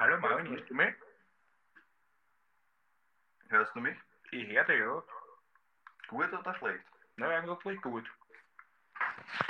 Hallo 0.00 0.16
Marvin, 0.20 0.48
hörst 0.50 0.70
du 0.70 0.74
mich? 0.74 0.94
Hörst 3.48 3.74
du 3.74 3.80
mich? 3.80 3.96
Ich 4.30 4.46
höre 4.46 4.62
dich, 4.62 4.78
ja. 4.78 5.02
Gut 6.06 6.32
oder 6.32 6.54
schlecht? 6.54 6.84
Na, 7.16 7.26
eigentlich 7.30 7.82
gut. 7.82 8.04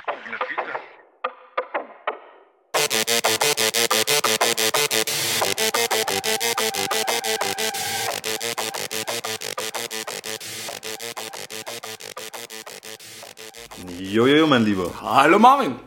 Na 0.06 0.38
bitte. 0.48 0.72
Jojojo, 13.98 14.46
mein 14.46 14.62
Lieber. 14.62 14.98
Hallo 15.02 15.38
Marvin! 15.38 15.78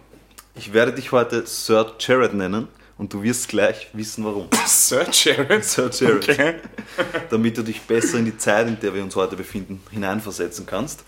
Ich 0.53 0.71
werde 0.71 0.93
dich 0.93 1.11
heute 1.11 1.47
Sir 1.47 1.95
Jared 1.97 2.35
nennen 2.35 2.67
und 2.97 3.13
du 3.13 3.23
wirst 3.23 3.47
gleich 3.47 3.87
wissen, 3.93 4.23
warum. 4.25 4.47
Sir 4.65 5.07
Jared? 5.11 5.63
Sir 5.63 5.89
Jared. 5.91 6.29
Okay. 6.29 6.55
Damit 7.29 7.57
du 7.57 7.63
dich 7.63 7.81
besser 7.81 8.17
in 8.17 8.25
die 8.25 8.37
Zeit, 8.37 8.67
in 8.67 8.79
der 8.79 8.93
wir 8.93 9.03
uns 9.03 9.15
heute 9.15 9.35
befinden, 9.35 9.81
hineinversetzen 9.91 10.65
kannst, 10.65 11.03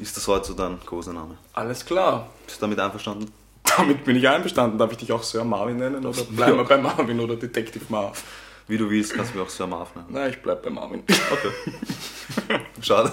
ist 0.00 0.16
das 0.16 0.26
heute 0.28 0.46
so 0.48 0.54
dein 0.54 0.78
Kosename. 0.84 1.36
Alles 1.52 1.84
klar. 1.84 2.30
Bist 2.46 2.58
du 2.58 2.62
damit 2.62 2.78
einverstanden? 2.78 3.30
Damit 3.76 4.04
bin 4.04 4.16
ich 4.16 4.28
einverstanden. 4.28 4.78
Darf 4.78 4.92
ich 4.92 4.98
dich 4.98 5.12
auch 5.12 5.22
Sir 5.22 5.44
Marvin 5.44 5.76
nennen 5.76 6.04
oder 6.04 6.22
bleiben 6.22 6.56
wir 6.56 6.64
bei 6.64 6.78
Marvin 6.78 7.20
oder 7.20 7.36
Detective 7.36 7.84
Marv? 7.88 8.22
Wie 8.66 8.78
du 8.78 8.88
willst, 8.88 9.14
kannst 9.14 9.34
du 9.34 9.38
mir 9.38 9.44
auch 9.44 9.48
Sir 9.48 9.66
Marv 9.66 9.94
nennen. 9.94 10.08
Nein, 10.10 10.30
ich 10.30 10.40
bleib 10.40 10.62
bei 10.62 10.70
Marvin. 10.70 11.02
Okay. 11.30 12.60
Schade. 12.82 13.12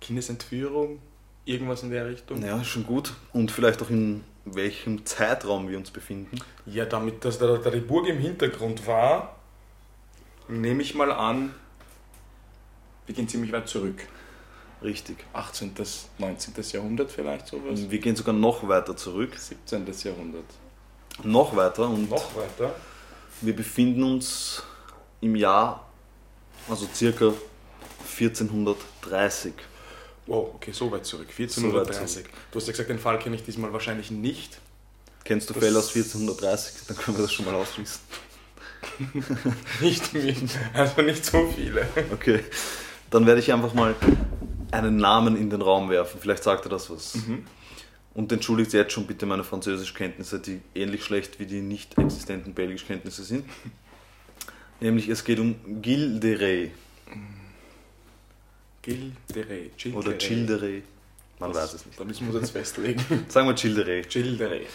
Kindesentführung, 0.00 1.00
irgendwas 1.44 1.82
in 1.82 1.90
der 1.90 2.06
Richtung. 2.06 2.42
Ja, 2.42 2.62
schon 2.64 2.84
gut. 2.84 3.14
Und 3.32 3.50
vielleicht 3.50 3.82
auch 3.82 3.90
in 3.90 4.24
welchem 4.44 5.04
Zeitraum 5.06 5.68
wir 5.68 5.78
uns 5.78 5.90
befinden. 5.90 6.38
Ja, 6.66 6.84
damit, 6.84 7.24
dass 7.24 7.38
da, 7.38 7.56
die 7.56 7.80
Burg 7.80 8.06
im 8.08 8.18
Hintergrund 8.18 8.86
war, 8.86 9.36
nehme 10.48 10.82
ich 10.82 10.94
mal 10.94 11.10
an, 11.10 11.54
wir 13.06 13.14
gehen 13.14 13.28
ziemlich 13.28 13.52
weit 13.52 13.68
zurück. 13.68 14.06
Richtig. 14.82 15.16
18., 15.32 15.72
19. 16.18 16.54
Jahrhundert 16.72 17.10
vielleicht 17.10 17.46
sowas. 17.48 17.90
Wir 17.90 17.98
gehen 17.98 18.14
sogar 18.14 18.34
noch 18.34 18.68
weiter 18.68 18.96
zurück. 18.96 19.34
17. 19.36 19.86
Jahrhundert. 20.04 20.44
Noch 21.22 21.56
weiter 21.56 21.88
und 21.88 22.10
Noch 22.10 22.34
weiter. 22.36 22.74
wir 23.40 23.54
befinden 23.56 24.02
uns 24.02 24.62
im 25.20 25.34
Jahr, 25.36 25.88
also 26.68 26.86
circa 26.94 27.32
1430. 28.18 29.52
Wow, 30.26 30.50
okay, 30.54 30.72
so 30.72 30.90
weit 30.90 31.06
zurück. 31.06 31.28
So 31.30 31.42
weit 31.72 31.88
1430. 31.88 32.24
Du 32.50 32.58
hast 32.58 32.66
ja 32.66 32.72
gesagt, 32.72 32.90
den 32.90 32.98
Fall 32.98 33.18
kenne 33.18 33.36
ich 33.36 33.44
diesmal 33.44 33.72
wahrscheinlich 33.72 34.10
nicht. 34.10 34.58
Kennst 35.24 35.48
du 35.50 35.54
Das- 35.54 35.62
Fälle 35.62 35.78
aus 35.78 35.88
1430? 35.94 36.86
Dann 36.88 36.96
können 36.96 37.16
wir 37.16 37.22
das 37.22 37.32
schon 37.32 37.44
mal 37.46 37.54
ausschließen. 37.54 38.00
Nicht 39.80 40.12
mit, 40.14 40.36
also 40.74 41.02
nicht 41.02 41.24
so 41.24 41.50
viele. 41.54 41.86
Okay. 42.12 42.44
Dann 43.10 43.26
werde 43.26 43.40
ich 43.40 43.52
einfach 43.52 43.74
mal 43.74 43.94
einen 44.70 44.96
Namen 44.96 45.36
in 45.36 45.50
den 45.50 45.60
Raum 45.62 45.90
werfen. 45.90 46.20
Vielleicht 46.20 46.44
sagt 46.44 46.66
er 46.66 46.70
das 46.70 46.88
was. 46.90 47.14
Und 48.16 48.32
entschuldigt 48.32 48.72
jetzt 48.72 48.94
schon 48.94 49.06
bitte 49.06 49.26
meine 49.26 49.44
Französischkenntnisse, 49.44 50.40
die 50.40 50.62
ähnlich 50.74 51.04
schlecht 51.04 51.38
wie 51.38 51.44
die 51.44 51.60
nicht 51.60 51.98
existenten 51.98 52.54
Belgischkenntnisse 52.54 53.22
sind. 53.22 53.44
Nämlich 54.80 55.10
es 55.10 55.22
geht 55.22 55.38
um 55.38 55.54
Rais. 55.82 56.70
Gilles 58.80 59.12
oder 59.92 60.12
Rais. 60.12 60.82
Man 61.38 61.54
weiß 61.54 61.74
es 61.74 61.84
nicht. 61.84 62.00
Da 62.00 62.04
müssen 62.04 62.26
wir 62.26 62.32
uns 62.32 62.44
jetzt 62.44 62.52
festlegen. 62.52 63.04
Sagen 63.28 63.48
wir 63.48 63.54
de 63.54 64.46
Rais. 64.46 64.70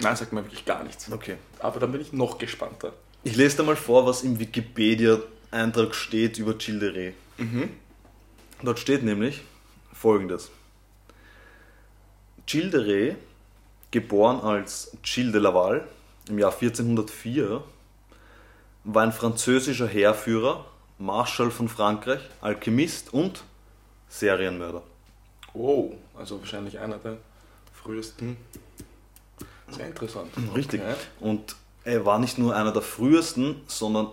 Nein, 0.00 0.16
sagt 0.16 0.34
mir 0.34 0.44
wirklich 0.44 0.66
gar 0.66 0.84
nichts. 0.84 1.10
Okay. 1.10 1.36
Aber 1.60 1.80
dann 1.80 1.90
bin 1.90 2.02
ich 2.02 2.12
noch 2.12 2.36
gespannter. 2.36 2.92
Ich 3.22 3.34
lese 3.34 3.56
dir 3.56 3.62
mal 3.62 3.76
vor, 3.76 4.04
was 4.04 4.24
im 4.24 4.38
Wikipedia-Eintrag 4.38 5.94
steht 5.94 6.36
über 6.36 6.52
de 6.52 6.90
Rais. 6.90 7.14
Dort 8.62 8.78
steht 8.78 9.04
nämlich 9.04 9.40
folgendes. 9.94 10.50
Gilles 12.46 12.70
de 12.70 12.80
Rais, 12.80 13.16
geboren 13.90 14.40
als 14.40 14.96
Gilles 15.02 15.32
de 15.32 15.40
Laval 15.40 15.86
im 16.28 16.38
Jahr 16.38 16.52
1404, 16.52 17.62
war 18.84 19.02
ein 19.02 19.12
französischer 19.12 19.86
Heerführer, 19.86 20.64
Marschall 20.98 21.50
von 21.50 21.68
Frankreich, 21.68 22.20
Alchemist 22.40 23.12
und 23.12 23.44
Serienmörder. 24.08 24.82
Oh, 25.54 25.92
also 26.16 26.38
wahrscheinlich 26.40 26.78
einer 26.78 26.98
der 26.98 27.16
frühesten. 27.72 28.36
Sehr 29.70 29.86
interessant. 29.86 30.30
Richtig. 30.54 30.80
Okay. 30.80 30.94
Und 31.20 31.56
er 31.84 32.04
war 32.04 32.18
nicht 32.18 32.38
nur 32.38 32.54
einer 32.54 32.72
der 32.72 32.82
frühesten, 32.82 33.62
sondern 33.66 34.08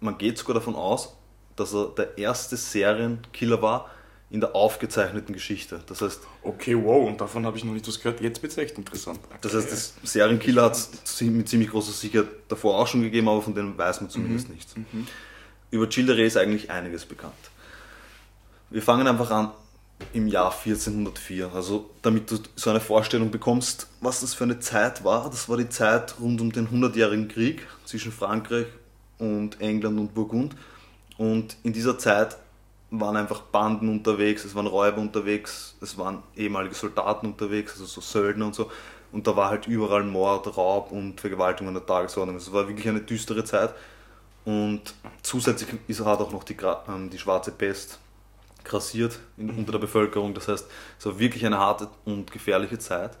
man 0.00 0.18
geht 0.18 0.38
sogar 0.38 0.54
davon 0.54 0.74
aus, 0.74 1.14
dass 1.56 1.74
er 1.74 1.88
der 1.96 2.18
erste 2.18 2.56
Serienkiller 2.56 3.60
war 3.60 3.90
in 4.30 4.40
der 4.40 4.54
aufgezeichneten 4.54 5.32
Geschichte. 5.32 5.80
Das 5.86 6.02
heißt, 6.02 6.20
Okay, 6.42 6.76
wow, 6.76 7.06
und 7.08 7.20
davon 7.20 7.46
habe 7.46 7.56
ich 7.56 7.64
noch 7.64 7.72
nicht 7.72 7.88
was 7.88 7.98
gehört. 7.98 8.20
Jetzt 8.20 8.42
wird 8.42 8.52
es 8.52 8.58
echt 8.58 8.76
interessant. 8.76 9.20
das 9.40 9.54
heißt, 9.54 9.72
das 9.72 9.94
Serienkiller 10.02 10.64
hat 10.64 10.76
es 10.76 11.20
mit 11.22 11.48
ziemlich 11.48 11.70
großer 11.70 11.92
Sicherheit 11.92 12.28
davor 12.48 12.78
auch 12.78 12.86
schon 12.86 13.02
gegeben, 13.02 13.28
aber 13.28 13.42
von 13.42 13.54
denen 13.54 13.76
weiß 13.76 14.02
man 14.02 14.10
zumindest 14.10 14.50
nichts. 14.50 14.74
Über 15.70 15.86
Gilles 15.86 16.14
de 16.14 16.16
Rais 16.16 16.32
ist 16.32 16.36
eigentlich 16.36 16.70
einiges 16.70 17.04
bekannt. 17.04 17.34
Wir 18.70 18.82
fangen 18.82 19.06
einfach 19.06 19.30
an 19.30 19.50
im 20.12 20.28
Jahr 20.28 20.52
1404. 20.52 21.50
Also 21.54 21.90
damit 22.02 22.30
du 22.30 22.38
so 22.56 22.70
eine 22.70 22.80
Vorstellung 22.80 23.30
bekommst, 23.30 23.88
was 24.00 24.20
das 24.20 24.34
für 24.34 24.44
eine 24.44 24.60
Zeit 24.60 25.04
war. 25.04 25.28
Das 25.30 25.48
war 25.48 25.56
die 25.56 25.68
Zeit 25.68 26.16
rund 26.20 26.40
um 26.40 26.52
den 26.52 26.68
100-jährigen 26.68 27.28
Krieg 27.28 27.66
zwischen 27.84 28.12
Frankreich 28.12 28.66
und 29.18 29.60
England 29.60 29.98
und 29.98 30.14
Burgund. 30.14 30.54
Und 31.16 31.56
in 31.62 31.72
dieser 31.72 31.98
Zeit 31.98 32.36
waren 32.90 33.16
einfach 33.16 33.42
Banden 33.42 33.88
unterwegs, 33.88 34.44
es 34.44 34.54
waren 34.54 34.66
Räuber 34.66 35.00
unterwegs, 35.00 35.76
es 35.80 35.98
waren 35.98 36.22
ehemalige 36.36 36.74
Soldaten 36.74 37.26
unterwegs, 37.26 37.72
also 37.72 37.84
so 37.84 38.00
Söldner 38.00 38.46
und 38.46 38.54
so. 38.54 38.70
Und 39.12 39.26
da 39.26 39.36
war 39.36 39.50
halt 39.50 39.66
überall 39.66 40.04
Mord, 40.04 40.56
Raub 40.56 40.92
und 40.92 41.20
Vergewaltigung 41.20 41.68
an 41.68 41.74
der 41.74 41.86
Tagesordnung. 41.86 42.36
Es 42.36 42.52
war 42.52 42.68
wirklich 42.68 42.88
eine 42.88 43.00
düstere 43.00 43.44
Zeit. 43.44 43.74
Und 44.44 44.94
zusätzlich 45.22 45.68
ist, 45.88 46.04
hat 46.04 46.20
auch 46.20 46.32
noch 46.32 46.44
die, 46.44 46.56
ähm, 46.88 47.10
die 47.10 47.18
schwarze 47.18 47.52
Pest 47.52 47.98
grassiert 48.64 49.18
in, 49.36 49.50
unter 49.50 49.72
der 49.72 49.78
Bevölkerung. 49.78 50.34
Das 50.34 50.48
heißt, 50.48 50.66
es 50.98 51.06
war 51.06 51.18
wirklich 51.18 51.44
eine 51.44 51.58
harte 51.58 51.88
und 52.04 52.30
gefährliche 52.30 52.78
Zeit. 52.78 53.12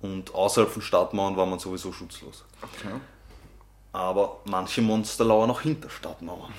Und 0.00 0.34
außerhalb 0.34 0.70
von 0.70 0.82
Stadtmauern 0.82 1.36
war 1.36 1.46
man 1.46 1.58
sowieso 1.58 1.92
schutzlos. 1.92 2.44
Okay. 2.62 2.94
Aber 3.92 4.38
manche 4.44 4.82
Monster 4.82 5.24
lauern 5.24 5.50
auch 5.50 5.60
hinter 5.60 5.90
Stadtmauern. 5.90 6.52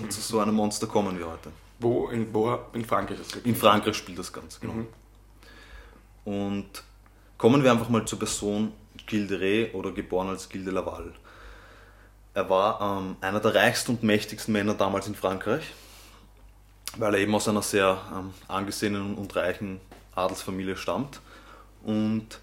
Und 0.00 0.12
zu 0.12 0.20
so 0.20 0.40
einem 0.40 0.54
Monster 0.54 0.86
kommen 0.86 1.18
wir 1.18 1.26
heute. 1.26 1.50
Wo 1.78 2.08
in, 2.08 2.32
wo 2.32 2.58
in 2.72 2.84
Frankreich 2.84 3.20
ist 3.20 3.36
das? 3.36 3.42
In 3.42 3.54
Frankreich 3.54 3.96
spielt 3.96 4.18
das 4.18 4.32
Ganze, 4.32 4.60
genau. 4.60 4.86
Und 6.24 6.82
kommen 7.38 7.62
wir 7.62 7.70
einfach 7.70 7.88
mal 7.88 8.04
zur 8.06 8.18
Person 8.18 8.72
Gilles 9.06 9.28
de 9.28 9.38
Rais 9.38 9.74
oder 9.74 9.92
geboren 9.92 10.28
als 10.28 10.48
Gilles 10.48 10.64
de 10.64 10.74
Laval. 10.74 11.12
Er 12.34 12.50
war 12.50 12.80
ähm, 12.80 13.16
einer 13.20 13.40
der 13.40 13.54
reichsten 13.54 13.92
und 13.92 14.02
mächtigsten 14.02 14.52
Männer 14.52 14.74
damals 14.74 15.06
in 15.06 15.14
Frankreich, 15.14 15.64
weil 16.98 17.14
er 17.14 17.20
eben 17.20 17.34
aus 17.34 17.48
einer 17.48 17.62
sehr 17.62 17.98
ähm, 18.14 18.34
angesehenen 18.48 19.14
und 19.14 19.34
reichen 19.36 19.80
Adelsfamilie 20.14 20.76
stammt. 20.76 21.20
Und 21.82 22.40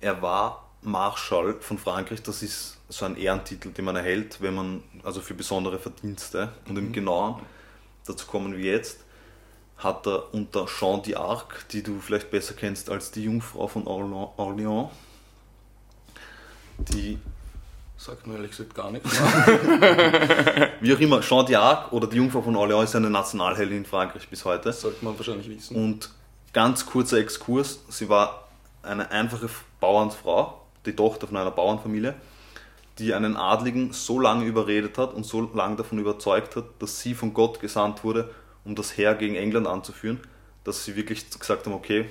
er 0.00 0.20
war 0.20 0.68
Marschall 0.82 1.56
von 1.60 1.78
Frankreich, 1.78 2.22
das 2.22 2.42
ist 2.42 2.78
so 2.88 3.04
ein 3.04 3.16
Ehrentitel, 3.16 3.70
den 3.70 3.84
man 3.84 3.96
erhält, 3.96 4.40
wenn 4.42 4.54
man, 4.54 4.82
also 5.04 5.20
für 5.20 5.34
besondere 5.34 5.78
Verdienste. 5.78 6.52
Und 6.68 6.76
im 6.76 6.92
Genauen, 6.92 7.40
dazu 8.06 8.26
kommen 8.26 8.56
wir 8.56 8.72
jetzt, 8.72 9.00
hat 9.78 10.06
er 10.06 10.32
unter 10.32 10.66
Jeanne 10.66 11.02
d'Arc, 11.02 11.66
die 11.70 11.82
du 11.82 12.00
vielleicht 12.00 12.30
besser 12.30 12.54
kennst 12.54 12.90
als 12.90 13.10
die 13.10 13.24
Jungfrau 13.24 13.66
von 13.66 13.84
Orléans, 13.84 14.90
die, 16.78 17.18
Sagt 18.02 18.26
mir 18.26 18.34
ehrlich 18.34 18.50
gesagt 18.50 18.74
gar 18.74 18.90
nichts. 18.90 19.08
wie 20.80 20.92
auch 20.92 20.98
immer, 20.98 21.20
Jeanne 21.20 21.44
d'Arc 21.44 21.92
oder 21.92 22.08
die 22.08 22.16
Jungfrau 22.16 22.42
von 22.42 22.56
Orléans 22.56 22.84
ist 22.84 22.96
eine 22.96 23.10
Nationalheldin 23.10 23.78
in 23.78 23.84
Frankreich 23.84 24.28
bis 24.28 24.44
heute. 24.44 24.64
Das 24.64 24.80
sollte 24.80 25.04
man 25.04 25.16
wahrscheinlich 25.16 25.48
wissen. 25.48 25.76
Und 25.76 26.10
ganz 26.52 26.84
kurzer 26.84 27.18
Exkurs, 27.18 27.78
sie 27.88 28.08
war 28.08 28.48
eine 28.82 29.08
einfache 29.12 29.48
Bauernsfrau, 29.78 30.60
die 30.84 30.96
Tochter 30.96 31.28
von 31.28 31.36
einer 31.36 31.52
Bauernfamilie, 31.52 32.14
die 32.98 33.14
einen 33.14 33.36
Adligen 33.36 33.92
so 33.92 34.20
lange 34.20 34.44
überredet 34.44 34.98
hat 34.98 35.14
und 35.14 35.24
so 35.24 35.50
lange 35.54 35.76
davon 35.76 35.98
überzeugt 35.98 36.56
hat, 36.56 36.64
dass 36.78 37.00
sie 37.00 37.14
von 37.14 37.32
Gott 37.32 37.60
gesandt 37.60 38.04
wurde, 38.04 38.30
um 38.64 38.74
das 38.74 38.96
Heer 38.96 39.14
gegen 39.14 39.34
England 39.34 39.66
anzuführen, 39.66 40.20
dass 40.64 40.84
sie 40.84 40.96
wirklich 40.96 41.30
gesagt 41.30 41.66
haben, 41.66 41.74
okay, 41.74 42.06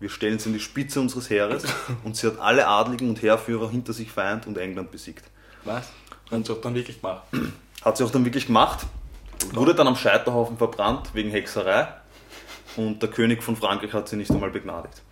wir 0.00 0.10
stellen 0.10 0.38
sie 0.38 0.50
in 0.50 0.54
die 0.54 0.60
Spitze 0.60 1.00
unseres 1.00 1.30
Heeres 1.30 1.64
und 2.04 2.16
sie 2.16 2.26
hat 2.26 2.38
alle 2.38 2.68
Adligen 2.68 3.08
und 3.08 3.22
Heerführer 3.22 3.70
hinter 3.70 3.92
sich 3.92 4.12
vereint 4.12 4.46
und 4.46 4.58
England 4.58 4.90
besiegt. 4.90 5.24
Was? 5.64 5.88
Haben 6.30 6.44
sie 6.44 6.52
auch 6.52 6.60
dann 6.60 6.74
wirklich 6.74 7.00
gemacht. 7.00 7.22
Hat 7.84 7.96
sie 7.96 8.04
auch 8.04 8.10
dann 8.10 8.24
wirklich 8.24 8.46
gemacht, 8.46 8.86
wurde 9.52 9.72
dann 9.72 9.86
am 9.86 9.94
Scheiterhaufen 9.94 10.58
verbrannt 10.58 11.10
wegen 11.14 11.30
Hexerei 11.30 11.86
und 12.76 13.00
der 13.00 13.08
König 13.08 13.42
von 13.42 13.56
Frankreich 13.56 13.92
hat 13.92 14.08
sie 14.08 14.16
nicht 14.16 14.30
einmal 14.30 14.50
begnadigt. 14.50 15.02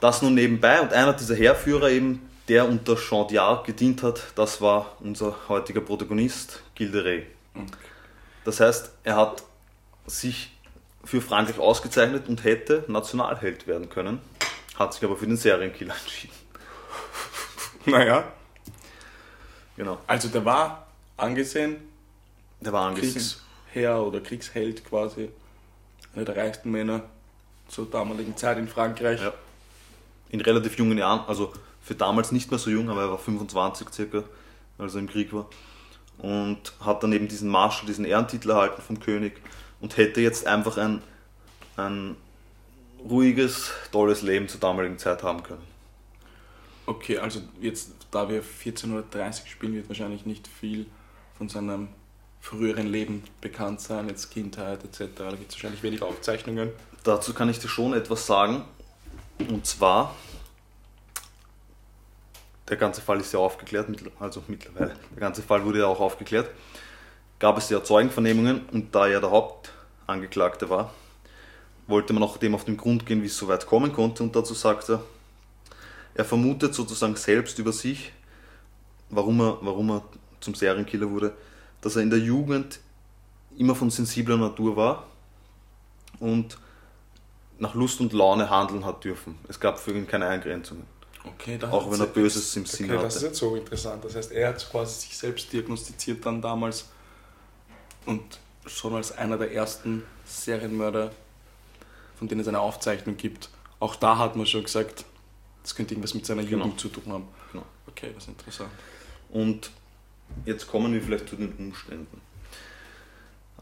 Das 0.00 0.20
nun 0.20 0.34
nebenbei 0.34 0.80
und 0.82 0.92
einer 0.92 1.14
dieser 1.14 1.34
Heerführer 1.34 1.88
eben, 1.88 2.20
der 2.48 2.68
unter 2.68 2.96
Jean 2.96 3.26
d'Arc 3.26 3.64
gedient 3.64 4.02
hat, 4.02 4.22
das 4.34 4.60
war 4.60 4.96
unser 5.00 5.34
heutiger 5.48 5.80
Protagonist, 5.80 6.62
Gilles 6.74 6.92
de 6.92 7.02
Rais. 7.02 7.24
Das 8.44 8.60
heißt, 8.60 8.92
er 9.04 9.16
hat 9.16 9.42
sich 10.06 10.52
für 11.04 11.20
Frankreich 11.20 11.58
ausgezeichnet 11.58 12.28
und 12.28 12.44
hätte 12.44 12.84
Nationalheld 12.88 13.66
werden 13.66 13.88
können, 13.88 14.20
hat 14.76 14.92
sich 14.94 15.04
aber 15.04 15.16
für 15.16 15.26
den 15.26 15.36
Serienkiller 15.36 15.94
entschieden. 16.00 16.34
Naja. 17.86 18.24
Genau, 19.76 19.98
Also 20.06 20.28
der 20.28 20.44
war 20.44 20.86
angesehen, 21.16 21.76
der 22.60 22.72
war 22.72 22.88
angesehen. 22.88 23.12
Kriegsherr 23.72 24.02
oder 24.02 24.20
Kriegsheld 24.20 24.84
quasi. 24.84 25.30
Einer 26.14 26.24
der 26.24 26.36
reichsten 26.36 26.70
Männer 26.70 27.02
zur 27.68 27.90
damaligen 27.90 28.36
Zeit 28.36 28.56
in 28.58 28.68
Frankreich. 28.68 29.20
Ja. 29.20 29.32
in 30.30 30.40
relativ 30.40 30.78
jungen 30.78 30.96
Jahren, 30.98 31.24
also 31.26 31.52
für 31.84 31.94
damals 31.94 32.32
nicht 32.32 32.50
mehr 32.50 32.58
so 32.58 32.70
jung, 32.70 32.88
aber 32.88 33.02
er 33.02 33.10
war 33.10 33.18
25 33.18 33.88
circa, 33.92 34.24
als 34.78 34.94
er 34.94 35.00
im 35.00 35.08
Krieg 35.08 35.32
war. 35.32 35.46
Und 36.18 36.72
hat 36.80 37.02
dann 37.02 37.12
eben 37.12 37.28
diesen 37.28 37.50
Marschall, 37.50 37.86
diesen 37.86 38.04
Ehrentitel 38.04 38.50
erhalten 38.50 38.80
vom 38.80 39.00
König 39.00 39.34
und 39.80 39.96
hätte 39.96 40.20
jetzt 40.20 40.46
einfach 40.46 40.78
ein, 40.78 41.02
ein 41.76 42.16
ruhiges, 43.08 43.70
tolles 43.92 44.22
Leben 44.22 44.48
zur 44.48 44.60
damaligen 44.60 44.98
Zeit 44.98 45.22
haben 45.22 45.42
können. 45.42 45.62
Okay, 46.86 47.18
also 47.18 47.40
jetzt, 47.60 47.92
da 48.10 48.28
wir 48.28 48.42
1430 48.42 49.50
spielen, 49.50 49.74
wird 49.74 49.88
wahrscheinlich 49.88 50.24
nicht 50.24 50.48
viel 50.48 50.86
von 51.36 51.48
seinem 51.48 51.88
früheren 52.40 52.86
Leben 52.86 53.24
bekannt 53.40 53.80
sein, 53.80 54.08
jetzt 54.08 54.30
Kindheit 54.30 54.84
etc. 54.84 55.12
Da 55.16 55.30
gibt 55.30 55.50
es 55.50 55.56
wahrscheinlich 55.56 55.82
wenig 55.82 56.02
Aufzeichnungen. 56.02 56.70
Dazu 57.02 57.34
kann 57.34 57.48
ich 57.48 57.58
dir 57.58 57.68
schon 57.68 57.92
etwas 57.94 58.26
sagen. 58.26 58.64
Und 59.38 59.66
zwar, 59.66 60.14
der 62.68 62.76
ganze 62.76 63.00
Fall 63.00 63.20
ist 63.20 63.32
ja 63.32 63.38
aufgeklärt, 63.38 63.88
also 64.18 64.42
mittlerweile, 64.46 64.94
der 65.12 65.20
ganze 65.20 65.42
Fall 65.42 65.64
wurde 65.64 65.80
ja 65.80 65.86
auch 65.86 66.00
aufgeklärt. 66.00 66.48
Gab 67.38 67.58
es 67.58 67.68
ja 67.68 67.82
Zeugenvernehmungen 67.82 68.62
und 68.72 68.94
da 68.94 69.06
er 69.06 69.20
der 69.20 69.30
Hauptangeklagte 69.30 70.70
war, 70.70 70.94
wollte 71.86 72.12
man 72.12 72.22
auch 72.22 72.38
dem 72.38 72.54
auf 72.54 72.64
den 72.64 72.76
Grund 72.76 73.04
gehen, 73.04 73.22
wie 73.22 73.26
es 73.26 73.36
so 73.36 73.48
weit 73.48 73.66
kommen 73.66 73.92
konnte. 73.92 74.22
Und 74.22 74.34
dazu 74.34 74.54
sagt 74.54 74.88
er, 74.88 75.02
er 76.14 76.24
vermutet 76.24 76.74
sozusagen 76.74 77.16
selbst 77.16 77.58
über 77.58 77.72
sich, 77.72 78.12
warum 79.10 79.40
er, 79.40 79.58
warum 79.60 79.90
er 79.90 80.04
zum 80.40 80.54
Serienkiller 80.54 81.10
wurde, 81.10 81.34
dass 81.80 81.96
er 81.96 82.02
in 82.02 82.10
der 82.10 82.20
Jugend 82.20 82.80
immer 83.58 83.74
von 83.74 83.90
sensibler 83.90 84.36
Natur 84.36 84.76
war 84.76 85.06
und 86.20 86.58
nach 87.58 87.74
Lust 87.74 88.00
und 88.00 88.12
Laune 88.12 88.50
handeln 88.50 88.84
hat 88.84 89.04
dürfen. 89.04 89.38
Es 89.48 89.60
gab 89.60 89.78
für 89.78 89.92
ihn 89.92 90.06
keine 90.06 90.26
Eingrenzungen. 90.26 90.84
Okay, 91.24 91.56
das 91.58 91.70
Auch 91.72 91.90
wenn 91.90 92.00
er 92.00 92.06
Böses 92.06 92.54
im 92.56 92.66
Sinn 92.66 92.90
okay, 92.90 93.02
das 93.02 93.14
ist 93.16 93.20
hatte. 93.22 93.26
jetzt 93.28 93.38
so 93.38 93.56
interessant. 93.56 94.04
Das 94.04 94.14
heißt, 94.14 94.32
er 94.32 94.48
hat 94.48 94.70
quasi 94.70 95.00
sich 95.06 95.16
selbst 95.16 95.52
diagnostiziert 95.52 96.24
dann 96.26 96.42
damals 96.42 96.86
und 98.06 98.22
schon 98.66 98.94
als 98.94 99.12
einer 99.16 99.38
der 99.38 99.52
ersten 99.52 100.02
Serienmörder, 100.26 101.12
von 102.18 102.28
denen 102.28 102.40
es 102.42 102.48
eine 102.48 102.60
Aufzeichnung 102.60 103.16
gibt. 103.16 103.48
Auch 103.80 103.96
da 103.96 104.18
hat 104.18 104.36
man 104.36 104.46
schon 104.46 104.62
gesagt, 104.64 105.04
das 105.62 105.74
könnte 105.74 105.94
irgendwas 105.94 106.14
mit 106.14 106.26
seiner 106.26 106.42
Genau. 106.44 106.64
Jugend 106.64 106.80
zu 106.80 106.88
tun 106.88 107.10
haben. 107.12 107.28
Genau. 107.52 107.64
Okay, 107.86 108.10
das 108.14 108.24
ist 108.24 108.28
interessant. 108.28 108.70
Und 109.30 109.70
jetzt 110.44 110.66
kommen 110.68 110.92
wir 110.92 111.00
vielleicht 111.02 111.28
zu 111.28 111.36
den 111.36 111.52
Umständen. 111.54 112.20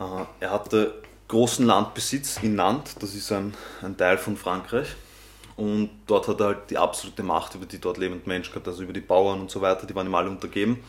Äh, 0.00 0.24
Er 0.40 0.50
hatte 0.50 1.02
großen 1.28 1.64
Landbesitz 1.64 2.38
in 2.42 2.56
Nantes, 2.56 2.96
das 2.96 3.14
ist 3.14 3.30
ein, 3.32 3.54
ein 3.82 3.96
Teil 3.96 4.18
von 4.18 4.36
Frankreich. 4.36 4.88
Und 5.56 5.90
dort 6.06 6.28
hat 6.28 6.40
er 6.40 6.46
halt 6.46 6.70
die 6.70 6.78
absolute 6.78 7.22
Macht 7.22 7.54
über 7.54 7.66
die 7.66 7.78
dort 7.78 7.98
lebenden 7.98 8.26
Menschen 8.26 8.52
gehabt, 8.52 8.68
also 8.68 8.82
über 8.82 8.92
die 8.92 9.00
Bauern 9.00 9.40
und 9.40 9.50
so 9.50 9.60
weiter, 9.60 9.86
die 9.86 9.94
waren 9.94 10.06
ihm 10.06 10.14
alle 10.14 10.30
untergeben. 10.30 10.82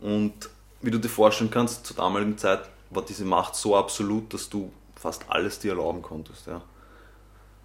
Und 0.00 0.50
wie 0.82 0.90
du 0.90 0.98
dir 0.98 1.08
vorstellen 1.08 1.50
kannst, 1.50 1.86
zur 1.86 1.96
damaligen 1.96 2.36
Zeit 2.36 2.68
war 2.90 3.02
diese 3.02 3.24
Macht 3.24 3.56
so 3.56 3.76
absolut, 3.76 4.32
dass 4.34 4.48
du 4.48 4.70
fast 4.94 5.24
alles 5.28 5.58
dir 5.58 5.70
erlauben 5.70 6.02
konntest. 6.02 6.46
Ja. 6.46 6.62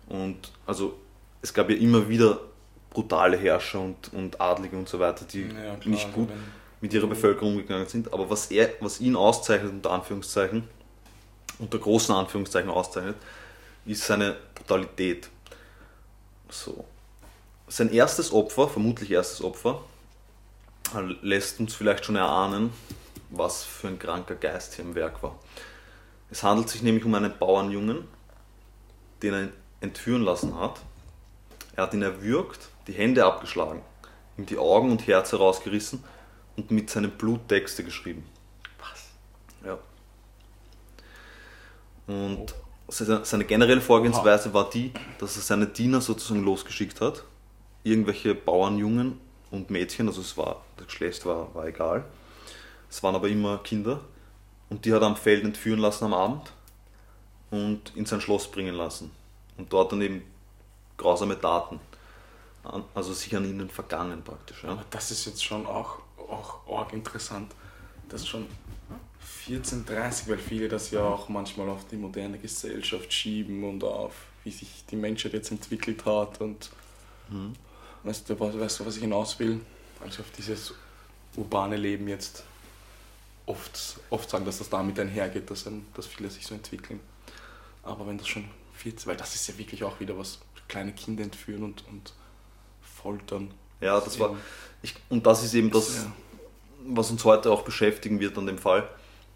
Und 0.08 0.52
also 0.66 0.98
es 1.42 1.54
gab 1.54 1.70
ja 1.70 1.76
immer 1.76 2.08
wieder 2.08 2.40
brutale 2.90 3.38
Herrscher 3.38 3.82
und, 3.82 4.14
und 4.14 4.40
Adlige 4.42 4.78
und 4.78 4.90
so 4.90 5.00
weiter, 5.00 5.26
die 5.26 5.44
Ja, 5.44 5.76
klar, 5.76 5.78
nicht 5.86 6.14
gut 6.14 6.30
mit 6.82 6.94
ihrer 6.94 7.08
Bevölkerung 7.08 7.54
umgegangen 7.54 7.88
sind. 7.88 8.14
Aber 8.14 8.30
was, 8.30 8.52
er, 8.52 8.70
was 8.80 9.02
ihn 9.02 9.16
auszeichnet, 9.16 9.72
unter 9.72 9.92
Anführungszeichen, 9.92 10.64
unter 11.60 11.78
großen 11.78 12.16
Anführungszeichen 12.16 12.70
auszeichnet, 12.70 13.18
ist 13.86 14.06
seine 14.06 14.38
Brutalität. 14.56 15.30
So. 16.50 16.86
Sein 17.68 17.92
erstes 17.92 18.34
Opfer, 18.34 18.68
vermutlich 18.68 19.12
erstes 19.12 19.44
Opfer, 19.44 19.82
lässt 21.22 21.60
uns 21.60 21.76
vielleicht 21.76 22.06
schon 22.06 22.16
erahnen, 22.16 22.74
was 23.30 23.64
für 23.64 23.88
ein 23.88 24.00
kranker 24.00 24.36
Geist 24.36 24.74
hier 24.74 24.86
im 24.86 24.96
Werk 24.96 25.22
war. 25.22 25.38
Es 26.32 26.44
handelt 26.44 26.70
sich 26.70 26.82
nämlich 26.82 27.06
um 27.06 27.14
einen 27.14 27.38
Bauernjungen, 27.38 28.08
den 29.22 29.34
er 29.34 29.50
entführen 29.82 30.24
lassen 30.24 30.60
hat. 30.60 30.82
Er 31.76 31.84
hat 31.84 31.94
ihn 31.94 32.02
erwürgt, 32.02 32.70
die 32.88 32.94
Hände 32.94 33.26
abgeschlagen, 33.26 33.84
ihm 34.38 34.46
die 34.46 34.58
Augen 34.58 34.92
und 34.92 35.06
Herz 35.08 35.32
herausgerissen 35.32 36.04
und 36.58 36.72
mit 36.72 36.90
seinem 36.90 37.12
Blut 37.12 37.48
Texte 37.48 37.84
geschrieben. 37.84 38.26
Was? 38.80 39.06
Ja. 39.66 39.78
Und 42.08 42.56
seine 42.90 43.46
generelle 43.46 43.82
Vorgehensweise 43.82 44.54
war 44.54 44.70
die, 44.70 44.92
dass 45.20 45.36
er 45.36 45.42
seine 45.42 45.68
Diener 45.68 46.02
sozusagen 46.02 46.44
losgeschickt 46.44 47.02
hat. 47.02 47.24
Irgendwelche 47.84 48.36
Bauernjungen 48.36 49.20
und 49.52 49.70
Mädchen, 49.70 50.08
also 50.08 50.22
es 50.22 50.38
war, 50.38 50.64
das 50.78 50.88
Geschlecht 50.88 51.26
war, 51.26 51.54
war 51.54 51.68
egal. 51.68 52.04
Es 52.90 53.02
waren 53.04 53.16
aber 53.16 53.30
immer 53.30 53.60
Kinder. 53.60 54.02
Und 54.70 54.86
die 54.86 54.94
hat 54.94 55.02
er 55.02 55.08
am 55.08 55.16
Feld 55.16 55.44
entführen 55.44 55.80
lassen 55.80 56.06
am 56.06 56.14
Abend 56.14 56.52
und 57.50 57.96
in 57.96 58.06
sein 58.06 58.22
Schloss 58.22 58.50
bringen 58.50 58.76
lassen. 58.76 59.12
Und 59.58 59.74
dort 59.74 59.92
dann 59.92 60.02
eben 60.02 60.24
grausame 60.98 61.40
Taten, 61.40 61.80
also 62.94 63.14
sich 63.14 63.36
an 63.36 63.46
ihnen 63.46 63.70
vergangen 63.70 64.22
praktisch. 64.24 64.64
Ja. 64.64 64.72
Aber 64.72 64.86
das 64.90 65.12
ist 65.12 65.26
jetzt 65.26 65.44
schon 65.44 65.66
auch, 65.66 66.00
auch 66.18 66.68
arg 66.72 66.94
interessant. 66.94 67.52
Das 68.10 68.28
schon 68.28 68.48
1430, 69.48 70.28
weil 70.30 70.38
viele 70.38 70.68
das 70.70 70.92
ja 70.92 71.02
auch 71.04 71.30
manchmal 71.30 71.70
auf 71.70 71.88
die 71.88 71.98
moderne 71.98 72.38
Gesellschaft 72.40 73.12
schieben 73.14 73.64
und 73.64 73.84
auf 73.84 74.14
wie 74.44 74.52
sich 74.52 74.86
die 74.90 74.96
Menschheit 74.96 75.34
jetzt 75.34 75.52
entwickelt 75.52 76.06
hat 76.06 76.42
und 76.42 76.70
Mhm. 77.30 77.54
weißt, 78.04 78.30
du, 78.30 78.40
was, 78.40 78.60
weißt 78.60 78.80
du, 78.80 78.86
was 78.88 78.96
ich 78.96 79.04
hinaus 79.04 79.38
will? 79.40 79.60
Also 80.02 80.24
auf 80.24 80.32
dieses 80.32 80.74
urbane 81.36 81.78
Leben 81.78 82.08
jetzt 82.08 82.44
oft, 83.46 84.00
oft 84.10 84.30
sagen, 84.30 84.46
dass 84.46 84.58
das 84.60 84.70
damit 84.70 85.00
einhergeht, 85.00 85.50
dass, 85.52 85.68
ein, 85.68 85.86
dass 85.94 86.08
viele 86.08 86.30
sich 86.30 86.46
so 86.48 86.56
entwickeln. 86.56 87.00
Aber 87.84 88.08
wenn 88.08 88.18
das 88.18 88.28
schon 88.28 88.46
14, 88.76 89.08
weil 89.08 89.18
das 89.18 89.36
ist 89.36 89.48
ja 89.48 89.58
wirklich 89.58 89.84
auch 89.84 90.00
wieder 90.00 90.18
was, 90.18 90.40
kleine 90.68 90.94
Kinder 90.94 91.24
entführen 91.24 91.64
und, 91.64 91.84
und 91.90 92.14
foltern. 92.82 93.52
Ja, 93.82 94.00
das 94.00 94.20
war. 94.20 94.36
Ich, 94.82 94.96
und 95.10 95.26
das 95.26 95.44
ist 95.44 95.54
eben 95.54 95.72
das, 95.72 96.08
was 96.86 97.12
uns 97.12 97.24
heute 97.26 97.52
auch 97.52 97.64
beschäftigen 97.64 98.20
wird 98.20 98.38
an 98.38 98.46
dem 98.48 98.58
Fall, 98.58 98.90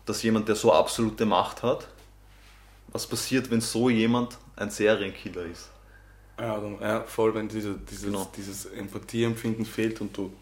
dass 0.05 0.23
jemand, 0.23 0.47
der 0.47 0.55
so 0.55 0.71
absolute 0.73 1.25
Macht 1.25 1.63
hat, 1.63 1.87
was 2.87 3.07
passiert, 3.07 3.49
wenn 3.49 3.61
so 3.61 3.89
jemand 3.89 4.37
ein 4.55 4.69
Serienkiller 4.69 5.43
ist? 5.43 5.69
Ja, 6.39 6.59
dann, 6.59 6.79
ja, 6.81 7.03
voll, 7.03 7.33
wenn 7.35 7.47
diese, 7.47 7.75
dieses, 7.75 8.05
Genau. 8.05 8.29
dieses 8.35 8.65
Empathieempfinden 8.65 9.65
fehlt 9.65 10.01
und 10.01 10.15
du. 10.15 10.33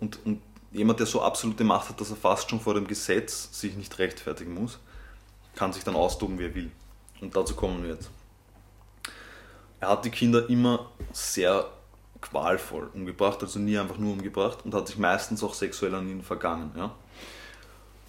Und, 0.00 0.18
und 0.24 0.40
jemand, 0.72 0.98
der 0.98 1.06
so 1.06 1.22
absolute 1.22 1.64
Macht 1.64 1.90
hat, 1.90 2.00
dass 2.00 2.10
er 2.10 2.16
fast 2.16 2.50
schon 2.50 2.60
vor 2.60 2.74
dem 2.74 2.86
Gesetz 2.86 3.48
sich 3.58 3.76
nicht 3.76 3.98
rechtfertigen 3.98 4.54
muss, 4.54 4.78
kann 5.54 5.72
sich 5.72 5.84
dann 5.84 5.94
austoben, 5.96 6.38
wie 6.38 6.44
er 6.44 6.54
will. 6.54 6.70
Und 7.20 7.36
dazu 7.36 7.54
kommen 7.54 7.82
wir 7.82 7.90
jetzt. 7.90 8.10
Er 9.80 9.88
hat 9.90 10.04
die 10.04 10.10
Kinder 10.10 10.48
immer 10.48 10.90
sehr 11.12 11.66
qualvoll 12.20 12.88
umgebracht, 12.94 13.42
also 13.42 13.58
nie 13.58 13.76
einfach 13.78 13.98
nur 13.98 14.12
umgebracht 14.12 14.64
und 14.64 14.74
hat 14.74 14.86
sich 14.86 14.96
meistens 14.96 15.42
auch 15.42 15.54
sexuell 15.54 15.94
an 15.94 16.08
ihnen 16.08 16.22
vergangen. 16.22 16.72
Ja? 16.76 16.94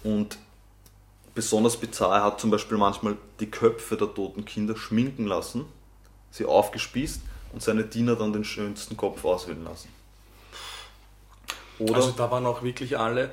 Und 0.04 0.38
besonders 1.34 1.76
bizarr, 1.76 2.16
er 2.16 2.24
hat 2.24 2.40
zum 2.40 2.50
Beispiel 2.50 2.78
manchmal 2.78 3.16
die 3.40 3.50
Köpfe 3.50 3.96
der 3.96 4.12
toten 4.14 4.44
Kinder 4.44 4.76
schminken 4.76 5.26
lassen, 5.26 5.64
sie 6.30 6.44
aufgespießt 6.44 7.20
und 7.52 7.62
seine 7.62 7.84
Diener 7.84 8.16
dann 8.16 8.32
den 8.32 8.44
schönsten 8.44 8.96
Kopf 8.96 9.24
auswählen 9.24 9.64
lassen. 9.64 9.88
Oder 11.78 11.96
Also 11.96 12.12
da 12.12 12.30
waren 12.30 12.46
auch 12.46 12.62
wirklich 12.62 12.98
alle. 12.98 13.30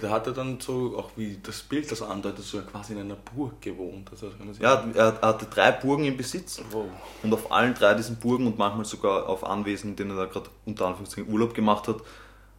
Da 0.00 0.10
hat 0.10 0.26
er 0.26 0.32
dann 0.34 0.60
so, 0.60 0.98
auch 0.98 1.10
wie 1.16 1.38
das 1.42 1.62
Bild 1.62 1.90
das 1.90 2.02
andeutet, 2.02 2.44
so 2.44 2.60
quasi 2.62 2.92
in 2.92 2.98
einer 3.00 3.14
Burg 3.16 3.62
gewohnt. 3.62 4.10
Also, 4.10 4.30
Ja, 4.60 4.84
er 4.94 5.20
hatte 5.22 5.46
drei 5.46 5.70
Burgen 5.72 6.04
im 6.04 6.16
Besitz 6.16 6.60
Wow. 6.70 6.86
und 7.22 7.32
auf 7.32 7.50
allen 7.50 7.72
drei 7.72 7.94
diesen 7.94 8.16
Burgen 8.16 8.46
und 8.46 8.58
manchmal 8.58 8.84
sogar 8.84 9.28
auf 9.28 9.44
Anwesen, 9.44 9.90
in 9.90 9.96
denen 9.96 10.10
er 10.10 10.16
da 10.16 10.24
gerade 10.26 10.50
unter 10.66 10.86
Anführungszeichen 10.86 11.32
Urlaub 11.32 11.54
gemacht 11.54 11.88
hat, 11.88 12.00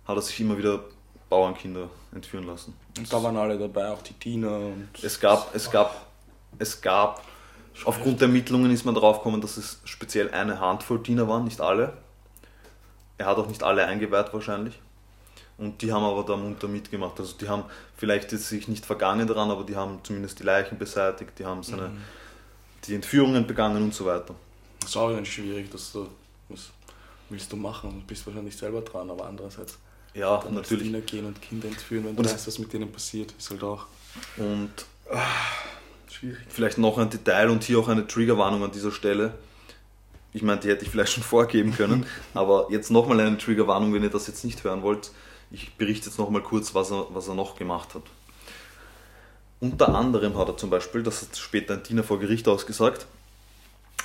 hat 0.08 0.16
er 0.16 0.22
sich 0.22 0.40
immer 0.40 0.58
wieder 0.58 0.84
Bauernkinder 1.34 1.90
entführen 2.14 2.46
lassen. 2.46 2.76
Und 2.96 3.12
da 3.12 3.24
waren 3.24 3.36
alle 3.38 3.58
dabei, 3.58 3.90
auch 3.90 4.04
die 4.04 4.14
Diener. 4.14 4.56
Und 4.56 4.90
Es 5.02 5.20
gab, 5.20 5.56
es 5.56 5.72
gab, 5.72 6.06
es 6.60 6.80
gab, 6.80 7.24
aufgrund 7.86 8.22
der 8.22 8.28
Ermittlungen 8.28 8.70
ist 8.70 8.86
man 8.86 8.94
darauf 8.94 9.18
gekommen, 9.18 9.42
dass 9.42 9.58
es 9.58 9.80
speziell 9.84 10.30
eine 10.30 10.60
Handvoll 10.60 11.00
Diener 11.00 11.28
waren, 11.28 11.46
nicht 11.46 11.60
alle. 11.60 11.98
Er 13.18 13.26
hat 13.26 13.38
auch 13.38 13.48
nicht 13.48 13.64
alle 13.64 13.84
eingeweiht 13.88 14.32
wahrscheinlich. 14.32 14.80
Und 15.58 15.82
die 15.82 15.92
haben 15.92 16.04
aber 16.04 16.24
da 16.24 16.38
munter 16.38 16.68
mitgemacht. 16.68 17.20
Also 17.20 17.36
die 17.36 17.50
haben 17.50 17.64
vielleicht 17.98 18.32
jetzt 18.32 18.50
sich 18.50 18.68
nicht 18.68 18.86
vergangen 18.86 19.26
daran, 19.26 19.50
aber 19.50 19.64
die 19.64 19.76
haben 19.76 20.02
zumindest 20.04 20.38
die 20.40 20.44
Leichen 20.44 20.78
beseitigt, 20.78 21.32
die 21.40 21.46
haben 21.46 21.64
seine, 21.64 21.90
die 22.86 22.94
Entführungen 22.94 23.48
begangen 23.48 23.82
und 23.82 23.94
so 23.96 24.06
weiter. 24.06 24.36
das 24.82 24.92
ist 24.92 24.98
auch 24.98 25.12
dann 25.12 25.26
schwierig, 25.26 25.72
dass 25.72 25.94
du. 25.94 26.08
Was 26.50 26.70
willst 27.30 27.52
du 27.52 27.56
machen? 27.56 28.02
Du 28.02 28.06
bist 28.06 28.24
wahrscheinlich 28.28 28.56
selber 28.56 28.82
dran, 28.82 29.10
aber 29.10 29.26
andererseits. 29.26 29.80
Ja, 30.14 30.38
Dann 30.38 30.54
natürlich. 30.54 30.84
Diener 30.84 31.02
gehen 31.02 31.26
und 31.26 31.42
Kinder 31.42 31.68
entführen, 31.68 32.06
wenn 32.06 32.16
du 32.16 32.24
weißt, 32.24 32.48
was 32.48 32.60
mit 32.60 32.72
denen 32.74 32.92
passiert, 32.92 33.34
ist 33.38 33.50
halt 33.50 33.64
auch 33.64 33.88
Und 34.38 34.72
schwierig. 36.12 36.38
vielleicht 36.50 36.78
noch 36.78 36.98
ein 36.98 37.10
Detail 37.10 37.50
und 37.50 37.64
hier 37.64 37.80
auch 37.80 37.88
eine 37.88 38.06
Triggerwarnung 38.08 38.64
an 38.64 38.72
dieser 38.72 38.92
Stelle. 38.92 39.34
Ich 40.32 40.42
meine, 40.44 40.60
die 40.60 40.70
hätte 40.70 40.84
ich 40.86 40.92
vielleicht 40.92 41.14
schon 41.14 41.24
vorgeben 41.36 41.74
können, 41.76 42.06
aber 42.34 42.68
jetzt 42.70 42.92
nochmal 42.92 43.20
eine 43.20 43.38
Triggerwarnung, 43.38 43.94
wenn 43.94 44.04
ihr 44.04 44.10
das 44.10 44.28
jetzt 44.28 44.44
nicht 44.46 44.64
hören 44.64 44.84
wollt. 44.84 45.12
Ich 45.52 45.76
berichte 45.76 46.08
jetzt 46.10 46.18
nochmal 46.20 46.42
kurz, 46.42 46.74
was 46.74 46.92
er, 46.92 47.08
was 47.10 47.28
er 47.28 47.36
noch 47.36 47.56
gemacht 47.56 47.94
hat. 47.96 48.04
Unter 49.60 49.96
anderem 49.96 50.38
hat 50.38 50.48
er 50.50 50.58
zum 50.58 50.70
Beispiel, 50.70 51.04
das 51.04 51.22
hat 51.22 51.38
später 51.38 51.76
ein 51.76 51.84
Diener 51.84 52.04
vor 52.04 52.20
Gericht 52.20 52.48
ausgesagt, 52.48 53.06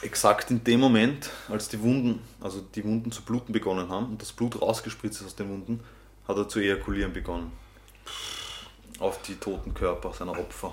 exakt 0.03 0.51
in 0.51 0.63
dem 0.63 0.79
Moment, 0.81 1.31
als 1.49 1.69
die 1.69 1.81
Wunden, 1.83 2.21
also 2.41 2.61
die 2.75 2.85
Wunden 2.85 3.11
zu 3.11 3.23
bluten 3.23 3.53
begonnen 3.53 3.89
haben 3.89 4.07
und 4.07 4.23
das 4.23 4.33
Blut 4.33 4.61
rausgespritzt 4.61 5.21
ist 5.21 5.27
aus 5.27 5.35
den 5.37 5.49
Wunden, 5.49 5.81
hat 6.29 6.37
er 6.37 6.49
zu 6.49 6.61
ejakulieren 6.61 7.13
begonnen. 7.13 7.51
Auf 8.99 9.23
die 9.23 9.37
toten 9.37 9.75
Körper 9.75 10.13
seiner 10.13 10.39
Opfer. 10.39 10.73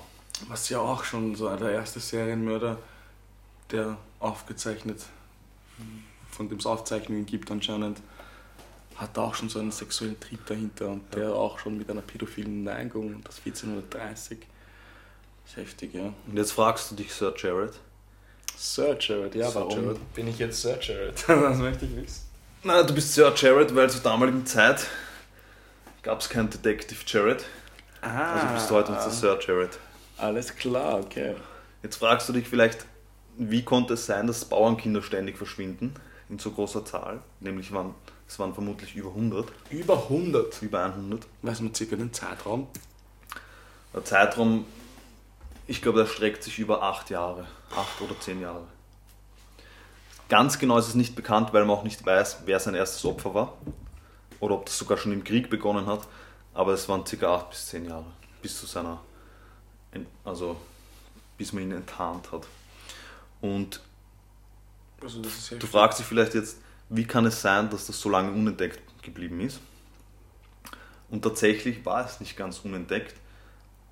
Was 0.50 0.69
ja 0.69 0.79
auch 0.79 1.03
schon 1.03 1.35
so 1.35 1.53
der 1.55 1.71
erste 1.71 2.00
Serienmörder, 2.00 2.77
der 3.71 3.97
aufgezeichnet, 4.19 5.05
von 6.29 6.50
dem 6.50 6.57
es 6.57 6.65
Aufzeichnungen 6.65 7.25
gibt 7.25 7.50
anscheinend, 7.50 8.01
hat 8.97 9.17
auch 9.17 9.35
schon 9.35 9.50
so 9.50 9.59
einen 9.59 9.71
sexuellen 9.71 10.19
Trieb 10.19 10.45
dahinter 10.45 10.89
und 10.89 11.13
der 11.13 11.33
auch 11.33 11.59
schon 11.59 11.77
mit 11.77 11.89
einer 11.89 12.01
pädophilen 12.01 12.63
Neigung, 12.63 13.24
das 13.24 13.38
1430. 13.45 14.39
Das 14.39 15.51
ist 15.51 15.57
heftig, 15.57 15.93
ja. 15.93 16.13
Und 16.27 16.38
jetzt 16.38 16.51
fragst 16.51 16.91
du 16.91 16.95
dich, 16.95 17.13
Sir 17.13 17.33
Jared. 17.38 17.74
Sir 18.57 18.97
Jared, 19.00 19.35
ja, 19.35 19.50
Sir 19.50 19.62
warum 19.62 19.83
Jared. 19.83 20.13
bin 20.13 20.27
ich 20.27 20.39
jetzt 20.39 20.62
Sir 20.62 20.77
Jared? 20.81 21.24
das 21.27 21.57
möchte 21.57 21.85
ich 21.85 21.95
wissen. 21.95 22.25
Na, 22.63 22.83
du 22.83 22.93
bist 22.93 23.13
Sir 23.13 23.33
Jared, 23.35 23.75
weil 23.75 23.89
zur 23.89 24.01
damaligen 24.01 24.45
Zeit 24.45 24.88
gab 26.05 26.21
es 26.21 26.29
keinen 26.29 26.51
Detective 26.51 27.00
Jared. 27.05 27.43
Also 28.01 28.47
bist 28.53 28.69
du 28.69 28.75
heute 28.75 28.91
unser 28.93 29.09
Sir 29.09 29.39
Jared. 29.41 29.79
Alles 30.17 30.55
klar, 30.55 31.00
okay. 31.00 31.35
Jetzt 31.81 31.97
fragst 31.97 32.29
du 32.29 32.33
dich 32.33 32.47
vielleicht, 32.47 32.85
wie 33.38 33.63
konnte 33.63 33.95
es 33.95 34.05
sein, 34.05 34.27
dass 34.27 34.45
Bauernkinder 34.45 35.01
ständig 35.01 35.35
verschwinden 35.38 35.95
in 36.29 36.38
so 36.38 36.51
großer 36.51 36.85
Zahl? 36.85 37.21
Nämlich 37.39 37.74
waren, 37.74 37.95
es 38.27 38.38
waren 38.38 38.53
vermutlich 38.53 38.95
über 38.95 39.09
100, 39.09 39.51
Über 39.71 39.95
100. 40.03 40.62
über 40.62 40.85
100. 40.85 41.25
Weiß 41.41 41.62
man 41.62 41.74
circa 41.74 41.95
den 41.95 42.13
Zeitraum? 42.13 42.67
Der 43.91 44.05
Zeitraum, 44.05 44.65
ich 45.65 45.81
glaube, 45.81 46.00
der 46.00 46.05
streckt 46.07 46.43
sich 46.43 46.59
über 46.59 46.83
acht 46.83 47.09
Jahre, 47.09 47.47
acht 47.75 48.00
oder 48.00 48.17
zehn 48.19 48.41
Jahre. 48.41 48.67
Ganz 50.29 50.59
genau 50.59 50.77
ist 50.77 50.88
es 50.88 50.95
nicht 50.95 51.15
bekannt, 51.15 51.51
weil 51.51 51.65
man 51.65 51.75
auch 51.75 51.83
nicht 51.83 52.05
weiß, 52.05 52.43
wer 52.45 52.59
sein 52.59 52.75
erstes 52.75 53.03
Opfer 53.05 53.33
war 53.33 53.53
oder 54.39 54.56
ob 54.56 54.65
das 54.65 54.77
sogar 54.77 54.98
schon 54.98 55.12
im 55.12 55.24
Krieg 55.24 55.50
begonnen 55.50 55.86
hat. 55.86 56.08
Aber 56.54 56.74
es 56.74 56.88
waren 56.88 57.06
circa 57.06 57.36
acht 57.36 57.50
bis 57.50 57.68
zehn 57.68 57.86
Jahre 57.86 58.06
bis 58.42 58.60
zu 58.60 58.65
seiner, 58.65 59.01
also 60.24 60.56
bis 61.38 61.51
man 61.51 61.63
ihn 61.63 61.72
enttarnt 61.72 62.32
hat. 62.32 62.48
Und 63.42 63.82
Also 65.01 65.22
Du 65.60 65.68
fragst 65.68 66.00
dich 66.00 66.06
vielleicht 66.06 66.34
jetzt, 66.34 66.58
wie 66.89 67.06
kann 67.06 67.25
es 67.25 67.42
sein, 67.42 67.70
dass 67.70 67.88
das 67.88 68.00
so 68.00 68.10
lange 68.10 68.32
unentdeckt 68.32 68.82
geblieben 69.01 69.42
ist? 69.42 69.60
Und 71.10 71.24
tatsächlich 71.24 71.86
war 71.86 72.06
es 72.06 72.20
nicht 72.20 72.38
ganz 72.38 72.60
unentdeckt, 72.60 73.15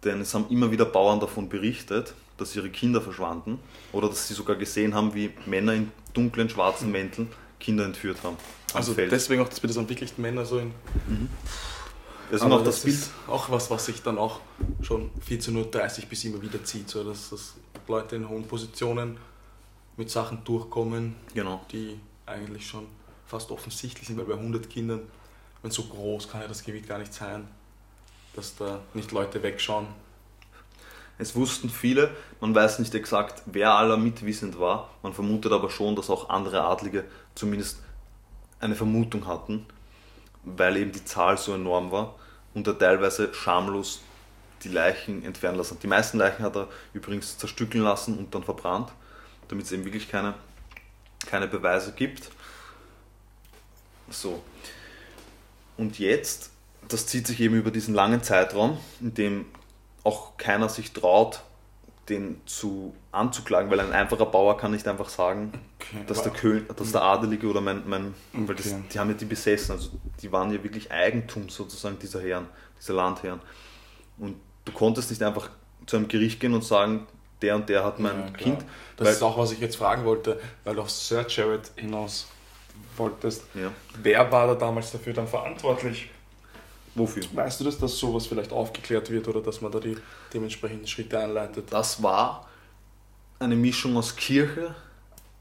denn 0.04 0.22
es 0.22 0.34
haben 0.34 0.48
immer 0.50 0.72
wieder 0.72 0.86
Bauern 0.86 1.20
davon 1.20 1.50
berichtet, 1.50 2.14
dass 2.38 2.56
ihre 2.56 2.70
Kinder 2.70 3.02
verschwanden 3.02 3.60
oder 3.92 4.10
dass 4.10 4.28
sie 4.28 4.34
sogar 4.34 4.56
gesehen 4.56 4.96
haben, 4.96 5.14
wie 5.14 5.32
Männer 5.46 5.74
in 5.74 5.92
dunklen 6.14 6.50
schwarzen 6.50 6.92
Mänteln 6.92 7.32
Kinder 7.64 7.86
entführt 7.86 8.18
haben. 8.24 8.38
Also 8.74 8.94
Feld. 8.94 9.12
deswegen 9.12 9.42
auch, 9.42 9.50
dass 9.50 9.62
wir 9.64 9.68
das 9.68 9.76
sind 9.76 9.90
wirklich 9.90 10.18
Männer 10.18 10.46
so 10.46 10.60
in 10.60 10.72
Deswegen 12.32 12.52
Aber 12.52 12.62
auch 12.62 12.66
das, 12.66 12.82
Bild. 12.82 12.96
ist 12.96 13.12
auch 13.28 13.50
was, 13.52 13.70
was 13.70 13.86
sich 13.86 14.02
dann 14.02 14.18
auch 14.18 14.40
schon 14.82 15.12
14.30 15.28 15.56
Uhr 16.04 16.06
bis 16.10 16.24
immer 16.26 16.42
wieder 16.42 16.64
zieht, 16.64 16.90
so 16.90 17.04
dass, 17.04 17.30
dass 17.30 17.54
Leute 17.88 18.16
in 18.16 18.28
hohen 18.28 18.48
Positionen 18.48 19.18
mit 19.98 20.10
Sachen 20.10 20.44
durchkommen, 20.44 21.16
Genau. 21.34 21.62
die 21.72 22.00
eigentlich 22.26 22.68
schon 22.68 22.88
fast 23.28 23.52
offensichtlich 23.52 24.08
sind, 24.08 24.18
weil 24.18 24.26
bei 24.26 24.34
100 24.34 24.70
Kindern, 24.70 25.02
wenn 25.62 25.70
so 25.72 25.84
groß 25.84 26.28
kann 26.30 26.42
ja 26.42 26.48
das 26.48 26.64
Gewicht 26.64 26.88
gar 26.88 26.98
nicht 26.98 27.14
sein, 27.14 27.48
dass 28.36 28.56
da 28.56 28.80
nicht 28.94 29.12
Leute 29.12 29.44
wegschauen. 29.44 29.88
Es 31.24 31.36
wussten 31.36 31.70
viele, 31.70 32.14
man 32.42 32.54
weiß 32.54 32.80
nicht 32.80 32.94
exakt, 32.96 33.44
wer 33.46 33.72
aller 33.76 33.96
mitwissend 33.96 34.60
war. 34.60 34.90
Man 35.04 35.14
vermutet 35.14 35.54
aber 35.54 35.70
schon, 35.70 35.96
dass 35.96 36.10
auch 36.10 36.30
andere 36.30 36.66
Adlige 36.66 37.06
zumindest 37.34 37.80
eine 38.60 38.76
Vermutung 38.76 39.26
hatten, 39.26 39.66
weil 40.44 40.76
eben 40.76 40.92
die 40.92 41.06
Zahl 41.06 41.38
so 41.38 41.54
enorm 41.54 41.92
war 41.92 42.16
und 42.54 42.68
er 42.68 42.78
teilweise 42.78 43.34
schamlos 43.34 44.02
die 44.66 44.68
Leichen 44.68 45.24
entfernen 45.24 45.58
lassen. 45.58 45.78
Die 45.82 45.88
meisten 45.88 46.18
Leichen 46.18 46.44
hat 46.44 46.58
er 46.58 46.68
übrigens 46.94 47.38
zerstückeln 47.38 47.86
lassen 47.86 48.18
und 48.18 48.36
dann 48.36 48.44
verbrannt, 48.44 48.92
damit 49.48 49.66
es 49.66 49.72
eben 49.72 49.86
wirklich 49.86 50.10
keine, 50.10 50.34
keine 51.26 51.48
Beweise 51.48 51.94
gibt. 51.94 52.32
So. 54.10 54.44
Und 55.78 56.00
jetzt, 56.00 56.52
das 56.90 57.08
zieht 57.08 57.28
sich 57.28 57.40
eben 57.40 57.56
über 57.56 57.72
diesen 57.72 57.94
langen 57.94 58.22
Zeitraum, 58.24 58.78
in 59.00 59.14
dem 59.14 59.46
auch 60.04 60.38
keiner 60.38 60.70
sich 60.70 60.92
traut, 60.94 61.42
den 62.10 62.42
zu 62.46 62.94
anzuklagen, 63.14 63.72
weil 63.72 63.80
ein 63.80 63.94
einfacher 63.94 64.26
Bauer 64.26 64.58
kann 64.58 64.72
nicht 64.72 64.88
einfach 64.88 65.08
sagen, 65.10 65.54
Okay. 65.80 66.04
dass 66.08 66.22
der 66.24 66.32
König, 66.34 66.68
dass 66.76 66.92
der 66.92 67.02
Adelige 67.04 67.48
oder 67.48 67.62
mein, 67.62 67.84
mein 67.88 68.14
weil 68.34 68.56
das, 68.56 68.68
Okay. 68.74 68.84
die 68.94 69.00
haben 69.00 69.10
ja 69.10 69.16
die 69.16 69.26
besessen, 69.26 69.74
also 69.74 69.90
die 70.22 70.32
waren 70.32 70.52
ja 70.52 70.62
wirklich 70.64 70.92
Eigentum 70.92 71.48
sozusagen 71.50 71.98
dieser 72.00 72.22
Herren, 72.22 72.48
dieser 72.80 72.94
Landherren. 72.94 73.40
Und 74.18 74.36
du 74.66 74.72
konntest 74.74 75.10
nicht 75.12 75.24
einfach 75.24 75.50
zu 75.86 75.96
einem 75.98 76.08
Gericht 76.10 76.40
gehen 76.42 76.54
und 76.54 76.64
sagen, 76.66 77.08
der 77.42 77.56
und 77.56 77.68
der 77.70 77.84
hat 77.86 78.00
mein 78.00 78.20
Ja. 78.20 78.30
Kind. 78.32 78.66
Das 78.98 79.08
weil- 79.08 79.14
ist 79.14 79.24
auch, 79.24 79.38
was 79.38 79.52
ich 79.54 79.60
jetzt 79.60 79.76
fragen 79.78 80.04
wollte, 80.06 80.40
weil 80.66 80.76
du 80.76 80.82
auf 80.82 80.90
Sir 80.92 81.26
Jared 81.30 81.72
hinaus 81.76 82.28
wolltest. 82.98 83.44
Ja. 83.54 83.72
Wer 84.02 84.30
war 84.32 84.48
da 84.48 84.56
damals 84.56 84.92
dafür 84.92 85.14
dann 85.14 85.28
verantwortlich? 85.28 86.10
Wofür? 86.96 87.24
Weißt 87.34 87.60
du 87.60 87.64
das, 87.64 87.78
dass 87.80 87.98
sowas 87.98 88.28
vielleicht 88.28 88.52
aufgeklärt 88.52 89.10
wird 89.10 89.28
oder 89.28 89.42
dass 89.42 89.62
man 89.62 89.72
da 89.72 89.80
die 89.80 89.98
dementsprechenden 90.34 90.88
Schritte 90.88 91.20
einleitet? 91.20 91.72
Das 91.72 92.04
war 92.04 92.48
eine 93.40 93.56
Mischung 93.56 93.98
aus 93.98 94.16
Kirche 94.16 94.76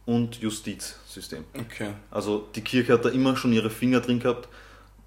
und 0.07 0.37
Justizsystem. 0.37 1.45
Okay. 1.55 1.91
Also 2.11 2.49
die 2.55 2.63
Kirche 2.63 2.95
hat 2.95 3.05
da 3.05 3.11
immer 3.11 3.37
schon 3.37 3.53
ihre 3.53 3.71
Finger 3.71 4.01
drin 4.01 4.19
gehabt. 4.19 4.49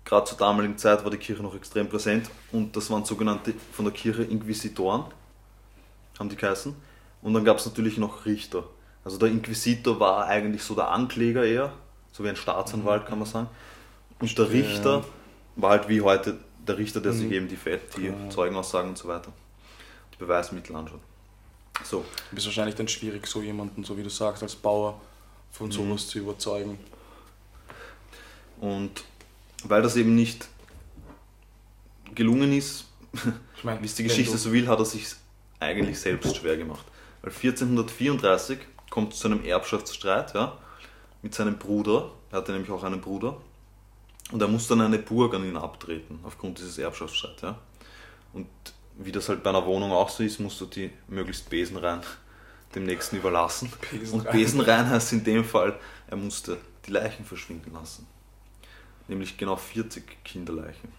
Gerade 0.06 0.26
zur 0.26 0.38
damaligen 0.38 0.78
Zeit 0.78 1.04
war 1.04 1.10
die 1.10 1.18
Kirche 1.18 1.42
noch 1.42 1.56
extrem 1.56 1.90
präsent 1.90 2.30
und 2.52 2.76
das 2.76 2.92
waren 2.92 3.06
sogenannte 3.06 3.54
von 3.72 3.86
der 3.86 3.94
Kirche 3.94 4.22
Inquisitoren, 4.22 5.06
haben 6.20 6.30
die 6.30 6.36
geheißen. 6.36 6.76
Und 7.24 7.34
dann 7.34 7.44
gab 7.44 7.58
es 7.58 7.66
natürlich 7.66 7.98
noch 7.98 8.26
Richter. 8.26 8.66
Also 9.04 9.18
der 9.18 9.30
Inquisitor 9.30 10.00
war 10.00 10.28
eigentlich 10.28 10.62
so 10.62 10.76
der 10.76 10.92
Ankläger 10.92 11.44
eher, 11.44 11.74
so 12.12 12.24
wie 12.24 12.30
ein 12.30 12.36
Staatsanwalt 12.36 13.08
kann 13.08 13.18
man 13.18 13.28
sagen. 13.28 13.50
Und 14.20 14.38
der 14.38 14.52
Richter 14.52 15.04
war 15.56 15.72
halt 15.72 15.88
wie 15.90 16.02
heute 16.02 16.38
der 16.68 16.78
Richter, 16.78 17.00
der 17.02 17.14
sich 17.14 17.32
eben 17.32 17.48
die, 17.48 17.56
Fe- 17.56 17.80
die 17.98 18.08
Ja. 18.08 18.30
Zeugenaussagen 18.30 18.90
und 18.90 18.98
so 18.98 19.08
weiter, 19.08 19.32
die 20.14 20.18
Beweismittel 20.18 20.76
anschaut. 20.76 21.00
So, 21.84 22.06
Du 22.30 22.36
bist 22.36 22.48
wahrscheinlich 22.48 22.76
dann 22.76 22.88
schwierig, 22.88 23.28
so 23.28 23.42
jemanden, 23.42 23.84
so 23.84 23.98
wie 23.98 24.04
du 24.04 24.10
sagst, 24.10 24.42
als 24.44 24.56
Bauer 24.56 25.00
von 25.52 25.68
Mhm. 25.68 25.72
sowas 25.72 26.08
zu 26.08 26.20
überzeugen. 26.20 26.80
Und 28.60 29.04
weil 29.66 29.82
das 29.82 29.96
eben 29.96 30.16
nicht 30.16 30.48
gelungen 32.14 32.54
ist, 32.54 32.86
Ich 33.58 33.64
meine, 33.64 33.80
wie 33.82 33.86
es 33.86 33.96
die 33.96 34.04
Geschichte 34.04 34.38
so 34.38 34.52
will, 34.52 34.68
hat 34.68 34.80
er 34.80 34.86
sich 34.86 35.06
eigentlich 35.60 36.00
selbst 36.00 36.36
schwer 36.38 36.58
gemacht. 36.58 36.86
Weil 37.22 37.32
1434 37.32 38.60
kommt 38.90 39.14
es 39.14 39.20
zu 39.20 39.28
einem 39.28 39.44
Erbschaftsstreit 39.44 40.34
ja, 40.34 40.58
mit 41.22 41.34
seinem 41.34 41.58
Bruder. 41.58 42.12
Er 42.32 42.38
hatte 42.40 42.52
nämlich 42.52 42.70
auch 42.72 42.84
einen 42.84 43.02
Bruder. 43.02 43.38
Und 44.32 44.42
er 44.42 44.48
muss 44.48 44.68
dann 44.68 44.82
eine 44.82 45.00
Burg 45.00 45.34
an 45.34 45.44
ihn 45.44 45.58
abtreten, 45.58 46.20
aufgrund 46.24 46.58
dieses 46.58 46.78
Erbschaftsstreits. 46.78 47.42
Ja. 47.42 47.60
Und 48.34 48.48
wie 48.98 49.12
das 49.12 49.30
halt 49.30 49.44
bei 49.44 49.50
einer 49.50 49.66
Wohnung 49.66 49.92
auch 49.92 50.10
so 50.10 50.24
ist, 50.24 50.40
musst 50.40 50.60
du 50.62 50.66
die 50.66 50.92
möglichst 51.08 51.50
besenrein 51.50 52.02
dem 52.76 52.86
Nächsten 52.86 53.18
überlassen. 53.18 53.72
Besenrein. 53.92 54.28
Und 54.28 54.32
besenrein 54.32 54.90
heißt 54.90 55.14
in 55.14 55.24
dem 55.24 55.46
Fall, 55.46 55.80
er 56.08 56.18
musste 56.18 56.58
die 56.86 56.92
Leichen 56.92 57.26
verschwinden 57.26 57.72
lassen. 57.74 58.08
Nämlich 59.08 59.38
genau 59.38 59.56
40 59.56 60.24
Kinderleichen. 60.24 60.90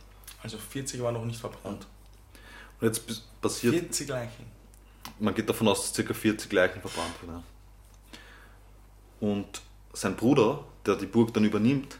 Also 0.42 0.58
40 0.58 1.02
war 1.02 1.12
noch 1.12 1.24
nicht 1.24 1.40
verbrannt. 1.40 1.86
Und 2.80 2.86
jetzt 2.86 3.40
passiert 3.40 3.74
40 3.74 4.08
Leichen. 4.08 4.46
man 5.18 5.34
geht 5.34 5.48
davon 5.48 5.66
aus, 5.66 5.92
dass 5.92 6.06
ca. 6.06 6.14
40 6.14 6.52
Leichen 6.52 6.80
verbrannt 6.80 7.14
wurden. 7.22 7.42
Und 9.18 9.62
sein 9.92 10.14
Bruder, 10.14 10.64
der 10.84 10.96
die 10.96 11.06
Burg 11.06 11.32
dann 11.34 11.44
übernimmt, 11.44 11.98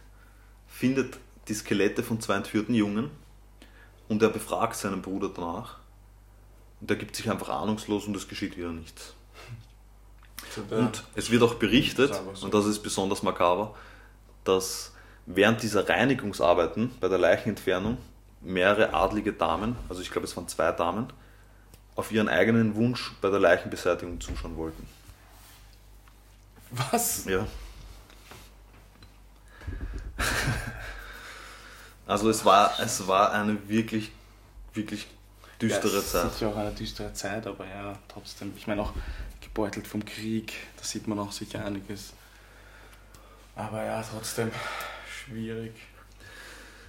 findet 0.79 1.17
die 1.49 1.55
Skelette 1.55 2.03
von 2.03 2.21
zwei 2.21 2.35
entführten 2.37 2.75
Jungen 2.75 3.11
und 4.09 4.23
er 4.23 4.29
befragt 4.29 4.77
seinen 4.77 5.01
Bruder 5.01 5.31
danach. 5.35 5.79
Und 6.81 6.91
er 6.91 6.97
gibt 6.97 7.17
sich 7.17 7.31
einfach 7.31 7.49
ahnungslos 7.49 8.07
und 8.07 8.15
es 8.15 8.29
geschieht 8.29 8.59
wieder 8.59 8.73
nichts. 8.73 9.15
Und 10.71 11.05
es 11.15 11.31
wird 11.31 11.43
auch 11.43 11.55
berichtet, 11.55 12.13
und 12.43 12.53
das 12.53 12.67
ist 12.67 12.81
besonders 12.81 13.23
makaber, 13.23 13.75
dass 14.45 14.93
während 15.25 15.63
dieser 15.63 15.89
Reinigungsarbeiten 15.89 16.91
bei 17.01 17.09
der 17.09 17.19
Leichenentfernung 17.19 17.97
mehrere 18.43 18.93
adlige 18.93 19.33
Damen, 19.33 19.77
also 19.89 20.03
ich 20.03 20.11
glaube 20.11 20.27
es 20.27 20.37
waren 20.37 20.47
zwei 20.47 20.73
Damen, 20.73 21.07
auf 21.95 22.13
ihren 22.13 22.29
eigenen 22.29 22.75
Wunsch 22.75 23.13
bei 23.23 23.31
der 23.31 23.41
Leichenbeseitigung 23.41 24.21
zuschauen 24.21 24.57
wollten. 24.57 24.87
Was? 26.71 27.25
Ja. 27.25 27.47
Also 32.07 32.31
es 32.31 32.45
war, 32.45 32.79
es 32.79 33.07
war 33.09 33.33
eine 33.33 33.69
wirklich, 33.69 34.13
wirklich 34.75 35.09
düstere 35.61 35.95
ja, 35.95 35.99
es 35.99 36.13
Zeit. 36.13 36.27
ist 36.27 36.35
sicher 36.39 36.51
auch 36.53 36.57
eine 36.57 36.71
düstere 36.71 37.13
Zeit, 37.13 37.47
aber 37.49 37.67
ja, 37.67 37.99
trotzdem. 38.07 38.53
Ich 38.57 38.69
meine 38.69 38.83
auch 38.83 38.93
gebeutelt 39.41 39.89
vom 39.89 40.05
Krieg, 40.05 40.53
da 40.77 40.85
sieht 40.85 41.09
man 41.09 41.19
auch 41.19 41.33
sicher 41.33 41.65
einiges. 41.65 42.13
Aber 43.57 43.83
ja, 43.83 44.05
trotzdem 44.09 44.53
schwierig. 45.11 45.73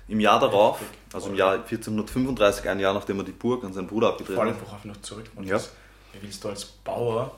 Im 0.07 0.19
Jahr 0.19 0.39
darauf, 0.39 0.81
also 1.11 1.29
im 1.29 1.35
Jahr 1.35 1.53
1435, 1.53 2.69
ein 2.69 2.79
Jahr 2.79 2.93
nachdem 2.93 3.17
er 3.19 3.23
die 3.25 3.31
Burg 3.31 3.63
an 3.63 3.73
seinen 3.73 3.87
Bruder 3.87 4.09
abgetreten 4.09 4.35
Vor 4.35 4.43
allem, 4.45 4.55
hat, 4.55 4.61
worauf 4.67 4.85
noch 4.85 5.01
zurück 5.01 5.29
wollte, 5.35 5.49
Ja. 5.49 5.59
wie 6.13 6.21
willst 6.21 6.43
du 6.43 6.49
als 6.49 6.63
Bauer 6.63 7.35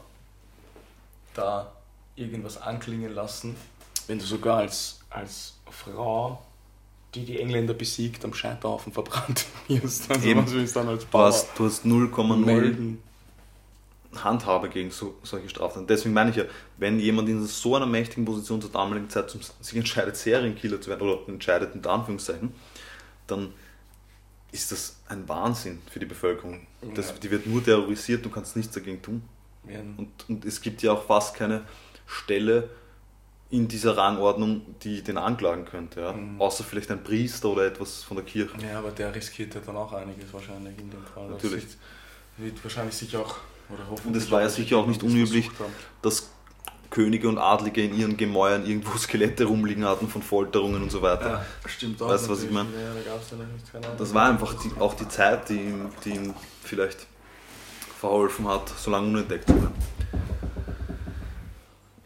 da 1.33 1.71
irgendwas 2.15 2.61
anklingen 2.61 3.13
lassen, 3.15 3.55
wenn 4.07 4.19
du 4.19 4.25
sogar 4.25 4.57
als, 4.57 4.98
als 5.09 5.57
Frau, 5.69 6.41
die 7.15 7.25
die 7.25 7.39
Engländer 7.39 7.73
besiegt, 7.73 8.23
am 8.25 8.33
Scheiterhaufen 8.33 8.93
verbrannt 8.93 9.45
wirst? 9.67 10.09
Also 10.09 10.27
Eben. 10.27 10.43
was 10.43 10.53
willst 10.53 10.75
du 10.75 10.79
dann 10.79 10.89
als 10.89 11.03
du 11.03 11.09
Bauer 11.09 11.25
hast, 11.27 11.47
du 11.57 11.65
hast 11.65 11.85
0,0 11.85 12.35
melden? 12.37 13.03
Handhabe 14.15 14.69
gegen 14.69 14.89
so, 14.89 15.15
solche 15.21 15.49
Straftaten. 15.49 15.85
Deswegen 15.85 16.13
meine 16.13 16.31
ich 16.31 16.35
ja, 16.35 16.45
wenn 16.77 16.99
jemand 16.99 17.29
in 17.29 17.45
so 17.45 17.75
einer 17.75 17.85
mächtigen 17.85 18.25
Position 18.25 18.59
zur 18.59 18.71
damaligen 18.71 19.07
Zeit 19.07 19.29
zum, 19.29 19.41
sich 19.61 19.77
entscheidet, 19.77 20.17
Serienkiller 20.17 20.81
zu 20.81 20.89
werden, 20.89 21.07
oder 21.07 21.19
entscheidet 21.27 21.75
unter 21.75 21.91
Anführungszeichen, 21.91 22.51
dann 23.27 23.53
ist 24.51 24.71
das 24.71 24.97
ein 25.07 25.29
Wahnsinn 25.29 25.79
für 25.91 25.99
die 25.99 26.07
Bevölkerung. 26.07 26.65
Das, 26.95 27.09
Ja. 27.09 27.15
Die 27.21 27.29
wird 27.29 27.45
nur 27.45 27.63
terrorisiert, 27.63 28.25
du 28.25 28.31
kannst 28.31 28.55
nichts 28.55 28.73
dagegen 28.73 28.99
tun. 28.99 29.21
Und, 29.97 30.09
und 30.27 30.45
es 30.45 30.59
gibt 30.61 30.81
ja 30.81 30.93
auch 30.93 31.05
fast 31.05 31.35
keine 31.35 31.61
Stelle 32.07 32.69
in 33.51 33.67
dieser 33.67 33.97
Rangordnung, 33.97 34.61
die 34.83 35.01
den 35.01 35.17
anklagen 35.17 35.65
könnte. 35.65 36.01
Ja? 36.01 36.13
Mhm. 36.13 36.39
Außer 36.39 36.63
vielleicht 36.63 36.91
ein 36.91 37.03
Priester 37.03 37.49
oder 37.49 37.65
etwas 37.65 38.03
von 38.03 38.17
der 38.17 38.25
Kirche. 38.25 38.53
Ja, 38.61 38.77
aber 38.79 38.91
der 38.91 39.13
riskiert 39.13 39.55
ja 39.55 39.61
dann 39.65 39.75
auch 39.75 39.91
einiges 39.93 40.31
wahrscheinlich 40.31 40.77
in 40.77 40.89
dem 40.91 41.03
Fall. 41.03 41.27
Das 41.29 41.43
Natürlich. 41.43 41.65
ist- 41.65 41.77
Wird 42.37 42.63
wahrscheinlich 42.63 42.95
sicher 42.95 43.19
auch, 43.19 43.35
oder 43.69 43.83
hoffentlich 43.89 44.05
Und 44.05 44.15
es 44.15 44.31
war 44.31 44.41
ja 44.41 44.49
sicher 44.49 44.77
auch 44.77 44.85
nicht 44.87 45.01
das 45.01 45.09
unüblich, 45.09 45.49
dass 46.01 46.29
Könige 46.89 47.27
und 47.27 47.37
Adlige 47.37 47.83
in 47.83 47.93
ihren 47.95 48.17
Gemäuern 48.17 48.65
irgendwo 48.65 48.97
Skelette 48.97 49.45
rumliegen 49.45 49.83
hatten 49.85 50.07
von 50.07 50.21
Folterungen 50.21 50.81
und 50.83 50.91
so 50.91 51.01
weiter. 51.01 51.29
Ja, 51.29 51.45
stimmt 51.69 52.01
auch. 52.01 52.09
Weißt 52.09 52.27
du, 52.27 52.31
was 52.31 52.43
ich 52.43 52.51
meine? 52.51 52.69
Ja, 52.69 52.93
da 52.93 53.79
ja. 53.79 53.95
Das 53.97 54.13
war 54.13 54.29
einfach 54.29 54.53
die, 54.55 54.71
auch 54.79 54.93
die 54.93 55.07
Zeit, 55.07 55.49
die 55.49 55.55
ihm, 55.55 55.89
die 56.05 56.11
ihm 56.11 56.33
vielleicht 56.63 57.07
verholfen 57.99 58.47
hat, 58.47 58.69
so 58.69 58.89
lange 58.91 59.07
unentdeckt 59.07 59.47
zu 59.47 59.53
bleiben. 59.53 59.73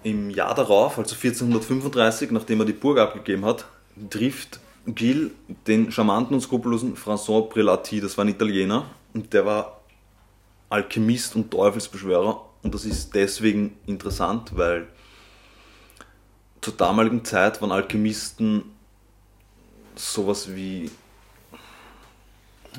Im 0.04 0.30
Jahr 0.30 0.54
darauf, 0.54 0.98
also 0.98 1.16
1435, 1.16 2.32
nachdem 2.32 2.60
er 2.60 2.66
die 2.66 2.74
Burg 2.74 3.00
abgegeben 3.00 3.46
hat, 3.46 3.66
trifft 4.10 4.60
Gilles 4.86 5.32
den 5.68 5.92
charmanten 5.92 6.36
und 6.36 6.42
skrupellosen 6.42 6.96
François 6.98 7.48
Prelati, 7.48 8.02
das 8.02 8.18
war 8.18 8.26
ein 8.26 8.30
Italiener, 8.30 8.86
und 9.14 9.34
der 9.34 9.46
war 9.46 9.82
Alchemist 10.70 11.36
und 11.36 11.52
Teufelsbeschwörer. 11.52 12.42
Und 12.64 12.74
das 12.74 12.86
ist 12.86 13.14
deswegen 13.14 13.78
interessant, 13.86 14.52
weil 14.56 14.88
zur 16.62 16.74
damaligen 16.74 17.24
Zeit 17.24 17.62
waren 17.62 17.72
Alchemisten 17.72 18.64
sowas 19.96 20.54
wie 20.54 20.90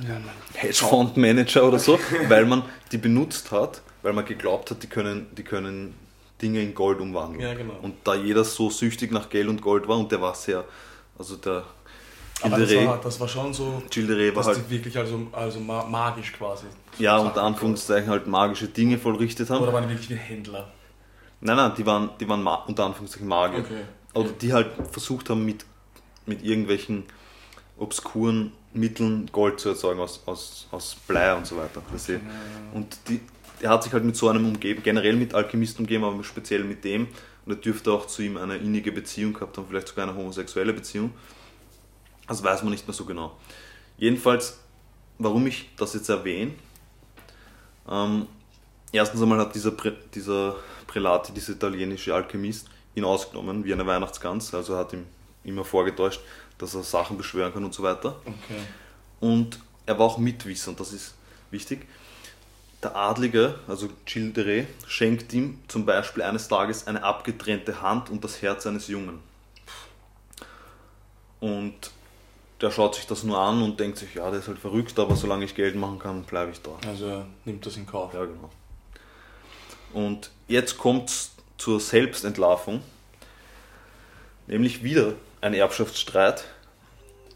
Ja. 0.02 0.20
Hedgefondsmanager 0.54 1.64
oder 1.68 1.78
so, 1.78 1.98
weil 2.28 2.46
man 2.46 2.64
die 2.90 2.98
benutzt 2.98 3.52
hat, 3.52 3.82
weil 4.02 4.12
man 4.12 4.24
geglaubt 4.24 4.70
hat, 4.70 4.82
die 4.82 4.88
können, 4.88 5.28
die 5.36 5.44
können 5.44 5.94
Dinge 6.44 6.60
in 6.62 6.74
Gold 6.74 7.00
umwandeln. 7.00 7.40
Ja, 7.40 7.54
genau. 7.54 7.74
Und 7.82 7.94
da 8.04 8.14
jeder 8.14 8.44
so 8.44 8.70
süchtig 8.70 9.10
nach 9.12 9.28
Geld 9.28 9.48
und 9.48 9.60
Gold 9.60 9.88
war 9.88 9.98
und 9.98 10.10
der 10.12 10.20
war 10.20 10.34
sehr, 10.34 10.64
also 11.18 11.36
der 11.36 11.64
Aber 12.42 12.58
das 12.58 12.74
war, 12.76 13.00
das 13.00 13.20
war 13.20 13.28
schon 13.28 13.52
so, 13.54 13.82
Rais 14.18 14.34
war 14.36 14.44
halt, 14.44 14.58
die 14.58 14.70
wirklich 14.70 14.96
also, 14.98 15.26
also 15.32 15.60
ma- 15.60 15.84
magisch 15.84 16.32
quasi. 16.32 16.66
ja, 16.98 17.16
unter 17.18 17.42
Anführungszeichen 17.42 18.10
halt 18.10 18.26
magische 18.26 18.68
Dinge 18.68 18.98
vollrichtet 18.98 19.48
haben. 19.50 19.62
Oder 19.62 19.72
waren 19.72 19.84
die 19.88 19.94
wirklich 19.94 20.10
wie 20.10 20.14
Händler? 20.16 20.70
Nein, 21.40 21.56
nein, 21.56 21.72
die 21.76 21.84
waren, 21.86 22.10
die 22.20 22.28
waren 22.28 22.46
unter 22.68 22.84
Anführungszeichen 22.86 23.28
Magier. 23.28 23.60
Okay. 23.60 23.82
Oder 24.14 24.30
die 24.30 24.52
halt 24.52 24.68
versucht 24.92 25.28
haben, 25.30 25.44
mit, 25.44 25.64
mit 26.26 26.42
irgendwelchen 26.44 27.04
obskuren 27.78 28.52
Mitteln 28.72 29.28
Gold 29.32 29.60
zu 29.60 29.70
erzeugen 29.70 30.00
aus, 30.00 30.20
aus, 30.26 30.66
aus 30.70 30.96
Blei 31.06 31.34
und 31.34 31.46
so 31.46 31.56
weiter. 31.56 31.82
du. 31.92 32.20
Und 32.72 32.96
die, 33.08 33.20
er 33.64 33.70
hat 33.70 33.82
sich 33.82 33.94
halt 33.94 34.04
mit 34.04 34.14
so 34.14 34.28
einem 34.28 34.46
umgeben, 34.46 34.82
generell 34.82 35.16
mit 35.16 35.32
Alchemisten 35.32 35.84
umgeben, 35.84 36.04
aber 36.04 36.22
speziell 36.22 36.64
mit 36.64 36.84
dem. 36.84 37.08
Und 37.46 37.52
er 37.52 37.56
dürfte 37.56 37.92
auch 37.92 38.06
zu 38.06 38.20
ihm 38.20 38.36
eine 38.36 38.56
innige 38.56 38.92
Beziehung 38.92 39.32
gehabt 39.32 39.56
haben, 39.56 39.66
vielleicht 39.66 39.88
sogar 39.88 40.06
eine 40.06 40.14
homosexuelle 40.14 40.74
Beziehung. 40.74 41.14
Das 42.28 42.42
weiß 42.42 42.62
man 42.62 42.72
nicht 42.72 42.86
mehr 42.86 42.94
so 42.94 43.06
genau. 43.06 43.38
Jedenfalls, 43.96 44.60
warum 45.16 45.46
ich 45.46 45.70
das 45.78 45.94
jetzt 45.94 46.10
erwähne, 46.10 46.52
ähm, 47.88 48.26
erstens 48.92 49.22
einmal 49.22 49.38
hat 49.38 49.54
dieser, 49.54 49.70
Prä 49.70 49.92
dieser 50.14 50.56
Prelati, 50.86 51.32
dieser 51.32 51.54
italienische 51.54 52.14
Alchemist, 52.14 52.68
ihn 52.94 53.04
ausgenommen 53.04 53.64
wie 53.64 53.72
eine 53.72 53.86
Weihnachtsgans, 53.86 54.52
also 54.52 54.76
hat 54.76 54.92
ihm 54.92 55.06
immer 55.42 55.64
vorgetäuscht, 55.64 56.20
dass 56.58 56.74
er 56.74 56.82
Sachen 56.82 57.16
beschwören 57.16 57.54
kann 57.54 57.64
und 57.64 57.72
so 57.72 57.82
weiter. 57.82 58.20
Okay. 58.26 58.60
Und 59.20 59.58
er 59.86 59.98
war 59.98 60.04
auch 60.04 60.18
mitwissend. 60.18 60.78
Das 60.78 60.92
ist 60.92 61.14
wichtig. 61.50 61.86
Der 62.84 62.94
Adlige, 62.94 63.54
also 63.66 63.88
Gilles 64.04 64.34
de 64.34 64.44
Rais, 64.44 64.66
schenkt 64.86 65.32
ihm 65.32 65.58
zum 65.68 65.86
Beispiel 65.86 66.22
eines 66.22 66.48
Tages 66.48 66.86
eine 66.86 67.02
abgetrennte 67.02 67.80
Hand 67.80 68.10
und 68.10 68.22
das 68.22 68.42
Herz 68.42 68.66
eines 68.66 68.88
Jungen. 68.88 69.20
Und 71.40 71.90
der 72.60 72.70
schaut 72.70 72.94
sich 72.94 73.06
das 73.06 73.22
nur 73.22 73.38
an 73.38 73.62
und 73.62 73.80
denkt 73.80 73.96
sich, 73.96 74.14
ja, 74.14 74.30
der 74.30 74.40
ist 74.40 74.48
halt 74.48 74.58
verrückt, 74.58 74.98
aber 74.98 75.16
solange 75.16 75.46
ich 75.46 75.54
Geld 75.54 75.76
machen 75.76 75.98
kann, 75.98 76.24
bleibe 76.24 76.50
ich 76.50 76.60
da. 76.60 76.72
Also 76.86 77.06
er 77.06 77.26
nimmt 77.46 77.64
das 77.64 77.78
in 77.78 77.86
Kauf. 77.86 78.12
Ja, 78.12 78.26
genau. 78.26 78.50
Und 79.94 80.30
jetzt 80.46 80.76
kommt 80.76 81.08
es 81.08 81.30
zur 81.56 81.80
Selbstentlarvung, 81.80 82.82
nämlich 84.46 84.82
wieder 84.82 85.14
ein 85.40 85.54
Erbschaftsstreit 85.54 86.44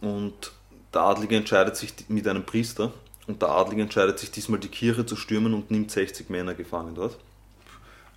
und 0.02 0.52
der 0.92 1.00
Adlige 1.02 1.36
entscheidet 1.36 1.76
sich 1.76 1.94
mit 2.08 2.28
einem 2.28 2.44
Priester 2.44 2.92
und 3.28 3.40
der 3.40 3.50
Adlige 3.50 3.82
entscheidet 3.82 4.18
sich 4.18 4.30
diesmal 4.32 4.58
die 4.58 4.68
Kirche 4.68 5.06
zu 5.06 5.14
stürmen 5.14 5.54
und 5.54 5.70
nimmt 5.70 5.90
60 5.90 6.28
Männer 6.30 6.54
gefangen 6.54 6.94
dort. 6.96 7.16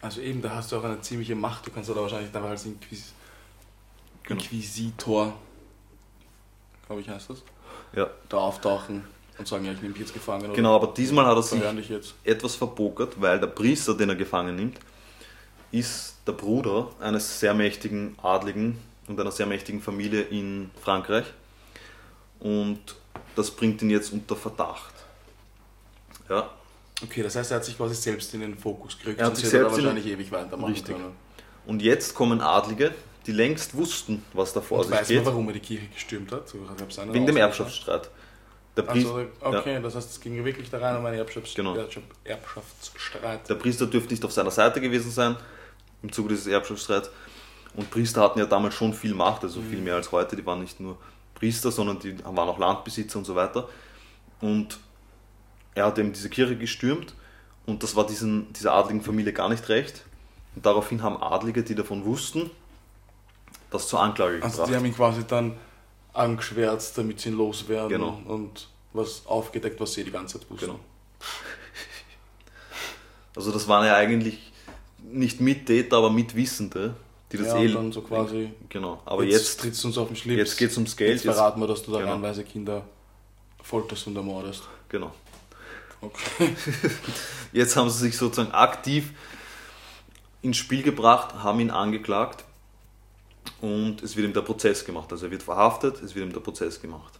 Also 0.01 0.21
eben, 0.21 0.41
da 0.41 0.55
hast 0.55 0.71
du 0.71 0.77
auch 0.77 0.83
eine 0.83 0.99
ziemliche 1.01 1.35
Macht. 1.35 1.67
Du 1.67 1.71
kannst 1.71 1.89
da 1.89 1.95
wahrscheinlich 1.95 2.31
dann 2.31 2.43
als 2.45 2.65
Inquis 2.65 3.13
Genau. 4.23 4.39
Inquisitor, 4.39 5.33
glaube 6.87 7.01
ich 7.01 7.09
heißt 7.09 7.29
das, 7.29 7.43
Ja, 7.95 8.09
da 8.29 8.37
auftauchen 8.37 9.03
und 9.37 9.47
sagen, 9.47 9.65
ja, 9.65 9.71
ich 9.73 9.81
nehme 9.81 9.93
dich 9.93 10.01
jetzt 10.03 10.13
gefangen. 10.13 10.53
genau, 10.53 10.75
aber 10.75 10.93
diesmal 10.93 11.25
hat 11.25 11.35
er 11.37 11.43
sich 11.43 11.61
etwas 12.23 12.55
verbokert, 12.55 13.19
weil 13.19 13.39
der 13.39 13.47
Priester, 13.47 13.95
den 13.95 14.09
er 14.09 14.15
gefangen 14.15 14.55
nimmt, 14.55 14.79
ist 15.71 16.17
der 16.27 16.33
Bruder 16.33 16.89
eines 16.99 17.39
sehr 17.39 17.53
mächtigen 17.53 18.15
Adligen 18.21 18.77
und 19.07 19.19
einer 19.19 19.31
sehr 19.31 19.45
mächtigen 19.47 19.81
Familie 19.81 20.21
in 20.21 20.69
Frankreich. 20.81 21.25
Und 22.39 22.79
das 23.35 23.51
bringt 23.51 23.81
ihn 23.81 23.89
jetzt 23.89 24.13
unter 24.13 24.35
Verdacht. 24.35 24.90
Ja, 26.31 26.49
Okay, 27.03 27.23
das 27.23 27.35
heißt, 27.35 27.49
er 27.51 27.57
hat 27.57 27.65
sich 27.65 27.75
quasi 27.77 27.95
selbst 27.95 28.31
in 28.35 28.41
den 28.41 28.55
Fokus 28.57 28.95
gerückt. 28.99 29.19
Er 29.19 29.25
hat 29.27 29.35
sich 29.35 29.45
hätte 29.45 29.57
er 29.57 29.61
selbst 29.63 29.77
in- 29.79 29.85
wahrscheinlich 29.85 30.05
ewig 30.13 30.31
weitermachen 30.31 30.71
Richtig. 30.73 30.95
können. 30.95 31.11
und 31.65 31.81
jetzt 31.81 32.13
kommen 32.13 32.41
Adlige, 32.41 32.93
die 33.25 33.31
längst 33.31 33.75
wussten, 33.75 34.23
was 34.33 34.53
da 34.53 34.61
vor 34.61 34.79
Und 34.79 34.85
sich 34.87 34.95
weiß 34.95 35.07
geht, 35.07 35.17
man, 35.17 35.25
warum 35.25 35.47
er 35.47 35.53
die 35.53 35.59
Kirche 35.61 35.87
gestürmt 35.87 36.31
hat? 36.31 36.47
So, 36.47 36.59
wegen 37.11 37.25
dem? 37.25 37.37
Erbschaftsstreit. 37.37 38.09
Der, 38.77 38.83
Pri 38.83 38.99
Also, 38.99 39.25
okay, 39.41 39.79
das 39.81 39.95
heißt, 39.95 40.11
es 40.11 40.19
ging 40.21 40.45
wirklich 40.45 40.69
da 40.69 40.77
rein 40.77 40.95
um 40.97 41.05
einen 41.05 41.17
Erbschafts 41.17 41.53
Genau. 41.55 41.75
Erbschafts 41.75 42.07
Erbschaftsstreit. 42.23 43.49
der 43.49 43.55
Priester 43.55 43.85
dürfte 43.87 44.13
nicht 44.13 44.23
auf 44.23 44.31
seiner 44.31 44.51
Seite 44.51 44.79
gewesen 44.79 45.11
sein 45.11 45.35
im 46.03 46.11
Zuge 46.11 46.29
dieses 46.29 46.47
Erbschaftsstreits. 46.47 47.09
Und 47.75 47.89
Priester 47.89 48.21
hatten 48.21 48.39
ja 48.39 48.45
damals 48.45 48.75
schon 48.75 48.93
viel 48.93 49.13
Macht, 49.15 49.43
also 49.43 49.61
viel 49.61 49.79
mehr 49.79 49.95
als 49.95 50.11
heute. 50.11 50.35
Die 50.35 50.45
waren 50.45 50.61
nicht 50.61 50.79
nur 50.79 50.97
Priester, 51.35 51.71
sondern 51.71 51.99
die 51.99 52.17
waren 52.23 52.47
auch 52.49 52.59
Landbesitzer 52.59 53.17
und 53.19 53.25
so 53.25 53.35
weiter. 53.35 53.67
Und 54.39 54.77
er 55.75 55.85
hat 55.85 55.97
eben 55.99 56.13
diese 56.13 56.29
Kirche 56.29 56.57
gestürmt 56.57 57.13
und 57.65 57.83
das 57.83 57.95
war 57.95 58.05
diesen, 58.05 58.51
dieser 58.53 58.73
adligen 58.73 59.01
Familie 59.01 59.33
gar 59.33 59.49
nicht 59.49 59.69
recht. 59.69 60.03
Und 60.55 60.65
daraufhin 60.65 61.01
haben 61.01 61.21
Adlige, 61.21 61.63
die 61.63 61.75
davon 61.75 62.03
wussten, 62.05 62.49
das 63.69 63.87
zur 63.87 64.01
Anklage 64.01 64.35
gebracht. 64.35 64.51
Also 64.59 64.65
die 64.65 64.75
haben 64.75 64.85
ihn 64.85 64.95
quasi 64.95 65.25
dann 65.25 65.55
angeschwärzt, 66.13 66.97
damit 66.97 67.21
sie 67.21 67.29
ihn 67.29 67.37
loswerden 67.37 67.89
Genau. 67.89 68.21
und 68.25 68.67
was 68.93 69.25
aufgedeckt, 69.25 69.79
was 69.79 69.93
sie 69.93 70.03
die 70.03 70.11
ganze 70.11 70.39
Zeit 70.39 70.49
wussten. 70.49 70.65
Genau. 70.67 70.79
Also 73.35 73.51
das 73.51 73.67
waren 73.69 73.85
ja 73.85 73.95
eigentlich 73.95 74.51
nicht 74.99 75.39
Mittäter, 75.39 75.97
aber 75.97 76.09
Mitwissende, 76.09 76.95
die 77.31 77.37
das 77.37 77.47
ja, 77.47 77.59
eh... 77.59 77.71
dann 77.71 77.93
so 77.93 78.01
quasi, 78.01 78.51
Genau, 78.67 79.01
aber 79.05 79.23
jetzt, 79.23 79.33
jetzt, 79.35 79.59
trittst 79.61 79.83
du 79.83 79.87
uns 79.87 79.97
auf 79.97 80.07
den 80.07 80.17
Schlips. 80.17 80.37
jetzt 80.37 80.57
geht 80.57 80.71
es 80.71 80.77
ums 80.77 80.97
Geld. 80.97 81.23
Jetzt 81.23 81.23
verraten 81.23 81.61
wir, 81.61 81.67
dass 81.67 81.81
du 81.83 81.91
da 81.93 81.99
Genau. 81.99 82.33
Kinder 82.43 82.83
folterst 83.63 84.07
und 84.07 84.17
ermordest. 84.17 84.63
genau. 84.89 85.11
Okay. 86.01 86.55
Jetzt 87.51 87.75
haben 87.75 87.89
sie 87.89 87.99
sich 87.99 88.17
sozusagen 88.17 88.51
aktiv 88.53 89.11
ins 90.41 90.57
Spiel 90.57 90.81
gebracht, 90.81 91.35
haben 91.35 91.59
ihn 91.59 91.69
angeklagt 91.69 92.43
und 93.61 94.01
es 94.01 94.15
wird 94.15 94.27
ihm 94.27 94.33
der 94.33 94.41
Prozess 94.41 94.83
gemacht. 94.83 95.11
Also 95.11 95.27
er 95.27 95.31
wird 95.31 95.43
verhaftet, 95.43 96.01
es 96.01 96.15
wird 96.15 96.25
ihm 96.25 96.33
der 96.33 96.39
Prozess 96.39 96.81
gemacht. 96.81 97.19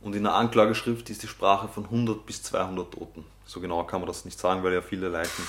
Und 0.00 0.14
in 0.14 0.24
der 0.24 0.34
Anklageschrift 0.34 1.08
ist 1.08 1.22
die 1.22 1.28
Sprache 1.28 1.68
von 1.68 1.84
100 1.84 2.26
bis 2.26 2.42
200 2.42 2.92
Toten. 2.92 3.24
So 3.46 3.60
genau 3.60 3.84
kann 3.84 4.00
man 4.00 4.08
das 4.08 4.24
nicht 4.24 4.38
sagen, 4.38 4.62
weil 4.62 4.74
ja 4.74 4.82
viele 4.82 5.08
Leichen 5.08 5.44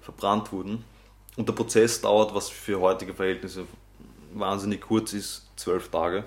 verbrannt 0.00 0.52
wurden. 0.52 0.84
Und 1.36 1.48
der 1.48 1.54
Prozess 1.54 2.00
dauert, 2.00 2.34
was 2.34 2.48
für 2.48 2.80
heutige 2.80 3.12
Verhältnisse 3.12 3.66
wahnsinnig 4.32 4.80
kurz 4.82 5.12
ist, 5.12 5.48
zwölf 5.56 5.88
Tage. 5.90 6.24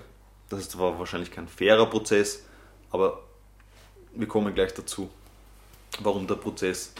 Das 0.50 0.60
ist 0.60 0.72
zwar 0.72 0.98
wahrscheinlich 0.98 1.30
kein 1.30 1.48
fairer 1.48 1.86
Prozess, 1.86 2.44
aber 2.90 3.22
wir 4.18 4.26
kommen 4.28 4.54
gleich 4.54 4.74
dazu, 4.74 5.08
warum 6.00 6.26
der 6.26 6.34
Prozess 6.34 6.92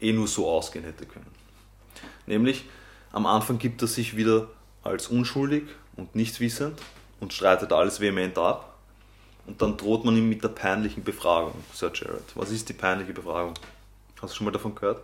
eh 0.00 0.12
nur 0.12 0.26
so 0.28 0.48
ausgehen 0.50 0.84
hätte 0.84 1.06
können. 1.06 1.30
Nämlich, 2.26 2.64
am 3.12 3.26
Anfang 3.26 3.58
gibt 3.58 3.80
er 3.82 3.88
sich 3.88 4.16
wieder 4.16 4.48
als 4.82 5.06
unschuldig 5.08 5.64
und 5.96 6.14
nichtwissend 6.14 6.78
und 7.20 7.32
streitet 7.32 7.72
alles 7.72 8.00
vehement 8.00 8.36
ab. 8.38 8.68
Und 9.46 9.60
dann 9.60 9.76
droht 9.76 10.04
man 10.04 10.16
ihm 10.16 10.28
mit 10.28 10.42
der 10.44 10.48
peinlichen 10.50 11.02
Befragung, 11.02 11.54
Sir 11.72 11.90
Jared. 11.94 12.22
Was 12.36 12.50
ist 12.50 12.68
die 12.68 12.72
peinliche 12.74 13.12
Befragung? 13.12 13.54
Hast 14.20 14.32
du 14.34 14.36
schon 14.36 14.44
mal 14.44 14.52
davon 14.52 14.74
gehört? 14.74 15.02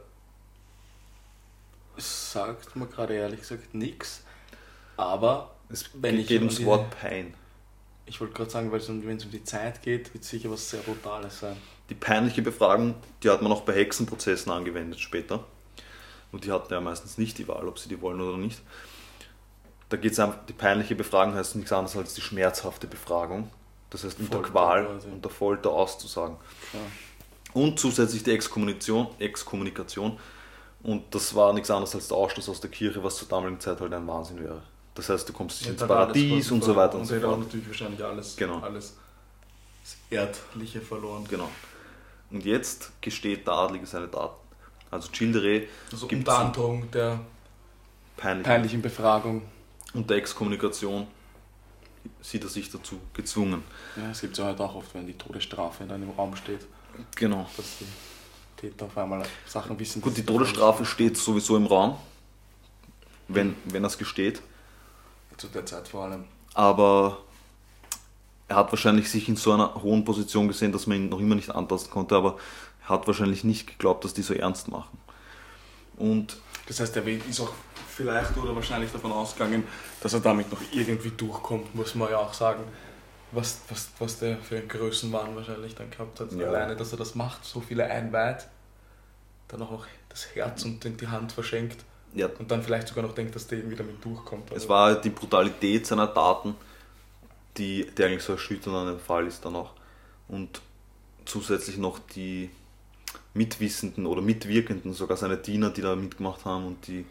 Es 1.96 2.32
sagt 2.32 2.76
mir 2.76 2.86
gerade 2.86 3.14
ehrlich 3.14 3.40
gesagt 3.40 3.74
nichts, 3.74 4.22
aber 4.96 5.50
Es 5.70 5.90
Wenn 5.94 6.18
ich 6.18 6.28
geht 6.28 6.40
ums 6.40 6.56
diese- 6.56 6.66
Wort 6.68 6.88
Pein. 7.00 7.34
Ich 8.08 8.20
wollte 8.20 8.34
gerade 8.34 8.50
sagen, 8.50 8.72
weil 8.72 8.78
es 8.78 8.88
um, 8.88 9.06
wenn 9.06 9.16
es 9.16 9.24
um 9.24 9.30
die 9.30 9.44
Zeit 9.44 9.82
geht, 9.82 10.12
wird 10.14 10.24
sicher 10.24 10.50
was 10.50 10.68
sehr 10.68 10.80
Brutales 10.80 11.40
sein. 11.40 11.56
Die 11.90 11.94
peinliche 11.94 12.42
Befragung, 12.42 12.94
die 13.22 13.30
hat 13.30 13.42
man 13.42 13.52
auch 13.52 13.62
bei 13.62 13.74
Hexenprozessen 13.74 14.50
angewendet 14.50 15.00
später. 15.00 15.44
Und 16.32 16.44
die 16.44 16.52
hatten 16.52 16.72
ja 16.72 16.80
meistens 16.80 17.16
nicht 17.16 17.38
die 17.38 17.48
Wahl, 17.48 17.66
ob 17.68 17.78
sie 17.78 17.88
die 17.88 18.00
wollen 18.00 18.20
oder 18.20 18.36
nicht. 18.36 18.60
Da 19.88 19.96
geht 19.96 20.12
es 20.12 20.18
einfach, 20.18 20.44
die 20.46 20.52
peinliche 20.52 20.94
Befragung 20.94 21.34
heißt 21.34 21.56
nichts 21.56 21.72
anderes 21.72 21.96
als 21.96 22.14
die 22.14 22.20
schmerzhafte 22.20 22.86
Befragung. 22.86 23.50
Das 23.90 24.04
heißt, 24.04 24.20
unter 24.20 24.36
Folter 24.36 24.50
Qual, 24.50 24.86
quasi. 24.86 25.08
unter 25.08 25.30
Folter 25.30 25.70
auszusagen. 25.70 26.36
Ja. 26.74 26.80
Und 27.54 27.80
zusätzlich 27.80 28.22
die 28.22 28.32
Exkommunikation, 28.32 29.08
Exkommunikation. 29.18 30.18
Und 30.82 31.14
das 31.14 31.34
war 31.34 31.54
nichts 31.54 31.70
anderes 31.70 31.94
als 31.94 32.08
der 32.08 32.18
Ausschluss 32.18 32.48
aus 32.50 32.60
der 32.60 32.70
Kirche, 32.70 33.02
was 33.02 33.16
zur 33.16 33.28
damaligen 33.28 33.60
Zeit 33.60 33.80
halt 33.80 33.92
ein 33.94 34.06
Wahnsinn 34.06 34.42
wäre. 34.42 34.62
Das 34.98 35.08
heißt, 35.10 35.28
du 35.28 35.32
kommst 35.32 35.60
nicht 35.62 35.70
ins 35.70 35.86
Paradies 35.86 36.50
und 36.50 36.64
so 36.64 36.74
weiter 36.74 36.94
und, 36.94 37.02
und 37.02 37.06
so 37.06 37.14
er 37.14 37.20
hat 37.20 37.26
auch 37.26 37.30
fort. 37.34 37.44
natürlich 37.44 37.66
wahrscheinlich 37.68 38.04
alles, 38.04 38.36
Genau. 38.36 38.58
alles 38.58 38.96
das 39.84 39.96
Erdliche 40.10 40.80
verloren. 40.80 41.24
Genau. 41.30 41.48
Und 42.32 42.44
jetzt 42.44 42.90
gesteht 43.00 43.46
der 43.46 43.54
Adlige 43.54 43.86
seine 43.86 44.10
Taten. 44.10 44.34
Also 44.90 45.08
Childere 45.12 45.68
Also 45.92 46.08
Gibt's 46.08 46.28
unter 46.28 46.38
Androhung 46.40 46.90
der 46.90 47.20
peinlich. 48.16 48.44
peinlichen 48.44 48.82
Befragung. 48.82 49.42
Und 49.94 50.10
der 50.10 50.16
Exkommunikation 50.16 51.06
sieht 52.20 52.42
er 52.42 52.50
sich 52.50 52.68
dazu 52.68 52.98
gezwungen. 53.14 53.62
Ja, 53.96 54.10
es 54.10 54.20
gibt 54.20 54.32
es 54.32 54.38
ja 54.40 54.46
halt 54.46 54.60
auch 54.60 54.74
oft, 54.74 54.92
wenn 54.94 55.06
die 55.06 55.16
Todesstrafe 55.16 55.84
dann 55.84 56.02
im 56.02 56.10
Raum 56.10 56.34
steht, 56.34 56.66
Genau. 57.14 57.48
dass 57.56 57.78
die 57.78 57.86
Täter 58.60 58.86
auf 58.86 58.98
einmal 58.98 59.24
Sachen 59.46 59.78
wissen. 59.78 60.02
Gut, 60.02 60.16
die 60.16 60.26
Todesstrafe 60.26 60.84
steht 60.84 61.16
sowieso 61.16 61.56
im 61.56 61.66
Raum, 61.66 61.96
wenn, 63.28 63.54
wenn 63.66 63.84
er 63.84 63.86
es 63.86 63.96
gesteht. 63.96 64.42
Zu 65.38 65.46
der 65.48 65.64
Zeit 65.64 65.88
vor 65.88 66.04
allem. 66.04 66.24
Aber 66.54 67.18
er 68.48 68.56
hat 68.56 68.72
wahrscheinlich 68.72 69.10
sich 69.10 69.28
in 69.28 69.36
so 69.36 69.52
einer 69.52 69.74
hohen 69.82 70.04
Position 70.04 70.48
gesehen, 70.48 70.72
dass 70.72 70.86
man 70.86 70.96
ihn 70.98 71.08
noch 71.08 71.20
immer 71.20 71.34
nicht 71.34 71.50
antasten 71.50 71.90
konnte, 71.90 72.16
aber 72.16 72.36
er 72.82 72.88
hat 72.90 73.06
wahrscheinlich 73.06 73.44
nicht 73.44 73.66
geglaubt, 73.66 74.04
dass 74.04 74.14
die 74.14 74.22
so 74.22 74.34
ernst 74.34 74.68
machen. 74.68 74.98
Und 75.96 76.38
Das 76.66 76.80
heißt, 76.80 76.96
er 76.96 77.06
ist 77.06 77.40
auch 77.40 77.52
vielleicht 77.88 78.36
oder 78.36 78.54
wahrscheinlich 78.54 78.90
davon 78.90 79.12
ausgegangen, 79.12 79.64
dass 80.00 80.12
er 80.12 80.20
damit 80.20 80.50
noch 80.50 80.60
irgendwie 80.72 81.10
durchkommt, 81.10 81.74
muss 81.74 81.94
man 81.94 82.10
ja 82.10 82.18
auch 82.18 82.34
sagen. 82.34 82.64
Was, 83.30 83.60
was, 83.68 83.90
was 83.98 84.18
der 84.18 84.38
für 84.38 84.56
einen 84.56 84.68
Größenwahn 84.68 85.36
wahrscheinlich 85.36 85.74
dann 85.74 85.90
gehabt 85.90 86.18
hat. 86.18 86.32
Ja. 86.32 86.48
Alleine, 86.48 86.76
dass 86.76 86.92
er 86.92 86.98
das 86.98 87.14
macht, 87.14 87.44
so 87.44 87.60
viele 87.60 87.84
einweiht, 87.84 88.48
dann 89.48 89.60
auch 89.60 89.70
noch 89.70 89.86
das 90.08 90.34
Herz 90.34 90.64
und 90.64 90.82
die 90.82 91.08
Hand 91.08 91.32
verschenkt 91.32 91.84
ja, 92.14 92.28
und 92.38 92.50
dann 92.50 92.62
vielleicht 92.62 92.88
sogar 92.88 93.04
noch 93.04 93.14
denkt, 93.14 93.34
dass 93.34 93.46
der 93.46 93.58
irgendwie 93.58 93.76
damit 93.76 94.04
durchkommt. 94.04 94.50
es 94.52 94.68
war 94.68 94.94
die 95.00 95.10
Brutalität 95.10 95.86
seiner 95.86 96.12
Taten, 96.12 96.54
die, 97.56 97.86
die 97.96 98.04
eigentlich 98.04 98.22
so 98.22 98.32
erschütternd 98.32 98.76
an 98.76 98.86
dem 98.86 99.00
Fall 99.00 99.26
ist 99.26 99.44
dann 99.44 99.56
auch. 99.56 99.72
Und 100.28 100.60
zusätzlich 101.24 101.76
noch 101.76 101.98
die 101.98 102.50
Mitwissenden 103.34 104.06
oder 104.06 104.22
Mitwirkenden, 104.22 104.92
sogar 104.92 105.16
seine 105.16 105.36
Diener, 105.36 105.70
die 105.70 105.80
da 105.82 105.94
mitgemacht 105.96 106.44
haben 106.44 106.66
und 106.66 106.86
die, 106.86 107.04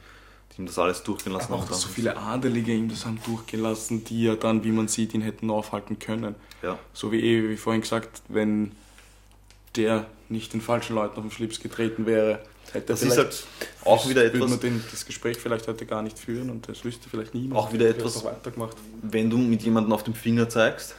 die 0.51 0.61
ihm 0.61 0.65
das 0.65 0.77
alles 0.79 1.03
durchgehen 1.03 1.33
lassen 1.33 1.47
aber 1.47 1.55
auch, 1.55 1.61
haben. 1.61 1.69
dass 1.69 1.81
so 1.81 1.89
viele 1.89 2.17
Adelige 2.17 2.73
ihm 2.73 2.89
das 2.89 3.05
haben 3.05 3.19
durchgelassen, 3.25 4.03
die 4.03 4.23
ja 4.23 4.35
dann, 4.35 4.63
wie 4.63 4.71
man 4.71 4.87
sieht, 4.87 5.13
ihn 5.13 5.21
hätten 5.21 5.49
aufhalten 5.49 5.99
können. 5.99 6.35
Ja, 6.61 6.77
So 6.93 7.11
wie 7.11 7.19
eh, 7.19 7.49
wie 7.49 7.57
vorhin 7.57 7.81
gesagt, 7.81 8.21
wenn 8.27 8.71
der 9.75 10.07
nicht 10.29 10.53
den 10.53 10.61
falschen 10.61 10.95
Leuten 10.95 11.17
auf 11.17 11.23
den 11.23 11.31
Schlips 11.31 11.59
getreten 11.59 12.05
wäre, 12.05 12.41
hätte 12.73 12.87
Das 12.87 13.01
ist 13.03 13.17
halt 13.17 13.43
auch 13.83 14.07
wieder 14.09 14.23
würde 14.23 14.37
etwas- 14.37 14.49
man 14.49 14.59
den, 14.59 14.83
das 14.91 15.05
Gespräch 15.05 15.37
vielleicht 15.37 15.67
heute 15.67 15.85
gar 15.85 16.01
nicht 16.01 16.17
führen 16.19 16.49
und 16.49 16.67
das 16.67 16.83
wüsste 16.83 17.09
vielleicht 17.09 17.33
niemand. 17.33 17.59
Auch 17.59 17.73
wieder 17.73 17.87
etwas- 17.89 18.23
weitergemacht. 18.23 18.77
wenn 19.01 19.29
du 19.29 19.37
mit 19.37 19.61
jemandem 19.63 19.93
auf 19.93 20.03
dem 20.03 20.13
Finger 20.13 20.49
zeigst, 20.49 20.95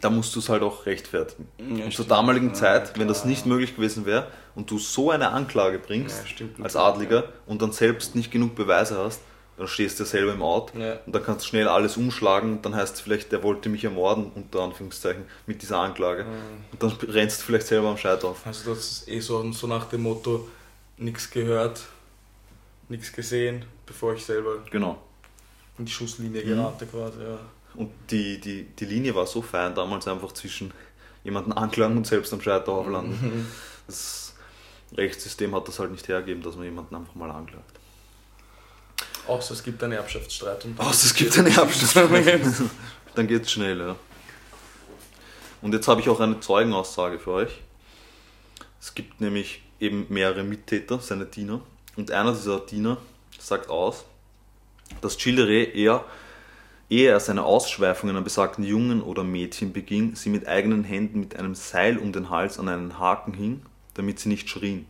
da 0.00 0.10
musst 0.10 0.34
du 0.34 0.40
es 0.40 0.48
halt 0.48 0.62
auch 0.62 0.84
rechtfertigen. 0.86 1.46
Ja, 1.76 1.84
und 1.84 1.94
zur 1.94 2.04
damaligen 2.06 2.48
Ja, 2.48 2.54
Zeit, 2.54 2.98
wenn 2.98 3.06
das 3.06 3.18
klar. 3.18 3.28
nicht 3.30 3.46
möglich 3.46 3.76
gewesen 3.76 4.04
wäre 4.04 4.26
und 4.56 4.68
du 4.70 4.78
so 4.78 5.10
eine 5.12 5.30
Anklage 5.30 5.78
bringst 5.78 6.24
Ja, 6.40 6.46
als 6.64 6.74
Adliger 6.74 7.28
und 7.46 7.62
dann 7.62 7.70
selbst 7.72 8.14
nicht 8.16 8.30
genug 8.32 8.54
Beweise 8.56 8.98
hast, 8.98 9.20
dann 9.56 9.68
stehst 9.68 9.98
du 9.98 10.04
ja 10.04 10.08
selber 10.08 10.32
im 10.32 10.42
Out 10.42 10.72
Ja. 10.74 10.98
und 11.06 11.14
dann 11.14 11.22
kannst 11.22 11.44
du 11.44 11.48
schnell 11.50 11.68
alles 11.68 11.96
umschlagen 11.96 12.52
und 12.54 12.64
dann 12.66 12.74
heißt 12.74 12.94
es 12.96 13.00
vielleicht, 13.00 13.32
der 13.32 13.42
wollte 13.42 13.68
mich 13.68 13.84
ermorden, 13.84 14.30
unter 14.34 14.60
Anführungszeichen, 14.62 15.24
mit 15.46 15.60
dieser 15.62 15.78
Anklage. 15.78 16.24
Und 16.72 16.82
dann 16.82 16.90
rennst 17.10 17.40
du 17.40 17.44
vielleicht 17.46 17.66
selber 17.66 17.88
am 17.88 17.98
Scheiterhaufen. 17.98 18.42
Also 18.46 18.74
das 18.74 18.90
ist 18.90 19.08
eh 19.08 19.20
so, 19.20 19.52
so 19.52 19.66
nach 19.66 19.84
dem 19.86 20.02
Motto, 20.02 20.48
nichts 20.96 21.30
gehört, 21.30 21.82
nichts 22.88 23.12
gesehen, 23.12 23.64
bevor 23.86 24.14
ich 24.14 24.24
selber 24.24 24.56
Genau. 24.70 24.98
in 25.78 25.84
die 25.84 25.92
Schusslinie 25.92 26.42
Mhm. 26.42 26.48
gerate 26.48 26.86
quasi. 26.86 27.22
Ja. 27.22 27.38
Und 27.74 27.90
die, 28.10 28.38
die, 28.40 28.64
die 28.64 28.84
Linie 28.84 29.14
war 29.14 29.26
so 29.26 29.40
fein 29.42 29.74
damals 29.74 30.06
einfach 30.08 30.32
zwischen 30.32 30.72
jemanden 31.24 31.52
anklagen 31.52 31.96
und 31.96 32.06
selbst 32.06 32.32
am 32.32 32.40
Scheiterhaufen 32.40 32.92
landen. 32.92 33.46
Das 33.86 34.34
Rechtssystem 34.96 35.54
hat 35.54 35.68
das 35.68 35.78
halt 35.78 35.90
nicht 35.90 36.06
hergegeben, 36.08 36.42
dass 36.42 36.56
man 36.56 36.64
jemanden 36.64 36.94
einfach 36.96 37.14
mal 37.14 37.30
anklagt. 37.30 37.71
Außer 39.26 39.54
es 39.54 39.62
gibt 39.62 39.82
einen 39.82 39.92
Erbschaftsstreit. 39.92 40.64
Und 40.64 40.78
Außer 40.78 41.06
es 41.06 41.14
gibt 41.14 41.38
eine 41.38 41.56
Abschluss. 41.56 41.94
Dann 43.14 43.26
geht's 43.26 43.52
schnell, 43.52 43.78
ja. 43.78 43.96
Und 45.60 45.74
jetzt 45.74 45.86
habe 45.86 46.00
ich 46.00 46.08
auch 46.08 46.18
eine 46.20 46.40
Zeugenaussage 46.40 47.18
für 47.18 47.30
euch. 47.32 47.60
Es 48.80 48.94
gibt 48.94 49.20
nämlich 49.20 49.62
eben 49.78 50.06
mehrere 50.08 50.42
Mittäter, 50.42 50.98
seine 50.98 51.26
Diener. 51.26 51.60
Und 51.96 52.10
einer 52.10 52.32
dieser 52.32 52.60
Diener 52.60 52.96
sagt 53.38 53.70
aus, 53.70 54.04
dass 55.00 55.16
Childere 55.16 55.62
eher, 55.62 56.04
ehe 56.90 57.10
er 57.10 57.20
seine 57.20 57.44
Ausschweifungen 57.44 58.16
an 58.16 58.24
besagten 58.24 58.64
Jungen 58.64 59.02
oder 59.02 59.24
Mädchen 59.24 59.72
beging, 59.72 60.16
sie 60.16 60.30
mit 60.30 60.48
eigenen 60.48 60.84
Händen 60.84 61.20
mit 61.20 61.36
einem 61.36 61.54
Seil 61.54 61.96
um 61.98 62.12
den 62.12 62.28
Hals 62.28 62.58
an 62.58 62.68
einen 62.68 62.98
Haken 62.98 63.34
hing, 63.34 63.62
damit 63.94 64.18
sie 64.18 64.28
nicht 64.28 64.48
schrien. 64.48 64.86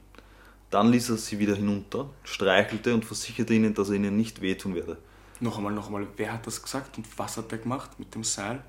Dann 0.73 0.91
ließ 0.91 1.11
er 1.11 1.17
sie 1.19 1.39
wieder 1.39 1.55
hinunter, 1.55 2.09
streichelte 2.25 2.95
und 2.95 3.05
versicherte 3.05 3.53
ihnen, 3.55 3.75
dass 3.75 3.91
er 3.91 3.97
ihnen 3.97 4.17
nicht 4.17 4.41
wehtun 4.41 4.75
werde. 4.75 4.97
Noch 5.39 5.59
einmal, 5.59 5.73
noch 5.73 5.87
einmal, 5.87 6.07
wer 6.17 6.33
hat 6.33 6.47
das 6.47 6.63
gesagt 6.63 6.97
und 6.97 7.07
was 7.19 7.37
hat 7.37 7.51
der 7.53 7.59
gemacht 7.59 7.91
mit 7.99 8.15
dem 8.15 8.25
Seil? 8.25 8.63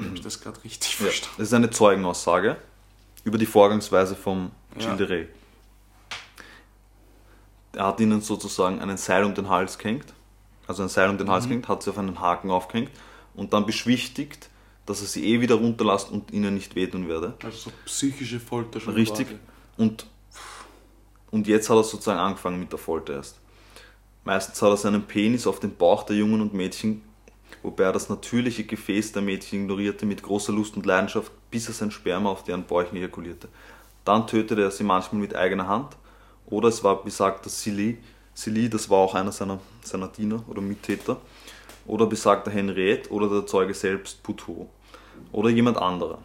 Habe 0.00 0.10
ich 0.14 0.20
das 0.22 0.40
gerade 0.40 0.62
richtig 0.64 0.98
Ja, 0.98 1.04
verstanden? 1.06 1.34
das 1.38 1.46
ist 1.48 1.54
eine 1.54 1.70
Zeugenaussage 1.70 2.56
über 3.24 3.38
die 3.38 3.46
Vorgangsweise 3.46 4.16
vom 4.16 4.50
Ja. 4.78 4.94
Gilles 4.96 5.08
Rey. 5.10 5.28
Er 7.74 7.86
hat 7.86 8.00
ihnen 8.00 8.20
sozusagen 8.20 8.80
einen 8.80 8.96
Seil 8.96 9.24
um 9.24 9.34
den 9.34 9.48
Hals 9.48 9.78
gehängt, 9.78 10.12
also 10.66 10.82
ein 10.82 10.88
Seil 10.88 11.08
um 11.08 11.16
den 11.16 11.30
Hals 11.30 11.44
gehängt, 11.44 11.68
hat 11.68 11.82
sie 11.84 11.90
auf 11.90 11.98
einen 11.98 12.18
Haken 12.20 12.50
aufgehängt 12.50 12.90
und 13.34 13.52
dann 13.52 13.64
beschwichtigt, 13.66 14.50
dass 14.84 15.00
er 15.00 15.06
sie 15.06 15.24
eh 15.26 15.40
wieder 15.40 15.54
runterlässt 15.54 16.10
und 16.10 16.32
ihnen 16.32 16.54
nicht 16.54 16.74
wehtun 16.74 17.08
werde. 17.08 17.34
Also 17.44 17.56
so 17.56 17.72
psychische 17.84 18.40
Folter 18.40 18.80
schon. 18.80 18.94
Richtig. 18.94 19.28
quasi. 19.28 19.38
Und, 19.78 20.06
und 21.32 21.48
jetzt 21.48 21.68
hat 21.68 21.76
er 21.76 21.82
sozusagen 21.82 22.20
angefangen 22.20 22.60
mit 22.60 22.70
der 22.70 22.78
Folter 22.78 23.14
erst. 23.14 23.40
Meistens 24.24 24.62
hat 24.62 24.70
er 24.70 24.76
seinen 24.76 25.02
Penis 25.02 25.48
auf 25.48 25.58
den 25.58 25.74
Bauch 25.74 26.04
der 26.04 26.14
Jungen 26.14 26.40
und 26.40 26.54
Mädchen, 26.54 27.02
wobei 27.64 27.84
er 27.84 27.92
das 27.92 28.08
natürliche 28.08 28.62
Gefäß 28.62 29.10
der 29.10 29.22
Mädchen 29.22 29.62
ignorierte 29.62 30.06
mit 30.06 30.22
großer 30.22 30.52
Lust 30.52 30.76
und 30.76 30.86
Leidenschaft, 30.86 31.32
bis 31.50 31.66
er 31.66 31.74
sein 31.74 31.90
Sperma 31.90 32.30
auf 32.30 32.44
deren 32.44 32.62
Bäuchen 32.62 32.96
ejakulierte. 32.96 33.48
Dann 34.04 34.28
tötete 34.28 34.62
er 34.62 34.70
sie 34.70 34.84
manchmal 34.84 35.20
mit 35.20 35.34
eigener 35.34 35.66
Hand 35.66 35.96
oder 36.46 36.68
es 36.68 36.84
war 36.84 37.02
besagter 37.02 37.50
Silly, 37.50 37.98
Silly, 38.34 38.68
das 38.68 38.88
war 38.88 38.98
auch 38.98 39.14
einer 39.14 39.32
seiner, 39.32 39.58
seiner 39.82 40.08
Diener 40.08 40.44
oder 40.48 40.60
Mittäter, 40.62 41.18
oder 41.86 42.06
besagter 42.06 42.50
Henriette 42.50 43.10
oder 43.10 43.28
der 43.28 43.46
Zeuge 43.46 43.74
selbst 43.74 44.22
Putot 44.22 44.68
oder 45.32 45.50
jemand 45.50 45.78
anderer. 45.78 46.18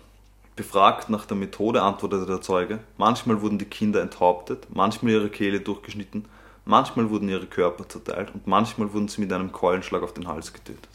Befragt 0.58 1.10
nach 1.10 1.26
der 1.26 1.38
Methode 1.38 1.84
antwortete 1.84 2.26
der 2.26 2.42
Zeuge, 2.42 2.80
manchmal 2.98 3.42
wurden 3.42 3.60
die 3.60 3.66
Kinder 3.66 4.02
enthauptet, 4.02 4.68
manchmal 4.74 5.14
ihre 5.14 5.30
Kehle 5.30 5.62
durchgeschnitten, 5.62 6.26
manchmal 6.66 7.12
wurden 7.12 7.30
ihre 7.30 7.46
Körper 7.46 7.88
zerteilt 7.88 8.32
und 8.34 8.48
manchmal 8.48 8.92
wurden 8.92 9.08
sie 9.08 9.22
mit 9.22 9.32
einem 9.32 9.52
Keulenschlag 9.52 10.02
auf 10.02 10.14
den 10.16 10.28
Hals 10.28 10.52
getötet. 10.52 10.90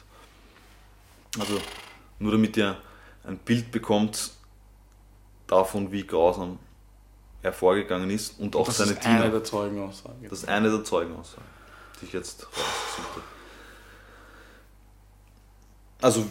Also 1.38 1.59
nur 2.18 2.33
damit 2.33 2.57
ihr 2.57 2.77
ein 3.25 3.38
Bild 3.38 3.70
bekommt 3.70 4.33
davon, 5.46 5.92
wie 5.92 6.05
grausam 6.05 6.59
er 7.42 7.53
vorgegangen 7.53 8.11
ist 8.11 8.40
und 8.40 8.57
auch 8.57 8.66
Das 8.66 8.79
seine 8.79 8.92
ist 8.92 9.07
eine 9.07 9.18
Diener. 9.18 9.31
der 9.31 9.44
Zeugenaussagen. 9.44 10.29
Das 10.29 10.40
ist 10.40 10.48
eine 10.48 10.70
der 10.70 10.83
Zeugenaussagen, 10.83 11.46
die 12.01 12.07
ich 12.07 12.12
jetzt 12.12 12.46
rausgesucht 12.46 13.11
habe. 13.12 13.25
Also, 16.01 16.27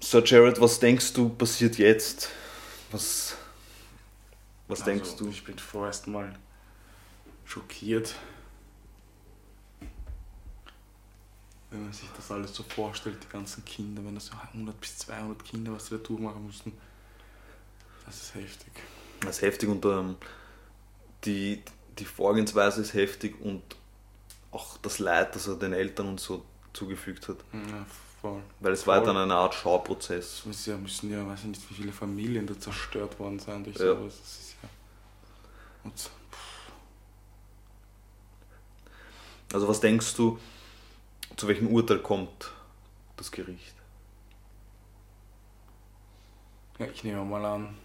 Sir 0.00 0.22
Jared, 0.24 0.60
was 0.60 0.80
denkst 0.80 1.12
du 1.12 1.28
passiert 1.28 1.78
jetzt? 1.78 2.28
Was, 2.92 3.36
was 4.68 4.84
denkst 4.84 5.10
Also, 5.10 5.24
du? 5.24 5.30
Ich 5.30 5.44
bin 5.44 5.58
vorerst 5.58 6.06
mal 6.06 6.38
schockiert. 7.44 8.14
Wenn 11.70 11.84
man 11.84 11.92
sich 11.92 12.08
das 12.14 12.30
alles 12.30 12.54
so 12.54 12.62
vorstellt, 12.62 13.16
die 13.24 13.28
ganzen 13.28 13.64
Kinder, 13.64 14.04
wenn 14.04 14.14
das 14.14 14.26
so 14.26 14.34
100 14.36 14.78
bis 14.78 14.98
200 14.98 15.42
Kinder, 15.42 15.72
was 15.72 15.86
sie 15.86 15.96
da 15.96 16.04
durchmachen 16.04 16.44
mussten, 16.44 16.72
das 18.04 18.20
ist 18.22 18.34
heftig. 18.34 18.72
Das 19.20 19.36
ist 19.36 19.42
heftig 19.42 19.68
und 19.70 19.84
ähm, 19.86 20.16
die, 21.24 21.62
die 21.98 22.04
Vorgehensweise 22.04 22.82
ist 22.82 22.92
heftig 22.92 23.40
und 23.40 23.62
auch 24.50 24.76
das 24.78 24.98
Leid, 24.98 25.34
das 25.34 25.46
er 25.46 25.54
den 25.56 25.72
Eltern 25.72 26.08
und 26.08 26.20
so 26.20 26.44
zugefügt 26.74 27.28
hat. 27.28 27.38
Ja, 27.54 27.86
voll. 28.22 28.42
Weil 28.60 28.72
es 28.72 28.86
war 28.86 28.98
Voll. 28.98 29.06
dann 29.08 29.16
eine 29.18 29.34
Art 29.34 29.54
Schauprozess. 29.54 30.38
Es 30.38 30.46
müssen 30.46 30.70
ja, 30.70 30.76
müssen 30.78 31.10
ja, 31.10 31.26
weiß 31.26 31.40
ich 31.40 31.46
nicht, 31.46 31.70
wie 31.70 31.74
viele 31.74 31.92
Familien 31.92 32.46
da 32.46 32.58
zerstört 32.58 33.18
worden 33.18 33.38
sein 33.38 33.62
durch 33.64 33.76
Ja. 33.76 33.94
sowas. 33.96 34.18
Das 34.20 34.38
ist 34.38 34.56
ja. 34.62 34.68
Und 35.84 36.10
Also 39.52 39.68
was 39.68 39.80
denkst 39.80 40.14
du, 40.16 40.38
zu 41.36 41.46
welchem 41.46 41.66
Urteil 41.68 41.98
kommt 41.98 42.52
das 43.16 43.30
Gericht? 43.30 43.74
Ja, 46.78 46.86
ich 46.86 47.04
nehme 47.04 47.22
mal 47.24 47.44
an, 47.44 47.76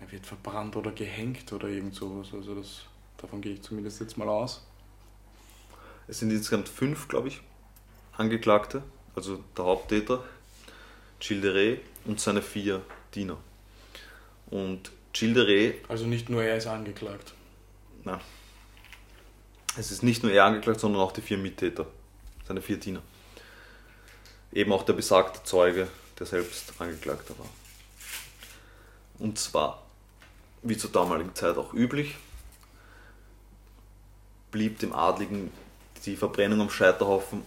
er 0.00 0.12
wird 0.12 0.26
verbrannt 0.26 0.76
oder 0.76 0.92
gehängt 0.92 1.50
oder 1.52 1.68
irgend 1.68 1.94
sowas. 1.94 2.28
Also 2.34 2.54
das, 2.54 2.82
davon 3.16 3.40
gehe 3.40 3.54
ich 3.54 3.62
zumindest 3.62 4.00
jetzt 4.00 4.18
mal 4.18 4.28
aus. 4.28 4.66
Es 6.06 6.18
sind 6.18 6.30
insgesamt 6.30 6.68
fünf, 6.68 7.08
glaube 7.08 7.28
ich, 7.28 7.40
Angeklagte, 8.22 8.82
also 9.16 9.42
der 9.56 9.64
Haupttäter, 9.64 10.22
Rey 11.28 11.80
und 12.04 12.20
seine 12.20 12.40
vier 12.40 12.82
Diener. 13.14 13.36
Und 14.46 14.92
Rey, 15.20 15.80
Also 15.88 16.06
nicht 16.06 16.28
nur 16.28 16.42
er 16.42 16.56
ist 16.56 16.66
angeklagt. 16.68 17.34
na, 18.04 18.20
es 19.76 19.90
ist 19.90 20.02
nicht 20.02 20.22
nur 20.22 20.32
er 20.32 20.44
angeklagt, 20.44 20.80
sondern 20.80 21.02
auch 21.02 21.12
die 21.12 21.20
vier 21.20 21.38
Mittäter, 21.38 21.86
seine 22.46 22.62
vier 22.62 22.76
Diener. 22.76 23.02
Eben 24.52 24.72
auch 24.72 24.84
der 24.84 24.92
besagte 24.92 25.42
Zeuge, 25.42 25.88
der 26.18 26.26
selbst 26.26 26.74
Angeklagter 26.78 27.36
war. 27.38 27.48
Und 29.18 29.38
zwar, 29.38 29.82
wie 30.62 30.76
zur 30.76 30.90
damaligen 30.90 31.34
Zeit 31.34 31.56
auch 31.56 31.74
üblich, 31.74 32.16
blieb 34.50 34.78
dem 34.78 34.92
Adligen 34.92 35.50
die 36.04 36.16
Verbrennung 36.16 36.60
am 36.60 36.70
Scheiterhaufen 36.70 37.42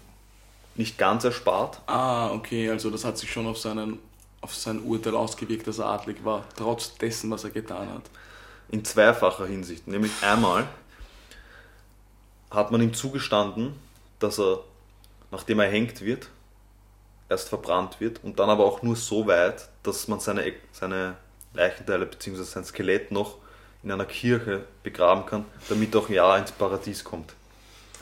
nicht 0.76 0.98
ganz 0.98 1.24
erspart. 1.24 1.82
Ah, 1.88 2.32
okay, 2.32 2.70
also 2.70 2.90
das 2.90 3.06
hat 3.06 3.18
sich 3.18 3.32
schon 3.32 3.48
auf, 3.48 3.58
seinen, 3.58 4.00
auf 4.42 4.54
sein 4.54 4.82
Urteil 4.82 5.16
ausgewirkt, 5.16 5.68
dass 5.68 5.80
er 5.80 5.88
adlig 5.88 6.24
war, 6.24 6.46
trotz 6.56 6.96
dessen, 6.96 7.32
was 7.32 7.44
er 7.44 7.52
getan 7.52 7.90
hat. 7.90 8.04
In 8.70 8.84
zweifacher 8.84 9.46
Hinsicht. 9.46 9.88
Nämlich 9.88 10.12
einmal 10.22 10.68
hat 12.52 12.72
man 12.72 12.82
ihm 12.82 12.94
zugestanden, 12.94 13.74
dass 14.20 14.40
er, 14.40 14.60
nachdem 15.32 15.60
er 15.60 15.70
hängt 15.70 16.02
wird, 16.02 16.30
erst 17.30 17.50
verbrannt 17.50 18.00
wird 18.00 18.24
und 18.24 18.40
dann 18.40 18.50
aber 18.50 18.66
auch 18.66 18.82
nur 18.82 18.96
so 18.96 19.28
weit, 19.28 19.70
dass 19.84 20.08
man 20.08 20.20
seine, 20.20 20.54
seine 20.72 21.16
Leichenteile 21.54 22.06
bzw. 22.06 22.44
sein 22.44 22.66
Skelett 22.66 23.12
noch 23.12 23.38
in 23.84 23.92
einer 23.92 24.06
Kirche 24.06 24.66
begraben 24.84 25.26
kann, 25.26 25.46
damit 25.70 25.96
auch 25.96 26.10
ja 26.10 26.38
ins 26.38 26.52
Paradies 26.52 27.04
kommt. 27.04 27.34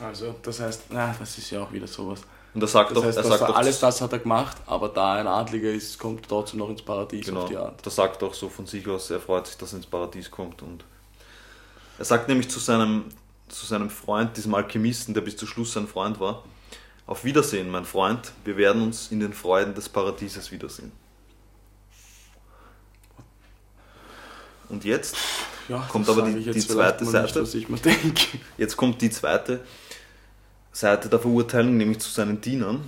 Also, 0.00 0.34
das 0.42 0.60
heißt, 0.60 0.84
na, 0.90 1.14
das 1.18 1.38
ist 1.38 1.50
ja 1.50 1.62
auch 1.62 1.72
wieder 1.72 1.86
sowas. 1.86 2.22
Und 2.54 2.62
er 2.62 2.68
sagt 2.68 2.90
Das 2.90 2.94
doch, 2.96 3.04
heißt, 3.04 3.16
er 3.18 3.24
sagt 3.24 3.40
er 3.42 3.46
doch, 3.48 3.56
alles 3.56 3.80
das 3.80 4.00
hat 4.00 4.12
er 4.12 4.20
gemacht, 4.20 4.56
aber 4.66 4.88
da 4.88 5.14
er 5.16 5.20
ein 5.22 5.26
Adliger 5.26 5.70
ist, 5.72 5.98
kommt 5.98 6.26
er 6.26 6.28
trotzdem 6.28 6.60
noch 6.60 6.70
ins 6.70 6.82
Paradies 6.82 7.26
Genau, 7.26 7.42
auf 7.42 7.48
die 7.48 7.56
Art. 7.56 7.84
das 7.84 7.96
sagt 7.96 8.22
auch 8.22 8.32
so 8.32 8.48
von 8.48 8.66
sich 8.66 8.86
aus, 8.88 9.10
er 9.10 9.20
freut 9.20 9.46
sich, 9.48 9.56
dass 9.56 9.72
er 9.72 9.78
ins 9.78 9.86
Paradies 9.86 10.30
kommt. 10.30 10.62
Und 10.62 10.84
er 11.98 12.04
sagt 12.04 12.28
nämlich 12.28 12.48
zu 12.48 12.60
seinem, 12.60 13.06
zu 13.48 13.66
seinem 13.66 13.90
Freund, 13.90 14.36
diesem 14.36 14.54
Alchemisten, 14.54 15.14
der 15.14 15.22
bis 15.22 15.36
zum 15.36 15.48
Schluss 15.48 15.72
sein 15.72 15.88
Freund 15.88 16.20
war, 16.20 16.44
auf 17.06 17.24
Wiedersehen, 17.24 17.68
mein 17.70 17.84
Freund, 17.84 18.32
wir 18.44 18.56
werden 18.56 18.82
uns 18.82 19.10
in 19.10 19.18
den 19.20 19.32
Freuden 19.34 19.74
des 19.74 19.88
Paradieses 19.88 20.50
wiedersehen. 20.52 20.92
Und 24.68 24.84
jetzt, 24.84 25.16
Ja, 25.68 25.78
Kommt 25.90 26.08
aber 26.10 26.22
die- 26.22 26.50
die 26.52 26.60
zweite 26.60 27.04
nicht, 27.04 27.10
Seite. 27.12 27.42
denke. 27.44 28.38
jetzt 28.58 28.76
kommt 28.76 29.00
die 29.00 29.08
zweite 29.10 29.60
Seite 30.74 31.08
der 31.08 31.20
Verurteilung, 31.20 31.76
nämlich 31.76 32.00
zu 32.00 32.10
seinen 32.10 32.40
Dienern. 32.40 32.84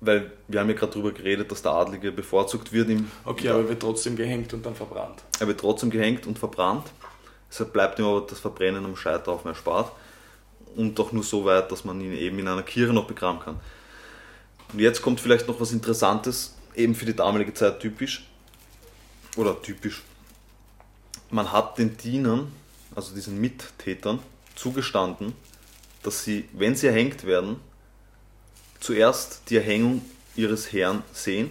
weil 0.00 0.30
wir 0.46 0.60
haben 0.60 0.68
ja 0.68 0.74
gerade 0.76 0.92
darüber 0.92 1.10
geredet, 1.12 1.50
dass 1.50 1.62
der 1.62 1.72
Adlige 1.72 2.12
bevorzugt 2.12 2.72
wird. 2.72 2.90
Im, 2.90 3.10
Okay, 3.24 3.48
aber 3.48 3.60
er 3.60 3.68
wird 3.70 3.80
trotzdem 3.80 4.14
gehängt 4.14 4.52
und 4.52 4.64
dann 4.66 4.74
verbrannt. 4.74 5.22
er 5.40 5.46
wird 5.46 5.58
trotzdem 5.60 5.88
gehängt 5.90 6.26
und 6.26 6.38
verbrannt. 6.38 6.86
Deshalb 7.50 7.72
bleibt 7.72 7.98
ihm 7.98 8.04
aber 8.04 8.20
das 8.20 8.38
Verbrennen 8.38 8.84
am 8.84 8.94
Scheiterhaufen 8.96 9.48
erspart. 9.48 9.90
Und 10.76 10.98
doch 10.98 11.12
nur 11.12 11.22
so 11.24 11.44
weit, 11.46 11.72
dass 11.72 11.84
man 11.84 12.00
ihn 12.00 12.12
eben 12.12 12.38
in 12.38 12.46
einer 12.46 12.62
Kirche 12.62 12.92
noch 12.92 13.06
begraben 13.06 13.40
kann. 13.40 13.58
Und 14.72 14.80
jetzt 14.80 15.00
kommt 15.00 15.20
vielleicht 15.20 15.48
noch 15.48 15.58
was 15.60 15.72
Interessantes, 15.72 16.54
eben 16.74 16.94
für 16.94 17.06
die 17.06 17.16
damalige 17.16 17.54
Zeit 17.54 17.80
typisch. 17.80 18.28
Oder 19.36 19.60
typisch. 19.62 20.02
Man 21.30 21.50
hat 21.50 21.78
den 21.78 21.96
Dienern, 21.96 22.52
also 22.94 23.14
diesen 23.14 23.40
Mittätern, 23.40 24.18
zugestanden, 24.54 25.32
dass 26.06 26.22
sie, 26.22 26.48
wenn 26.52 26.76
sie 26.76 26.86
erhängt 26.86 27.24
werden, 27.24 27.56
zuerst 28.78 29.42
die 29.50 29.56
Erhängung 29.56 30.02
ihres 30.36 30.72
Herrn 30.72 31.02
sehen, 31.12 31.50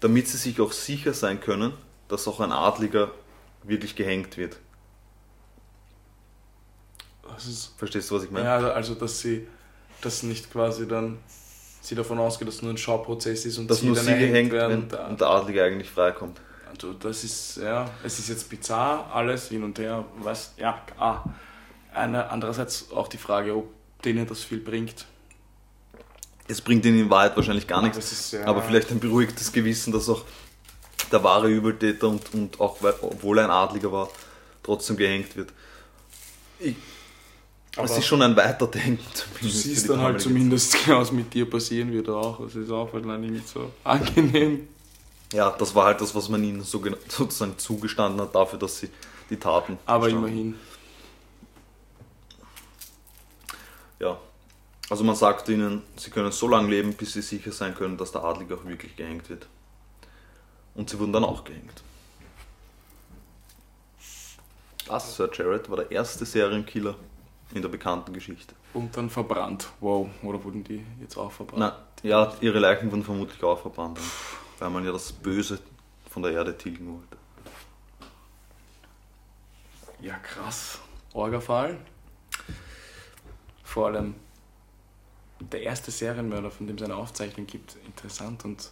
damit 0.00 0.28
sie 0.28 0.38
sich 0.38 0.60
auch 0.60 0.72
sicher 0.72 1.12
sein 1.12 1.40
können, 1.40 1.74
dass 2.08 2.26
auch 2.26 2.40
ein 2.40 2.52
Adliger 2.52 3.10
wirklich 3.64 3.94
gehängt 3.94 4.38
wird. 4.38 4.56
Das 7.22 7.46
ist, 7.46 7.74
Verstehst 7.76 8.10
du, 8.10 8.16
was 8.16 8.24
ich 8.24 8.30
meine? 8.30 8.46
ja, 8.46 8.56
also 8.70 8.94
dass 8.94 9.20
sie, 9.20 9.46
dass 10.00 10.22
nicht 10.22 10.50
quasi 10.50 10.88
dann 10.88 11.18
sie 11.82 11.94
davon 11.94 12.18
ausgeht, 12.18 12.48
dass 12.48 12.56
es 12.56 12.62
nur 12.62 12.72
ein 12.72 12.78
Schauprozess 12.78 13.44
ist 13.44 13.58
und 13.58 13.70
dass 13.70 13.80
sie 13.80 13.86
nur 13.86 13.96
dann 13.96 14.06
sie 14.06 14.14
gehängt 14.14 14.50
werden. 14.50 14.70
werden 14.70 14.88
Da- 14.88 15.06
und 15.08 15.20
der 15.20 15.28
Adlige 15.28 15.62
eigentlich 15.62 15.90
freikommt. 15.90 16.40
Also 16.70 16.94
das 16.94 17.22
ist, 17.22 17.58
ja, 17.58 17.90
es 18.02 18.18
ist 18.18 18.28
jetzt 18.28 18.48
bizarr, 18.48 19.10
alles 19.12 19.48
hin 19.48 19.62
und 19.62 19.78
her, 19.78 20.06
was, 20.20 20.54
ja, 20.56 20.82
ah. 20.98 21.22
Eine, 21.98 22.30
andererseits 22.30 22.90
auch 22.92 23.08
die 23.08 23.18
Frage, 23.18 23.56
ob 23.56 23.68
denen 24.02 24.26
das 24.26 24.42
viel 24.44 24.58
bringt. 24.58 25.06
Es 26.46 26.60
bringt 26.60 26.84
ihnen 26.86 27.00
in 27.00 27.10
Wahrheit 27.10 27.36
wahrscheinlich 27.36 27.66
gar 27.66 27.82
nichts, 27.82 27.98
ist, 27.98 28.32
ja, 28.32 28.46
aber 28.46 28.62
vielleicht 28.62 28.90
ein 28.90 29.00
beruhigtes 29.00 29.52
Gewissen, 29.52 29.92
dass 29.92 30.08
auch 30.08 30.24
der 31.12 31.22
wahre 31.22 31.48
Übeltäter 31.48 32.08
und, 32.08 32.32
und 32.32 32.60
auch 32.60 32.78
obwohl 33.02 33.38
er 33.38 33.44
ein 33.44 33.50
Adliger 33.50 33.92
war, 33.92 34.08
trotzdem 34.62 34.96
gehängt 34.96 35.36
wird. 35.36 35.52
Ich, 36.58 36.76
aber 37.76 37.84
es 37.84 37.98
ist 37.98 38.06
schon 38.06 38.22
ein 38.22 38.34
Weiterdenken 38.34 39.04
Du 39.04 39.12
zumindest. 39.12 39.62
für 39.62 39.68
siehst 39.68 39.88
dann 39.88 40.00
halt 40.00 40.20
zumindest, 40.20 40.88
was 40.88 41.12
mit 41.12 41.32
dir 41.32 41.48
passieren 41.48 41.92
wird 41.92 42.08
auch. 42.08 42.40
Das 42.40 42.56
ist 42.56 42.70
auch 42.70 42.92
wahrscheinlich 42.92 43.30
nicht 43.30 43.48
so 43.48 43.70
angenehm. 43.84 44.66
Ja, 45.32 45.50
das 45.50 45.74
war 45.74 45.84
halt 45.86 46.00
das, 46.00 46.14
was 46.14 46.28
man 46.28 46.42
ihnen 46.42 46.62
so, 46.62 46.82
sozusagen 47.08 47.56
zugestanden 47.58 48.20
hat, 48.20 48.34
dafür, 48.34 48.58
dass 48.58 48.80
sie 48.80 48.88
die 49.30 49.36
Taten. 49.36 49.78
Aber 49.86 50.04
verstanden. 50.04 50.28
immerhin. 50.28 50.54
Ja. 53.98 54.18
Also 54.90 55.04
man 55.04 55.16
sagt 55.16 55.48
ihnen, 55.48 55.82
sie 55.96 56.10
können 56.10 56.32
so 56.32 56.48
lange 56.48 56.68
leben, 56.68 56.94
bis 56.94 57.12
sie 57.12 57.22
sicher 57.22 57.52
sein 57.52 57.74
können, 57.74 57.96
dass 57.96 58.12
der 58.12 58.24
Adlige 58.24 58.54
auch 58.56 58.64
wirklich 58.64 58.96
gehängt 58.96 59.28
wird. 59.28 59.46
Und 60.74 60.88
sie 60.88 60.98
wurden 60.98 61.12
dann 61.12 61.24
auch 61.24 61.44
gehängt. 61.44 61.82
Das, 64.86 65.16
Sir 65.16 65.28
Jared, 65.32 65.68
war 65.68 65.76
der 65.76 65.90
erste 65.90 66.24
Serienkiller 66.24 66.94
in 67.52 67.60
der 67.60 67.68
bekannten 67.68 68.12
Geschichte. 68.14 68.54
Und 68.72 68.96
dann 68.96 69.10
verbrannt. 69.10 69.68
Wow. 69.80 70.08
Oder 70.22 70.42
wurden 70.42 70.64
die 70.64 70.84
jetzt 71.00 71.16
auch 71.18 71.32
verbrannt? 71.32 71.60
Na, 71.60 72.08
ja, 72.08 72.32
ihre 72.40 72.58
Leichen 72.58 72.90
wurden 72.90 73.04
vermutlich 73.04 73.42
auch 73.42 73.60
verbrannt, 73.60 73.98
weil 74.58 74.70
man 74.70 74.84
ja 74.84 74.92
das 74.92 75.12
Böse 75.12 75.58
von 76.08 76.22
der 76.22 76.32
Erde 76.32 76.56
tilgen 76.56 76.94
wollte. 76.94 77.18
Ja, 80.00 80.14
krass. 80.18 80.78
Orgafall. 81.12 81.76
Vor 83.78 83.86
allem 83.86 84.14
der 85.52 85.62
erste 85.62 85.92
Serienmörder, 85.92 86.50
von 86.50 86.66
dem 86.66 86.74
es 86.74 86.82
eine 86.82 86.96
Aufzeichnung 86.96 87.46
gibt. 87.46 87.76
Interessant 87.86 88.44
und 88.44 88.70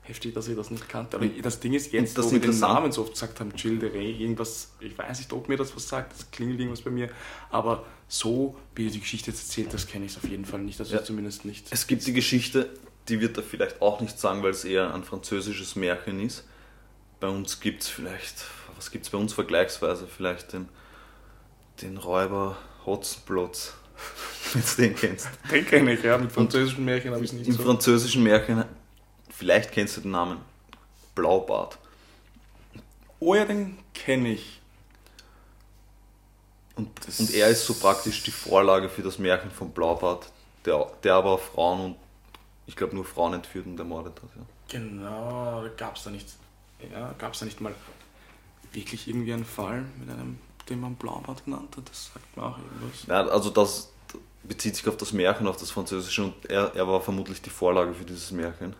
heftig, 0.00 0.32
dass 0.32 0.48
ich 0.48 0.56
das 0.56 0.70
nicht 0.70 0.88
kannte. 0.88 1.18
Aber 1.18 1.26
das 1.26 1.60
Ding 1.60 1.74
ist 1.74 1.92
jetzt, 1.92 2.16
das 2.16 2.24
wo 2.24 2.32
wir 2.32 2.40
den 2.40 2.58
Namen 2.58 2.90
so 2.90 3.02
oft 3.02 3.12
gesagt 3.12 3.40
haben, 3.40 3.52
Jill 3.54 3.78
de 3.78 3.90
Rey, 3.90 4.12
irgendwas, 4.12 4.72
ich 4.80 4.96
weiß 4.96 5.18
nicht, 5.18 5.30
ob 5.34 5.46
mir 5.48 5.58
das 5.58 5.76
was 5.76 5.86
sagt, 5.86 6.14
das 6.14 6.30
klingelt 6.30 6.58
irgendwas 6.58 6.80
bei 6.80 6.90
mir, 6.90 7.10
aber 7.50 7.84
so, 8.08 8.56
wie 8.74 8.88
die 8.88 9.00
Geschichte 9.00 9.30
jetzt 9.30 9.42
erzählt 9.46 9.74
hast, 9.74 9.88
kenne 9.88 10.06
ich 10.06 10.12
es 10.12 10.16
auf 10.16 10.26
jeden 10.26 10.46
Fall 10.46 10.60
nicht, 10.60 10.80
also 10.80 10.94
Ja. 10.94 11.04
zumindest 11.04 11.44
nicht. 11.44 11.66
Es 11.70 11.86
gibt 11.86 12.06
die 12.06 12.14
Geschichte, 12.14 12.70
die 13.08 13.20
wird 13.20 13.36
er 13.36 13.42
vielleicht 13.42 13.82
auch 13.82 14.00
nicht 14.00 14.18
sagen, 14.18 14.42
weil 14.42 14.52
es 14.52 14.64
eher 14.64 14.94
ein 14.94 15.04
französisches 15.04 15.76
Märchen 15.76 16.18
ist. 16.20 16.44
Bei 17.20 17.28
uns 17.28 17.60
gibt 17.60 17.82
es 17.82 17.88
vielleicht, 17.88 18.44
was 18.76 18.90
gibt 18.90 19.04
es 19.04 19.10
bei 19.10 19.18
uns 19.18 19.34
vergleichsweise? 19.34 20.06
Vielleicht 20.06 20.54
den, 20.54 20.70
den 21.82 21.98
Räuber 21.98 22.56
Hotzenplotz, 22.86 23.74
wenn 24.52 24.62
du 24.62 24.82
den 24.82 24.96
kennst. 24.96 25.28
Den 25.50 25.66
kenne 25.66 25.92
ich, 25.94 26.02
ja, 26.02 26.18
mit 26.18 26.32
französischen 26.32 26.84
Märchen 26.84 27.12
habe 27.12 27.24
ich 27.24 27.30
es 27.30 27.36
nicht 27.36 27.48
Im 27.48 27.54
so. 27.54 27.62
französischen 27.62 28.22
Märchen, 28.22 28.64
vielleicht 29.30 29.72
kennst 29.72 29.96
du 29.96 30.00
den 30.02 30.12
Namen 30.12 30.38
Blaubart. 31.14 31.78
Oh 33.20 33.34
ja, 33.34 33.44
den 33.44 33.78
kenne 33.94 34.30
ich. 34.30 34.60
Und, 36.76 36.90
und 37.18 37.32
er 37.32 37.48
ist 37.48 37.66
so 37.66 37.74
praktisch 37.74 38.22
die 38.24 38.32
Vorlage 38.32 38.88
für 38.88 39.02
das 39.02 39.18
Märchen 39.18 39.50
von 39.50 39.70
Blaubart, 39.70 40.30
der, 40.64 40.90
der 41.02 41.14
aber 41.14 41.38
Frauen 41.38 41.80
und 41.80 41.96
ich 42.66 42.76
glaube 42.76 42.94
nur 42.94 43.04
Frauen 43.04 43.34
entführt 43.34 43.66
und 43.66 43.78
ermordet 43.78 44.20
hat. 44.22 44.30
Ja. 44.34 44.42
Genau, 44.68 45.64
gab 45.76 45.96
es 45.96 46.04
da 46.04 46.10
nicht, 46.10 46.28
ja, 46.90 47.14
gab 47.18 47.34
es 47.34 47.40
da 47.40 47.44
nicht 47.44 47.60
mal 47.60 47.74
wirklich 48.72 49.06
irgendwie 49.08 49.32
einen 49.32 49.44
Fall 49.44 49.84
mit 49.98 50.10
einem, 50.10 50.38
den 50.68 50.80
man 50.80 50.94
Blaubart 50.96 51.44
genannt 51.44 51.76
hat? 51.76 51.88
Das 51.90 52.10
sagt 52.12 52.36
mir 52.36 52.42
auch 52.44 52.56
irgendwas. 52.58 53.06
Ja, 53.06 53.26
also 53.26 53.50
das 53.50 53.90
bezieht 54.42 54.76
sich 54.76 54.86
auf 54.88 54.96
das 54.96 55.12
Märchen, 55.12 55.46
auf 55.46 55.56
das 55.56 55.70
Französische 55.70 56.22
und 56.24 56.34
er, 56.50 56.72
er 56.74 56.86
war 56.86 57.00
vermutlich 57.00 57.40
die 57.42 57.50
Vorlage 57.50 57.94
für 57.94 58.04
dieses 58.04 58.30
Märchen. 58.30 58.74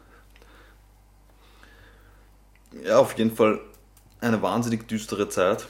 Ja, 2.84 2.98
auf 2.98 3.16
jeden 3.18 3.34
Fall 3.34 3.60
eine 4.20 4.40
wahnsinnig 4.42 4.86
düstere 4.88 5.28
Zeit. 5.28 5.66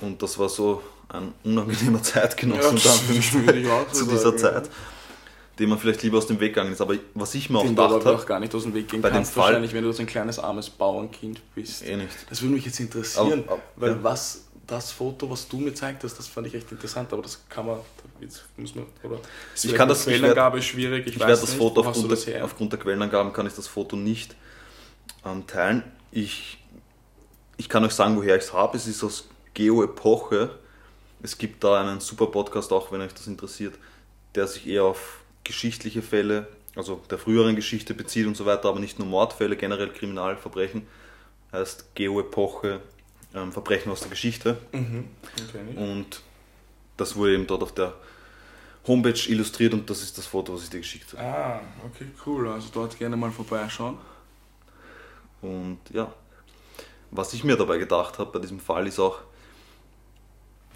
Und 0.00 0.22
das 0.22 0.38
war 0.38 0.48
so 0.48 0.82
ein 1.08 1.32
unangenehmer 1.44 2.02
Zeitgenosse 2.02 2.68
unter 2.70 2.90
Anführungszeichen, 2.92 3.46
würde 3.46 3.60
ich 3.60 3.68
auch 3.68 3.86
so 3.92 4.04
zu 4.04 4.10
dieser 4.10 4.36
Zeit, 4.36 4.70
dem 5.58 5.70
man 5.70 5.78
vielleicht 5.78 6.02
lieber 6.02 6.18
aus 6.18 6.26
dem 6.26 6.40
Weg 6.40 6.54
gegangen 6.54 6.72
ist. 6.72 6.80
Aber 6.80 6.94
was 7.14 7.34
ich 7.34 7.50
mir 7.50 7.58
auch 7.58 7.62
Den 7.62 7.70
gedacht 7.76 7.90
aber 7.92 8.00
auch 8.10 8.16
habe, 8.18 8.26
gar 8.26 8.40
nicht 8.40 8.54
aus 8.54 8.62
dem 8.62 8.74
Weg 8.74 8.88
gehen 8.88 9.02
bei 9.02 9.10
dem 9.10 9.16
kannst, 9.16 9.32
Fall- 9.32 9.44
wahrscheinlich, 9.44 9.72
wenn 9.74 9.84
du 9.84 9.92
so 9.92 10.00
ein 10.02 10.06
kleines 10.06 10.38
armes 10.38 10.70
Bauernkind 10.70 11.40
bist. 11.54 11.84
eh 11.84 11.96
nicht. 11.96 12.10
Das 12.30 12.40
würde 12.42 12.54
mich 12.54 12.64
jetzt 12.64 12.80
interessieren, 12.80 13.44
Aber- 13.46 13.52
aber- 13.54 13.62
weil 13.76 13.90
ja. 13.92 14.02
was 14.02 14.44
das 14.72 14.90
Foto, 14.92 15.30
was 15.30 15.46
du 15.48 15.58
mir 15.58 15.66
gezeigt 15.66 16.02
hast, 16.04 16.18
das 16.18 16.26
fand 16.26 16.46
ich 16.48 16.54
echt 16.54 16.70
interessant, 16.72 17.12
aber 17.12 17.22
das 17.22 17.40
kann 17.48 17.66
man, 17.66 17.78
jetzt 18.20 18.44
muss 18.56 18.74
man, 18.74 18.86
oder? 19.02 19.20
Ist 19.54 19.64
Ich 19.64 19.74
kann 19.74 19.88
das- 19.88 20.04
Quellenangabe 20.04 20.60
schwierig, 20.62 21.06
ich, 21.06 21.14
Ich 21.14 21.20
weiß 21.20 21.28
werde 21.28 21.40
das 21.42 21.50
nicht, 21.50 21.58
Foto 21.58 21.80
aufgrund 21.82 22.10
das 22.10 22.24
der, 22.24 22.44
aufgrund 22.44 22.72
der 22.72 22.80
Quellenangaben 22.80 23.32
kann 23.32 23.46
ich 23.46 23.54
das 23.54 23.66
Foto 23.68 23.96
nicht 23.96 24.34
ähm, 25.24 25.46
teilen. 25.46 25.84
Ich, 26.10 26.58
ich 27.56 27.68
kann 27.68 27.84
euch 27.84 27.92
sagen, 27.92 28.16
woher 28.16 28.36
ich 28.36 28.42
es 28.42 28.52
habe. 28.52 28.76
Es 28.76 28.86
ist 28.86 29.04
aus 29.04 29.28
Geo-Epoche. 29.54 30.50
Es 31.22 31.38
gibt 31.38 31.62
da 31.62 31.80
einen 31.80 32.00
super 32.00 32.26
Podcast, 32.26 32.72
auch 32.72 32.90
wenn 32.90 33.00
euch 33.00 33.14
das 33.14 33.26
interessiert, 33.28 33.74
der 34.34 34.46
sich 34.48 34.66
eher 34.66 34.84
auf 34.84 35.20
geschichtliche 35.44 36.02
Fälle, 36.02 36.48
also 36.74 37.00
der 37.10 37.18
früheren 37.18 37.54
Geschichte 37.56 37.94
bezieht 37.94 38.26
und 38.26 38.36
so 38.36 38.46
weiter, 38.46 38.68
aber 38.68 38.80
nicht 38.80 38.98
nur 38.98 39.06
Mordfälle, 39.08 39.56
generell 39.56 39.90
Kriminalverbrechen. 39.92 40.86
Heißt 41.52 41.94
Geo-Epoche, 41.94 42.80
ähm, 43.34 43.52
Verbrechen 43.52 43.90
aus 43.90 44.00
der 44.00 44.10
Geschichte. 44.10 44.58
Mhm, 44.72 45.08
okay. 45.48 45.76
Und 45.76 46.20
das 46.96 47.16
wurde 47.16 47.34
eben 47.34 47.46
dort 47.46 47.62
auf 47.62 47.72
der 47.72 47.94
Homepage 48.86 49.28
illustriert 49.28 49.74
und 49.74 49.88
das 49.88 50.02
ist 50.02 50.18
das 50.18 50.26
Foto, 50.26 50.54
was 50.54 50.64
ich 50.64 50.70
dir 50.70 50.78
geschickt 50.78 51.12
habe. 51.12 51.22
Ah, 51.22 51.60
okay, 51.84 52.06
cool. 52.26 52.48
Also 52.48 52.68
dort 52.72 52.98
gerne 52.98 53.16
mal 53.16 53.30
vorbeischauen. 53.30 53.96
Und 55.40 55.78
ja, 55.90 56.12
was 57.10 57.32
ich 57.32 57.44
mir 57.44 57.56
dabei 57.56 57.78
gedacht 57.78 58.18
habe 58.18 58.32
bei 58.32 58.38
diesem 58.38 58.60
Fall 58.60 58.86
ist 58.86 58.98
auch, 58.98 59.20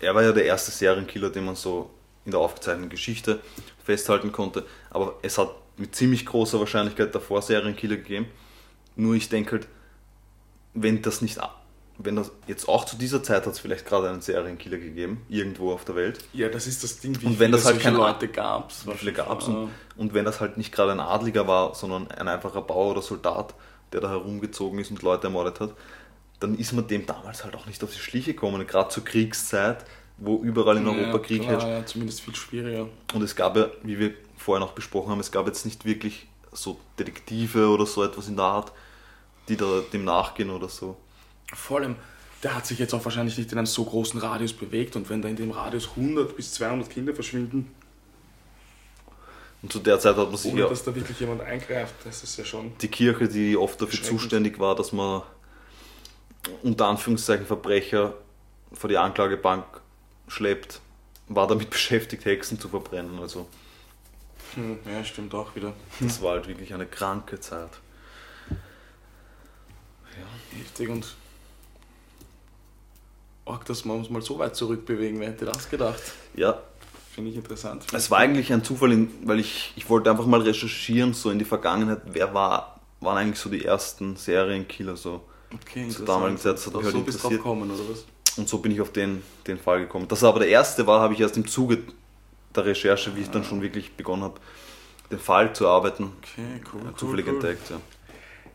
er 0.01 0.15
war 0.15 0.23
ja 0.23 0.33
der 0.33 0.45
erste 0.45 0.71
Serienkiller, 0.71 1.31
den 1.31 1.45
man 1.45 1.57
so 1.57 1.91
in 2.25 2.33
der 2.33 2.41
aufgezeichneten 2.41 2.91
Geschichte 2.91 3.41
festhalten 3.85 4.33
konnte, 4.33 4.67
aber 4.91 5.19
es 5.23 5.39
hat 5.39 5.51
mit 5.77 5.95
ziemlich 5.95 6.27
großer 6.27 6.59
Wahrscheinlichkeit 6.59 7.15
davor 7.15 7.41
Serienkiller 7.41 7.97
gegeben. 7.97 8.27
Nur 8.97 9.15
ich 9.15 9.29
denke 9.29 9.53
halt, 9.53 9.69
wenn 10.75 11.03
das 11.03 11.23
nicht, 11.23 11.39
wenn 11.99 12.17
das 12.17 12.31
jetzt 12.47 12.69
auch 12.69 12.85
zu 12.85 12.97
dieser 12.97 13.23
Zeit 13.23 13.47
hat 13.47 13.53
es 13.53 13.59
vielleicht 13.59 13.87
gerade 13.87 14.09
einen 14.11 14.21
Serienkiller 14.21 14.79
gegeben, 14.79 15.23
irgendwo 15.29 15.73
auf 15.73 15.85
der 15.85 15.95
Welt, 15.97 16.19
Ja, 16.33 16.49
das 16.49 16.67
ist 16.67 16.85
das 16.85 16.99
Ding, 17.01 17.21
wie 17.23 17.27
Und 17.27 17.39
wenn 17.39 17.53
das 17.53 17.65
halt 17.65 17.77
solche 17.77 17.89
kein- 17.91 17.97
Leute 17.97 18.29
gab 18.29 18.71
es. 18.71 18.85
viele 18.97 19.13
gab 19.13 19.41
es 19.41 19.49
und, 19.49 19.71
und 19.97 20.13
wenn 20.15 20.25
das 20.25 20.41
halt 20.41 20.57
nicht 20.59 20.73
gerade 20.73 20.93
ein 20.93 21.01
Adliger 21.01 21.47
war, 21.47 21.75
sondern 21.75 22.11
ein 22.11 22.29
einfacher 22.29 22.63
Bauer 22.63 22.91
oder 22.93 23.03
Soldat, 23.03 23.55
der 23.93 24.01
da 24.01 24.11
herumgezogen 24.11 24.79
ist 24.79 24.91
und 24.91 25.03
Leute 25.03 25.29
ermordet 25.29 25.61
hat, 25.61 25.71
dann 26.41 26.59
ist 26.59 26.73
man 26.73 26.87
dem 26.87 27.07
damals 27.07 27.45
halt 27.45 27.55
auch 27.55 27.65
nicht 27.67 27.83
auf 27.83 27.93
die 27.93 27.99
Schliche 27.99 28.35
gekommen, 28.35 28.67
gerade 28.67 28.91
zur 28.91 29.05
Kriegszeit, 29.05 29.85
wo 30.19 30.39
überall 30.43 30.77
in 30.77 30.87
Europa 30.87 31.19
Krieg 31.21 31.43
klar, 31.43 31.53
herrscht. 31.53 31.67
Ja, 31.69 31.87
zumindest 31.87 32.21
viel 32.21 32.35
schwieriger. 32.35 32.89
Und 33.15 33.23
es 33.23 33.35
gab 33.37 33.57
ja, 33.57 33.69
wie 33.83 33.99
wir 33.99 34.13
vorher 34.37 34.61
noch 34.65 34.73
besprochen 34.73 35.11
haben, 35.11 35.21
es 35.21 35.31
gab 35.33 35.47
jetzt 35.47 35.65
nicht 35.65 35.85
wirklich 35.87 36.27
so 36.53 36.79
Detektive 36.99 37.69
oder 37.69 37.87
so 37.87 38.03
etwas 38.05 38.29
in 38.29 38.37
der 38.37 38.45
Art, 38.45 38.73
die 39.49 39.57
da 39.57 39.81
dem 39.93 40.05
nachgehen 40.05 40.51
oder 40.51 40.69
so. 40.69 40.97
Vor 41.55 41.79
allem, 41.79 41.97
der 42.43 42.55
hat 42.55 42.67
sich 42.67 42.79
jetzt 42.79 42.93
auch 42.95 43.05
wahrscheinlich 43.05 43.39
nicht 43.39 43.51
in 43.53 43.59
einem 43.59 43.67
so 43.67 43.85
großen 43.85 44.21
Radius 44.21 44.53
bewegt 44.53 44.97
und 44.97 45.09
wenn 45.11 45.23
da 45.23 45.29
in 45.29 45.37
dem 45.37 45.51
Radius 45.51 45.89
100 45.91 46.37
bis 46.37 46.53
200 46.55 46.91
Kinder 46.91 47.15
verschwinden, 47.15 47.71
Und 49.63 49.73
zu 49.73 49.79
der 49.79 49.99
Zeit 49.99 50.17
hat 50.17 50.29
man 50.29 50.37
sich 50.37 50.53
Ohne 50.53 50.63
ja 50.63 50.69
dass 50.69 50.85
da 50.85 50.95
wirklich 50.95 51.19
jemand 51.19 51.41
eingreift, 51.41 51.95
das 52.05 52.23
ist 52.23 52.37
ja 52.37 52.45
schon. 52.45 52.77
die 52.79 52.89
Kirche, 52.89 53.29
die 53.29 53.57
oft 53.57 53.81
dafür 53.81 54.03
zuständig 54.03 54.59
war, 54.59 54.75
dass 54.77 54.93
man 54.93 55.23
unter 56.63 56.87
Anführungszeichen 56.87 57.47
Verbrecher 57.47 58.15
vor 58.73 58.89
die 58.89 58.99
Anklagebank 58.99 59.65
schleppt, 60.29 60.81
war 61.29 61.47
damit 61.49 61.71
beschäftigt, 61.77 62.25
Hexen 62.25 62.61
zu 62.61 62.69
verbrennen. 62.69 63.19
Also 63.19 63.49
Hm, 64.55 64.79
ja, 64.85 65.03
stimmt 65.05 65.35
auch 65.35 65.55
wieder. 65.57 65.73
das 66.01 66.21
war 66.23 66.33
halt 66.33 66.47
wirklich 66.49 66.73
eine 66.75 66.87
kranke 66.87 67.41
Zeit. 67.41 67.71
Heftig 70.53 70.89
und 70.89 71.17
arg, 73.47 73.65
dass 73.65 73.85
wir 73.85 73.95
uns 73.95 74.11
mal 74.11 74.23
so 74.23 74.39
weit 74.39 74.55
zurückbewegen. 74.57 75.21
Wer 75.21 75.29
hätte 75.29 75.45
das 75.47 75.69
gedacht? 75.71 76.03
Ja, 76.35 76.61
Finde 77.15 77.31
ich 77.31 77.37
interessant. 77.37 77.87
es 77.95 78.11
war 78.11 78.19
eigentlich 78.19 78.53
ein 78.53 78.63
Zufall, 78.63 78.93
in, 78.93 79.11
weil 79.27 79.41
ich, 79.41 79.73
ich 79.77 79.89
wollte 79.89 80.11
einfach 80.11 80.27
mal 80.27 80.43
recherchieren, 80.43 81.15
so 81.15 81.31
in 81.31 81.39
die 81.39 81.47
Vergangenheit, 81.47 82.03
wer 82.05 82.35
war, 82.35 82.79
waren 83.01 83.17
eigentlich 83.17 83.39
so 83.39 83.49
die 83.49 83.65
ersten 83.65 84.17
Serienkiller 84.17 84.97
so. 84.99 85.23
okay, 85.55 85.89
zur 85.89 86.05
damaligen 86.05 86.37
Zeit, 86.39 86.59
hat 86.59 86.67
mich 86.67 86.75
Auch 86.75 86.83
halt 86.83 86.93
so 86.93 87.01
bist 87.01 87.17
interessiert. 87.19 87.43
gekommen, 87.43 87.71
oder 87.71 87.81
was? 87.91 88.05
Und 88.37 88.49
so 88.51 88.59
bin 88.59 88.71
ich 88.73 88.83
auf 88.83 88.93
den, 88.93 89.23
den 89.47 89.59
Fall 89.59 89.81
gekommen. 89.81 90.07
Dass 90.09 90.23
er 90.23 90.29
aber 90.29 90.41
der 90.41 90.49
erste 90.49 90.87
war, 90.87 91.01
habe 91.01 91.15
ich 91.15 91.21
erst 91.21 91.39
im 91.39 91.47
Zuge 91.49 91.79
der 92.55 92.67
Recherche, 92.67 93.17
wie 93.17 93.23
ich 93.23 93.31
dann 93.31 93.45
schon 93.45 93.63
wirklich 93.63 93.95
begonnen 93.97 94.23
habe, 94.25 94.39
den 95.11 95.19
Fall 95.19 95.55
zu 95.55 95.69
arbeiten, 95.69 96.13
Okay, 96.23 96.61
cool. 96.75 96.81
cool, 96.85 96.95
zufällig 96.97 97.27
cool. 97.29 97.35
entdeckt. 97.35 97.71
Ja. 97.71 97.81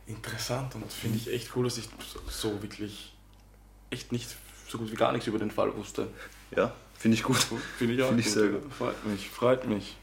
Interessant 0.05 0.75
und 0.75 0.91
finde 0.91 1.17
ich 1.17 1.31
echt 1.33 1.55
cool, 1.55 1.63
dass 1.63 1.77
ich 1.79 1.87
so 2.29 2.61
wirklich 2.61 3.13
echt 3.89 4.11
nicht 4.11 4.35
so 4.71 4.77
gut 4.77 4.91
wie 4.91 4.95
gar 4.95 5.11
nichts 5.11 5.27
über 5.27 5.39
den 5.39 5.51
Fall 5.51 5.75
wusste. 5.75 6.07
Ja, 6.55 6.73
finde 6.97 7.15
ich 7.15 7.23
gut. 7.23 7.37
Finde 7.77 7.93
ich 7.95 8.01
auch 8.01 8.07
Finde 8.07 8.21
ich 8.21 8.25
gut. 8.27 8.33
sehr 8.33 8.47
gut. 8.49 8.73
Freut 8.73 9.05
mich, 9.05 9.29
freut 9.29 9.67
mich. 9.67 9.97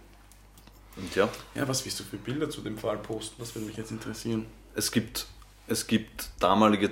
Und 0.96 1.14
ja, 1.14 1.28
Ja, 1.54 1.66
was 1.68 1.84
willst 1.84 2.00
du 2.00 2.04
für 2.04 2.16
Bilder 2.16 2.50
zu 2.50 2.60
dem 2.60 2.76
Fall 2.78 2.98
posten? 2.98 3.36
Das 3.38 3.54
würde 3.54 3.66
mich 3.66 3.76
jetzt 3.76 3.90
interessieren. 3.90 4.46
es 4.74 4.90
gibt, 4.90 5.26
es 5.68 5.86
gibt 5.86 6.30
damalige 6.40 6.90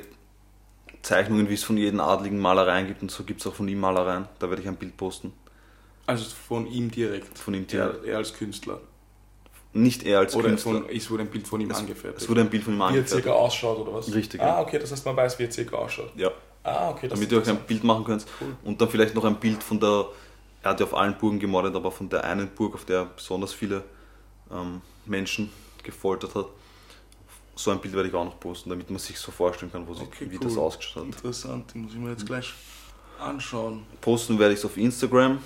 Zeichnungen, 1.02 1.48
wie 1.48 1.54
es 1.54 1.62
von 1.64 1.76
jedem 1.76 2.00
Adligen 2.00 2.38
Malereien 2.38 2.86
gibt 2.86 3.02
und 3.02 3.10
so 3.10 3.24
gibt 3.24 3.40
es 3.40 3.46
auch 3.46 3.54
von 3.54 3.68
ihm 3.68 3.80
Malereien. 3.80 4.26
Da 4.38 4.48
werde 4.48 4.62
ich 4.62 4.68
ein 4.68 4.76
Bild 4.76 4.96
posten. 4.96 5.32
Also 6.06 6.24
von 6.24 6.66
ihm 6.66 6.90
direkt. 6.90 7.36
Von 7.38 7.54
ihm 7.54 7.62
Er, 7.70 7.88
direkt. 7.90 8.04
er 8.04 8.16
als 8.18 8.32
Künstler. 8.34 8.80
Nicht 9.72 10.04
er 10.04 10.20
als 10.20 10.34
oder 10.34 10.48
Künstler. 10.48 10.72
von, 10.82 10.88
es 10.88 11.10
wurde 11.10 11.24
ein 11.24 11.30
Bild 11.30 11.46
von 11.46 11.60
ihm 11.60 11.70
angefertigt. 11.72 12.22
es 12.22 12.28
wurde 12.28 12.40
ein 12.42 12.48
Bild 12.50 12.62
von 12.64 12.74
ihm 12.74 12.78
wie 12.78 12.82
er 12.82 12.86
angefertigt. 12.88 13.24
circa 13.24 13.32
ausschaut, 13.32 13.78
oder 13.78 13.92
was? 13.94 14.12
Richtig, 14.14 14.40
Ah, 14.40 14.60
okay, 14.62 14.78
das 14.78 14.90
heißt, 14.92 15.04
man 15.04 15.16
weiß, 15.16 15.38
wie 15.38 15.44
er 15.44 15.50
circa 15.52 15.76
ausschaut. 15.76 16.12
Ja, 16.16 16.30
Ah, 16.66 16.90
okay, 16.90 17.06
damit 17.06 17.30
ihr 17.30 17.38
euch 17.38 17.48
ein. 17.48 17.58
Bild 17.60 17.84
machen 17.84 18.04
könnt. 18.04 18.26
Cool. 18.40 18.56
Und 18.64 18.80
dann 18.80 18.88
vielleicht 18.88 19.14
noch 19.14 19.24
ein 19.24 19.36
Bild 19.36 19.62
von 19.62 19.78
der, 19.78 20.06
er 20.62 20.70
hat 20.70 20.80
ja 20.80 20.86
auf 20.86 20.94
allen 20.94 21.16
Burgen 21.16 21.38
gemordet, 21.38 21.76
aber 21.76 21.92
von 21.92 22.08
der 22.08 22.24
einen 22.24 22.48
Burg, 22.48 22.74
auf 22.74 22.84
der 22.84 22.98
er 22.98 23.04
besonders 23.04 23.52
viele 23.52 23.84
ähm, 24.50 24.80
Menschen 25.04 25.52
gefoltert 25.84 26.34
hat. 26.34 26.46
So 27.54 27.70
ein 27.70 27.78
Bild 27.80 27.94
werde 27.94 28.08
ich 28.08 28.14
auch 28.14 28.24
noch 28.24 28.40
posten, 28.40 28.70
damit 28.70 28.90
man 28.90 28.98
sich 28.98 29.16
so 29.16 29.30
vorstellen 29.30 29.70
kann, 29.70 29.86
Okay, 29.88 30.26
wie 30.28 30.36
cool. 30.38 30.40
das 30.42 30.58
ausgeschaut 30.58 31.04
hat. 31.04 31.14
Interessant, 31.14 31.72
die 31.72 31.78
muss 31.78 31.92
ich 31.92 31.98
mir 31.98 32.10
jetzt 32.10 32.26
gleich 32.26 32.52
anschauen. 33.20 33.86
Posten 34.00 34.36
werde 34.38 34.52
ich 34.54 34.58
es 34.58 34.64
auf 34.64 34.76
Instagram, 34.76 35.38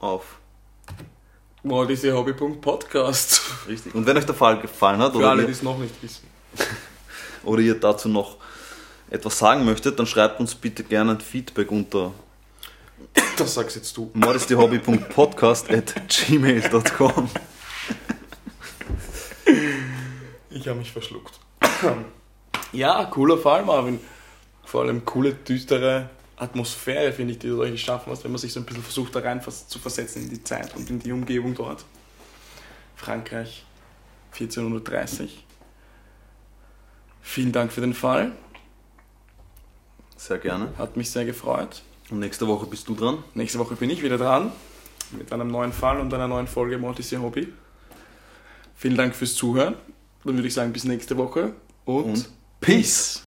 auf 0.00 0.36
Hobby.podcast. 1.64 3.40
richtig. 3.68 3.94
Und 3.94 4.04
wenn 4.04 4.16
euch 4.16 4.26
der 4.26 4.34
Fall 4.34 4.60
gefallen 4.60 5.00
hat 5.00 5.12
Für 5.12 5.18
oder 5.18 5.30
alle, 5.30 5.46
die 5.46 5.52
es 5.52 5.62
noch 5.62 5.78
nicht 5.78 5.94
wissen. 6.02 6.26
oder 7.44 7.60
ihr 7.62 7.78
dazu 7.78 8.08
noch 8.08 8.36
etwas 9.10 9.38
sagen 9.38 9.64
möchtet, 9.64 9.98
dann 9.98 10.06
schreibt 10.06 10.40
uns 10.40 10.54
bitte 10.54 10.84
gerne 10.84 11.12
ein 11.12 11.20
Feedback 11.20 11.70
unter 11.70 12.12
Das 13.36 13.54
sagst 13.54 13.76
jetzt 13.76 13.96
du. 13.96 14.10
modestihobby.podcast 14.14 15.70
at 15.70 15.94
gmail.com. 16.08 17.30
Ich 20.50 20.68
habe 20.68 20.78
mich 20.78 20.90
verschluckt. 20.90 21.38
ja, 22.72 23.04
cooler 23.06 23.38
Fall, 23.38 23.64
Marvin. 23.64 24.00
Vor 24.64 24.82
allem 24.82 25.04
coole, 25.04 25.34
düstere 25.34 26.10
Atmosphäre, 26.36 27.12
finde 27.12 27.32
ich, 27.32 27.38
die 27.38 27.48
du 27.48 27.60
euch 27.60 27.72
geschaffen 27.72 28.10
hast, 28.10 28.24
wenn 28.24 28.32
man 28.32 28.38
sich 28.38 28.52
so 28.52 28.60
ein 28.60 28.66
bisschen 28.66 28.82
versucht, 28.82 29.14
da 29.14 29.20
rein 29.20 29.40
zu 29.42 29.78
versetzen 29.78 30.22
in 30.22 30.30
die 30.30 30.42
Zeit 30.42 30.74
und 30.74 30.88
in 30.90 30.98
die 30.98 31.12
Umgebung 31.12 31.54
dort. 31.54 31.84
Frankreich, 32.96 33.64
1430. 34.32 35.44
Vielen 37.22 37.52
Dank 37.52 37.72
für 37.72 37.80
den 37.80 37.94
Fall. 37.94 38.32
Sehr 40.26 40.38
gerne. 40.38 40.70
Hat 40.76 40.96
mich 40.96 41.12
sehr 41.12 41.24
gefreut. 41.24 41.82
Und 42.10 42.18
nächste 42.18 42.48
Woche 42.48 42.66
bist 42.66 42.88
du 42.88 42.96
dran. 42.96 43.22
Nächste 43.34 43.60
Woche 43.60 43.76
bin 43.76 43.90
ich 43.90 44.02
wieder 44.02 44.18
dran 44.18 44.50
mit 45.16 45.32
einem 45.32 45.46
neuen 45.46 45.72
Fall 45.72 46.00
und 46.00 46.12
einer 46.12 46.26
neuen 46.26 46.48
Folge 46.48 46.78
Mortis 46.78 47.12
Ihr 47.12 47.22
Hobby. 47.22 47.52
Vielen 48.74 48.96
Dank 48.96 49.14
fürs 49.14 49.36
Zuhören. 49.36 49.76
Dann 50.24 50.34
würde 50.34 50.48
ich 50.48 50.54
sagen, 50.54 50.72
bis 50.72 50.82
nächste 50.82 51.16
Woche 51.16 51.52
und, 51.84 52.04
Und 52.04 52.30
Peace. 52.60 53.22